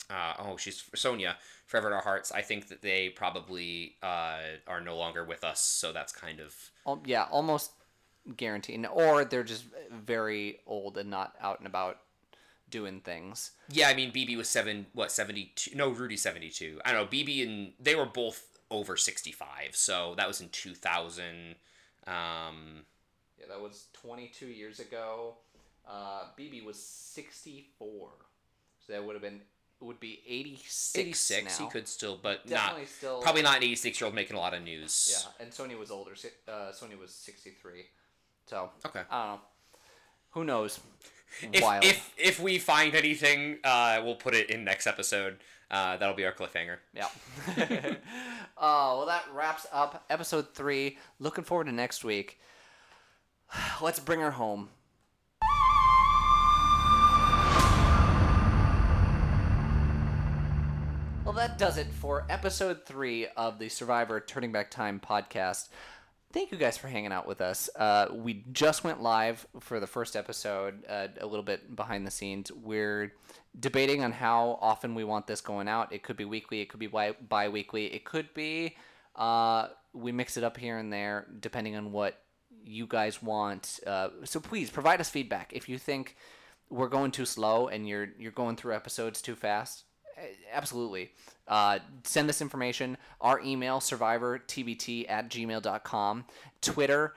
uh, 0.09 0.33
oh, 0.39 0.57
she's 0.57 0.83
Sonja, 0.95 1.35
forever 1.65 1.87
in 1.87 1.93
our 1.93 2.01
hearts. 2.01 2.31
I 2.31 2.41
think 2.41 2.67
that 2.69 2.81
they 2.81 3.09
probably 3.09 3.95
uh, 4.03 4.39
are 4.67 4.81
no 4.81 4.97
longer 4.97 5.23
with 5.23 5.43
us. 5.43 5.61
So 5.61 5.91
that's 5.93 6.11
kind 6.11 6.39
of 6.39 6.53
Al- 6.85 7.01
yeah, 7.05 7.25
almost 7.31 7.71
guaranteed. 8.35 8.85
Or 8.91 9.23
they're 9.23 9.43
just 9.43 9.65
very 9.91 10.59
old 10.67 10.97
and 10.97 11.09
not 11.09 11.35
out 11.41 11.59
and 11.59 11.67
about 11.67 11.99
doing 12.69 12.99
things. 12.99 13.51
yeah. 13.71 13.87
I 13.87 13.93
mean, 13.93 14.11
BB 14.11 14.35
was 14.35 14.49
seven. 14.49 14.87
What 14.93 15.11
seventy 15.11 15.51
two? 15.55 15.73
No, 15.75 15.89
Rudy 15.89 16.17
seventy 16.17 16.49
two. 16.49 16.81
I 16.83 16.91
don't 16.91 17.03
know. 17.03 17.17
BB 17.17 17.47
and 17.47 17.71
they 17.79 17.95
were 17.95 18.05
both 18.05 18.45
over 18.69 18.97
sixty 18.97 19.31
five. 19.31 19.69
So 19.73 20.15
that 20.17 20.27
was 20.27 20.41
in 20.41 20.49
two 20.49 20.75
thousand. 20.75 21.55
Um, 22.05 22.83
Yeah, 23.39 23.45
that 23.49 23.61
was 23.61 23.85
22 23.93 24.47
years 24.47 24.79
ago. 24.79 25.35
Uh, 25.87 26.23
BB 26.37 26.65
was 26.65 26.77
64, 26.77 28.09
so 28.85 28.93
that 28.93 29.03
would 29.05 29.13
have 29.13 29.21
been 29.21 29.41
would 29.79 29.99
be 29.99 30.21
86. 30.27 30.97
86 30.97 31.59
now. 31.59 31.65
he 31.65 31.71
could 31.71 31.87
still 31.87 32.17
but 32.21 32.45
Definitely 32.47 32.81
not 32.81 32.89
still- 32.89 33.21
probably 33.21 33.43
not 33.43 33.57
an 33.57 33.63
86 33.63 34.01
year 34.01 34.05
old 34.07 34.15
making 34.15 34.35
a 34.35 34.39
lot 34.39 34.55
of 34.55 34.63
news 34.63 35.23
Yeah, 35.39 35.43
and 35.45 35.53
Sony 35.53 35.77
was 35.77 35.91
older. 35.91 36.13
Uh, 36.47 36.71
Sony 36.71 36.99
was 36.99 37.11
63. 37.13 37.83
So 38.47 38.71
okay 38.87 39.03
I 39.11 39.27
don't 39.27 39.35
know. 39.35 39.41
Who 40.31 40.43
knows? 40.45 40.79
if, 41.53 41.61
Wild. 41.61 41.83
if 41.85 42.11
if 42.17 42.39
we 42.39 42.57
find 42.57 42.95
anything 42.95 43.59
uh 43.63 44.01
we'll 44.03 44.15
put 44.15 44.33
it 44.33 44.49
in 44.49 44.63
next 44.63 44.87
episode 44.87 45.37
uh 45.69 45.95
that'll 45.97 46.15
be 46.15 46.25
our 46.25 46.31
cliffhanger 46.33 46.77
Yeah. 46.95 47.07
oh, 48.57 48.97
well, 48.97 49.05
that 49.05 49.25
wraps 49.33 49.67
up 49.71 50.05
episode 50.09 50.53
three. 50.55 50.97
Looking 51.19 51.43
forward 51.43 51.65
to 51.65 51.71
next 51.71 52.03
week. 52.03 52.39
Let's 53.81 53.99
bring 53.99 54.19
her 54.19 54.31
home. 54.31 54.69
Well, 61.23 61.33
that 61.35 61.57
does 61.57 61.77
it 61.77 61.87
for 61.87 62.25
episode 62.29 62.85
three 62.85 63.27
of 63.35 63.59
the 63.59 63.67
Survivor 63.67 64.19
Turning 64.21 64.51
Back 64.51 64.71
Time 64.71 64.99
podcast. 64.99 65.67
Thank 66.31 66.51
you 66.51 66.57
guys 66.57 66.77
for 66.77 66.87
hanging 66.87 67.11
out 67.11 67.27
with 67.27 67.41
us. 67.41 67.69
Uh, 67.75 68.07
we 68.13 68.45
just 68.51 68.83
went 68.83 69.01
live 69.01 69.45
for 69.59 69.79
the 69.79 69.87
first 69.87 70.15
episode, 70.15 70.85
uh, 70.87 71.07
a 71.19 71.25
little 71.25 71.43
bit 71.43 71.75
behind 71.75 72.07
the 72.07 72.11
scenes. 72.11 72.51
We're 72.51 73.13
debating 73.59 74.03
on 74.03 74.11
how 74.11 74.57
often 74.61 74.95
we 74.95 75.03
want 75.03 75.27
this 75.27 75.41
going 75.41 75.67
out. 75.67 75.91
It 75.91 76.03
could 76.03 76.17
be 76.17 76.25
weekly, 76.25 76.61
it 76.61 76.69
could 76.69 76.79
be 76.79 76.87
bi 76.87 77.49
weekly, 77.49 77.93
it 77.93 78.05
could 78.05 78.33
be 78.33 78.75
uh, 79.17 79.69
we 79.93 80.11
mix 80.11 80.37
it 80.37 80.43
up 80.43 80.57
here 80.57 80.77
and 80.77 80.93
there 80.93 81.25
depending 81.39 81.75
on 81.75 81.91
what 81.91 82.21
you 82.67 82.85
guys 82.87 83.21
want. 83.23 83.79
Uh, 83.85 84.09
so 84.23 84.39
please 84.39 84.69
provide 84.69 84.99
us 84.99 85.09
feedback. 85.09 85.51
If 85.53 85.69
you 85.69 85.77
think 85.77 86.15
we're 86.69 86.89
going 86.89 87.11
too 87.11 87.25
slow 87.25 87.67
and 87.67 87.87
you're 87.87 88.09
you're 88.19 88.31
going 88.31 88.55
through 88.55 88.75
episodes 88.75 89.21
too 89.21 89.35
fast, 89.35 89.83
eh, 90.17 90.27
absolutely. 90.51 91.11
Uh, 91.47 91.79
send 92.03 92.29
us 92.29 92.41
information. 92.41 92.97
Our 93.21 93.39
email, 93.41 93.79
survivortbt 93.79 95.05
at 95.09 95.29
gmail.com. 95.29 96.25
Twitter, 96.61 97.15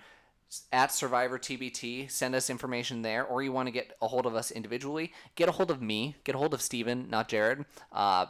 at 0.72 0.90
survivortbt. 0.90 2.10
Send 2.10 2.34
us 2.34 2.50
information 2.50 3.02
there. 3.02 3.24
Or 3.24 3.42
you 3.42 3.52
want 3.52 3.66
to 3.66 3.72
get 3.72 3.96
a 4.00 4.08
hold 4.08 4.26
of 4.26 4.34
us 4.34 4.50
individually, 4.50 5.12
get 5.34 5.48
a 5.48 5.52
hold 5.52 5.70
of 5.70 5.82
me. 5.82 6.16
Get 6.24 6.34
a 6.34 6.38
hold 6.38 6.54
of 6.54 6.62
Steven, 6.62 7.08
not 7.10 7.28
Jared, 7.28 7.64
uh, 7.92 8.26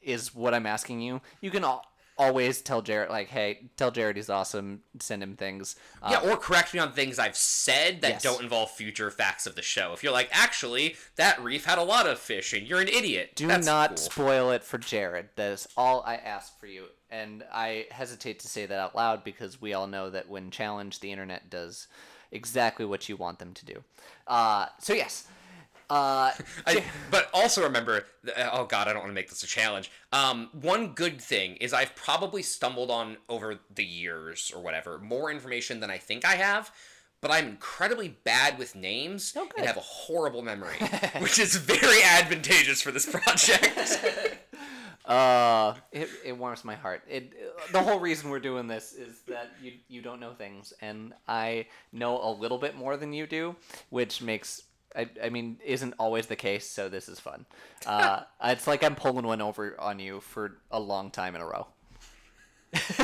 is 0.00 0.34
what 0.34 0.54
I'm 0.54 0.66
asking 0.66 1.00
you. 1.00 1.20
You 1.40 1.50
can 1.50 1.64
al- 1.64 1.84
always 2.20 2.60
tell 2.60 2.82
Jared, 2.82 3.10
like, 3.10 3.28
hey, 3.28 3.70
tell 3.76 3.90
Jared 3.90 4.16
he's 4.16 4.28
awesome. 4.30 4.82
Send 5.00 5.22
him 5.22 5.34
things. 5.36 5.76
Uh, 6.02 6.10
yeah 6.22 6.30
or 6.30 6.36
correct 6.36 6.72
me 6.74 6.80
on 6.80 6.92
things 6.92 7.18
i've 7.18 7.36
said 7.36 8.00
that 8.02 8.08
Yes. 8.12 8.22
don't 8.22 8.42
involve 8.42 8.70
future 8.70 9.10
facts 9.10 9.46
of 9.46 9.54
the 9.54 9.62
show 9.62 9.92
if 9.92 10.02
you're 10.02 10.12
like 10.12 10.28
actually 10.32 10.96
that 11.16 11.42
reef 11.42 11.64
had 11.66 11.76
a 11.78 11.82
lot 11.82 12.06
of 12.06 12.18
fish 12.18 12.52
and 12.54 12.66
you're 12.66 12.80
an 12.80 12.88
idiot 12.88 13.32
Do 13.36 13.46
That's 13.46 13.66
not 13.66 13.90
cool. 13.90 13.96
spoil 13.98 14.50
it 14.50 14.62
for 14.64 14.78
Jared. 14.78 15.28
That 15.36 15.52
is 15.52 15.68
all 15.76 16.02
I 16.06 16.16
ask 16.16 16.58
for 16.58 16.66
you. 16.66 16.84
And 17.10 17.44
I 17.52 17.86
hesitate 17.90 18.38
to 18.40 18.48
say 18.48 18.66
that 18.66 18.78
out 18.78 18.94
loud 18.94 19.24
because 19.24 19.60
we 19.60 19.74
all 19.74 19.86
know 19.88 20.10
that 20.10 20.28
when 20.28 20.50
challenged, 20.50 21.02
the 21.02 21.10
internet 21.12 21.50
does 21.50 21.86
exactly 22.30 22.84
what 22.86 23.08
you 23.08 23.16
want 23.16 23.38
them 23.40 23.52
to 23.54 23.64
do. 23.64 23.82
Uh, 24.26 24.66
so, 24.78 24.92
yes. 24.94 25.26
Uh, 25.90 26.30
I, 26.66 26.84
but 27.10 27.28
also 27.34 27.64
remember, 27.64 28.06
oh 28.52 28.64
god, 28.64 28.86
I 28.86 28.92
don't 28.92 29.00
want 29.00 29.10
to 29.10 29.14
make 29.14 29.28
this 29.28 29.42
a 29.42 29.46
challenge. 29.46 29.90
Um, 30.12 30.48
one 30.52 30.92
good 30.94 31.20
thing 31.20 31.56
is 31.56 31.72
I've 31.72 31.94
probably 31.96 32.42
stumbled 32.42 32.90
on 32.90 33.16
over 33.28 33.58
the 33.74 33.84
years 33.84 34.52
or 34.54 34.62
whatever 34.62 34.98
more 34.98 35.30
information 35.30 35.80
than 35.80 35.90
I 35.90 35.98
think 35.98 36.24
I 36.24 36.36
have. 36.36 36.70
But 37.22 37.30
I'm 37.30 37.48
incredibly 37.48 38.08
bad 38.08 38.56
with 38.56 38.74
names 38.74 39.34
Oh, 39.36 39.46
and 39.54 39.66
have 39.66 39.76
a 39.76 39.80
horrible 39.80 40.40
memory, 40.40 40.76
which 41.18 41.38
is 41.38 41.54
very 41.54 42.02
advantageous 42.02 42.80
for 42.80 42.92
this 42.92 43.04
project. 43.04 43.98
uh, 45.04 45.74
it, 45.92 46.08
it 46.24 46.38
warms 46.38 46.64
my 46.64 46.76
heart. 46.76 47.02
It 47.06 47.34
the 47.72 47.82
whole 47.82 48.00
reason 48.00 48.30
we're 48.30 48.40
doing 48.40 48.68
this 48.68 48.94
is 48.94 49.20
that 49.28 49.50
you 49.60 49.72
you 49.88 50.00
don't 50.00 50.18
know 50.18 50.32
things, 50.32 50.72
and 50.80 51.12
I 51.28 51.66
know 51.92 52.22
a 52.22 52.32
little 52.32 52.56
bit 52.56 52.74
more 52.74 52.96
than 52.96 53.12
you 53.12 53.26
do, 53.26 53.54
which 53.90 54.22
makes 54.22 54.62
I, 54.94 55.08
I 55.22 55.28
mean 55.28 55.58
isn't 55.64 55.94
always 55.98 56.26
the 56.26 56.36
case. 56.36 56.68
So 56.68 56.88
this 56.88 57.08
is 57.08 57.20
fun. 57.20 57.46
Uh, 57.86 58.22
it's 58.44 58.66
like 58.66 58.82
I'm 58.82 58.94
pulling 58.94 59.26
one 59.26 59.40
over 59.40 59.78
on 59.80 59.98
you 59.98 60.20
for 60.20 60.58
a 60.70 60.80
long 60.80 61.10
time 61.10 61.34
in 61.34 61.40
a 61.40 61.46
row. 61.46 61.66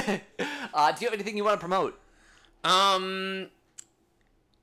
uh, 0.74 0.92
do 0.92 1.00
you 1.00 1.06
have 1.06 1.14
anything 1.14 1.36
you 1.36 1.44
want 1.44 1.60
to 1.60 1.60
promote? 1.60 1.98
Um. 2.64 3.48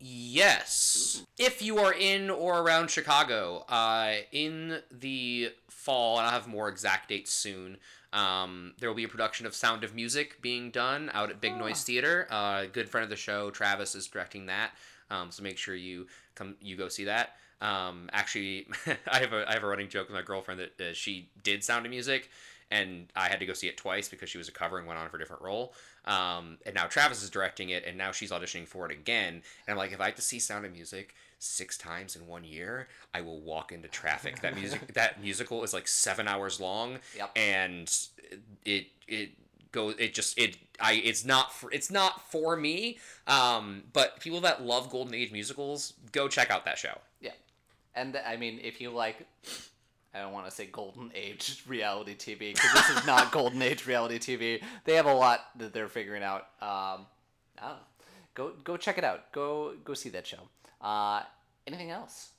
Yes. 0.05 1.23
If 1.37 1.61
you 1.61 1.77
are 1.77 1.93
in 1.93 2.29
or 2.29 2.59
around 2.59 2.91
Chicago, 2.91 3.59
uh, 3.69 4.15
in 4.33 4.81
the 4.91 5.53
fall, 5.69 6.17
and 6.17 6.27
I'll 6.27 6.33
have 6.33 6.45
more 6.45 6.67
exact 6.67 7.07
dates 7.07 7.31
soon. 7.31 7.77
Um, 8.11 8.73
there 8.79 8.89
will 8.89 8.95
be 8.95 9.05
a 9.05 9.09
production 9.09 9.45
of 9.45 9.55
Sound 9.55 9.83
of 9.83 9.95
Music 9.95 10.41
being 10.41 10.71
done 10.71 11.09
out 11.13 11.29
at 11.29 11.39
Big 11.39 11.57
Noise 11.57 11.83
Theater. 11.83 12.27
Uh, 12.29 12.65
good 12.71 12.89
friend 12.89 13.03
of 13.03 13.09
the 13.09 13.15
show, 13.15 13.49
Travis, 13.49 13.95
is 13.95 14.05
directing 14.07 14.45
that. 14.47 14.71
Um, 15.13 15.31
so 15.31 15.43
make 15.43 15.57
sure 15.57 15.75
you 15.75 16.07
come, 16.35 16.55
you 16.61 16.75
go 16.75 16.87
see 16.87 17.05
that. 17.05 17.35
Um, 17.61 18.09
actually, 18.11 18.67
I 19.11 19.19
have 19.19 19.33
a 19.33 19.47
I 19.49 19.53
have 19.53 19.63
a 19.63 19.67
running 19.67 19.89
joke 19.89 20.07
with 20.07 20.15
my 20.15 20.21
girlfriend 20.21 20.59
that 20.59 20.81
uh, 20.89 20.93
she 20.93 21.29
did 21.43 21.63
Sound 21.63 21.85
of 21.85 21.89
Music, 21.91 22.29
and 22.71 23.07
I 23.15 23.29
had 23.29 23.39
to 23.39 23.45
go 23.45 23.53
see 23.53 23.67
it 23.67 23.77
twice 23.77 24.09
because 24.09 24.29
she 24.29 24.37
was 24.37 24.49
a 24.49 24.51
cover 24.51 24.77
and 24.77 24.87
went 24.87 24.99
on 24.99 25.07
for 25.09 25.17
a 25.17 25.19
different 25.19 25.41
role. 25.41 25.73
Um, 26.05 26.57
and 26.65 26.75
now 26.75 26.85
Travis 26.87 27.23
is 27.23 27.29
directing 27.29 27.69
it, 27.69 27.85
and 27.85 27.97
now 27.97 28.11
she's 28.11 28.31
auditioning 28.31 28.67
for 28.67 28.85
it 28.85 28.91
again. 28.91 29.33
And 29.35 29.43
I'm 29.69 29.77
like, 29.77 29.93
if 29.93 30.01
I 30.01 30.07
have 30.07 30.15
to 30.15 30.21
see 30.21 30.39
Sound 30.39 30.65
of 30.65 30.73
Music 30.73 31.15
six 31.39 31.77
times 31.77 32.15
in 32.17 32.27
one 32.27 32.43
year, 32.43 32.87
I 33.13 33.21
will 33.21 33.39
walk 33.39 33.71
into 33.71 33.87
traffic. 33.87 34.41
That 34.41 34.55
music, 34.55 34.93
that 34.95 35.21
musical 35.21 35.63
is 35.63 35.73
like 35.73 35.87
seven 35.87 36.27
hours 36.27 36.59
long, 36.59 36.97
Yep. 37.15 37.31
and 37.37 37.97
it 38.65 38.87
it 39.07 39.29
goes. 39.73 39.95
It 39.99 40.13
just 40.13 40.37
it 40.37 40.55
I 40.79 40.93
it's 40.93 41.25
not 41.25 41.53
for 41.53 41.69
it's 41.73 41.91
not 41.91 42.31
for 42.31 42.55
me. 42.55 42.99
Um, 43.27 43.83
but 43.91 44.21
people 44.21 44.39
that 44.41 44.63
love 44.63 44.89
Golden 44.89 45.13
Age 45.13 45.33
musicals, 45.33 45.93
go 46.13 46.29
check 46.29 46.49
out 46.49 46.63
that 46.63 46.77
show. 46.77 46.99
Yeah, 47.19 47.31
and 47.93 48.17
I 48.25 48.37
mean, 48.37 48.59
if 48.63 48.79
you 48.79 48.89
like, 48.91 49.27
I 50.13 50.19
don't 50.19 50.31
want 50.31 50.45
to 50.45 50.51
say 50.51 50.67
golden 50.67 51.11
age 51.13 51.63
reality 51.67 52.15
TV 52.15 52.53
because 52.53 52.73
this 52.73 52.89
is 52.91 53.05
not 53.05 53.31
golden 53.33 53.61
age 53.61 53.85
reality 53.85 54.19
TV. 54.19 54.63
They 54.85 54.95
have 54.95 55.07
a 55.07 55.13
lot 55.13 55.41
that 55.57 55.73
they're 55.73 55.89
figuring 55.89 56.23
out. 56.23 56.41
Um, 56.61 57.05
I 57.59 57.61
don't 57.61 57.69
know. 57.69 57.77
Go 58.35 58.51
go 58.63 58.77
check 58.77 58.97
it 58.97 59.03
out. 59.03 59.31
Go 59.33 59.73
go 59.83 59.93
see 59.93 60.09
that 60.09 60.25
show. 60.25 60.49
Uh, 60.81 61.23
anything 61.67 61.91
else? 61.91 62.32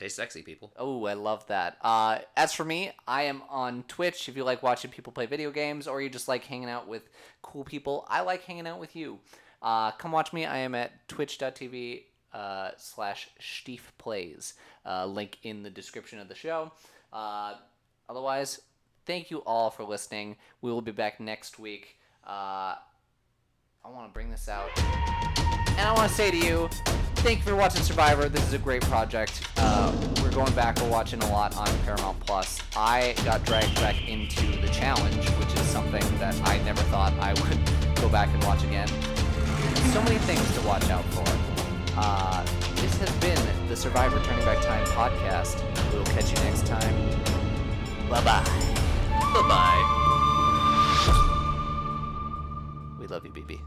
Stay 0.00 0.08
sexy, 0.08 0.40
people. 0.40 0.72
Oh, 0.78 1.04
I 1.04 1.12
love 1.12 1.46
that. 1.48 1.76
Uh, 1.82 2.20
as 2.34 2.54
for 2.54 2.64
me, 2.64 2.90
I 3.06 3.24
am 3.24 3.42
on 3.50 3.84
Twitch. 3.86 4.30
If 4.30 4.36
you 4.38 4.44
like 4.44 4.62
watching 4.62 4.90
people 4.90 5.12
play 5.12 5.26
video 5.26 5.50
games 5.50 5.86
or 5.86 6.00
you 6.00 6.08
just 6.08 6.26
like 6.26 6.42
hanging 6.42 6.70
out 6.70 6.88
with 6.88 7.10
cool 7.42 7.64
people, 7.64 8.06
I 8.08 8.22
like 8.22 8.42
hanging 8.44 8.66
out 8.66 8.80
with 8.80 8.96
you. 8.96 9.18
Uh, 9.60 9.90
come 9.90 10.10
watch 10.10 10.32
me. 10.32 10.46
I 10.46 10.56
am 10.56 10.74
at 10.74 11.06
twitch.tv 11.06 12.04
uh, 12.32 12.70
slash 12.78 13.28
Schteef 13.42 13.80
Plays. 13.98 14.54
Uh, 14.86 15.04
link 15.04 15.36
in 15.42 15.62
the 15.62 15.68
description 15.68 16.18
of 16.18 16.28
the 16.28 16.34
show. 16.34 16.72
Uh, 17.12 17.56
otherwise, 18.08 18.62
thank 19.04 19.30
you 19.30 19.40
all 19.40 19.68
for 19.68 19.84
listening. 19.84 20.36
We 20.62 20.72
will 20.72 20.80
be 20.80 20.92
back 20.92 21.20
next 21.20 21.58
week. 21.58 21.98
Uh, 22.26 22.76
I 23.84 23.90
want 23.90 24.08
to 24.08 24.14
bring 24.14 24.30
this 24.30 24.48
out. 24.48 24.70
And 24.78 25.80
I 25.80 25.92
want 25.94 26.08
to 26.08 26.16
say 26.16 26.30
to 26.30 26.38
you, 26.38 26.70
thank 27.20 27.38
you 27.38 27.44
for 27.44 27.56
watching 27.56 27.82
Survivor. 27.82 28.28
This 28.28 28.46
is 28.46 28.54
a 28.54 28.58
great 28.58 28.82
project. 28.82 29.46
Uh, 29.58 29.94
we're 30.22 30.32
going 30.32 30.52
back. 30.54 30.80
We're 30.80 30.88
watching 30.88 31.22
a 31.22 31.30
lot 31.30 31.54
on 31.56 31.68
Paramount 31.80 32.18
Plus. 32.20 32.60
I 32.74 33.14
got 33.24 33.44
dragged 33.44 33.74
back 33.76 34.08
into 34.08 34.46
the 34.60 34.68
challenge, 34.68 35.28
which 35.30 35.52
is 35.52 35.62
something 35.62 36.02
that 36.18 36.34
I 36.48 36.58
never 36.62 36.82
thought 36.84 37.12
I 37.20 37.32
would 37.42 37.96
go 37.96 38.08
back 38.08 38.28
and 38.32 38.42
watch 38.44 38.64
again. 38.64 38.88
So 39.92 40.02
many 40.02 40.18
things 40.18 40.54
to 40.54 40.66
watch 40.66 40.88
out 40.88 41.04
for. 41.06 41.24
Uh, 41.96 42.42
this 42.76 42.96
has 42.98 43.10
been 43.16 43.68
the 43.68 43.76
Survivor 43.76 44.18
Turning 44.24 44.44
Back 44.44 44.62
Time 44.64 44.84
podcast. 44.86 45.62
We 45.92 45.98
will 45.98 46.06
catch 46.06 46.30
you 46.30 46.38
next 46.44 46.66
time. 46.66 46.94
Bye 48.08 48.24
bye. 48.24 48.44
Bye 49.10 49.48
bye. 49.48 49.96
We 52.98 53.06
love 53.06 53.24
you, 53.24 53.30
BB. 53.30 53.60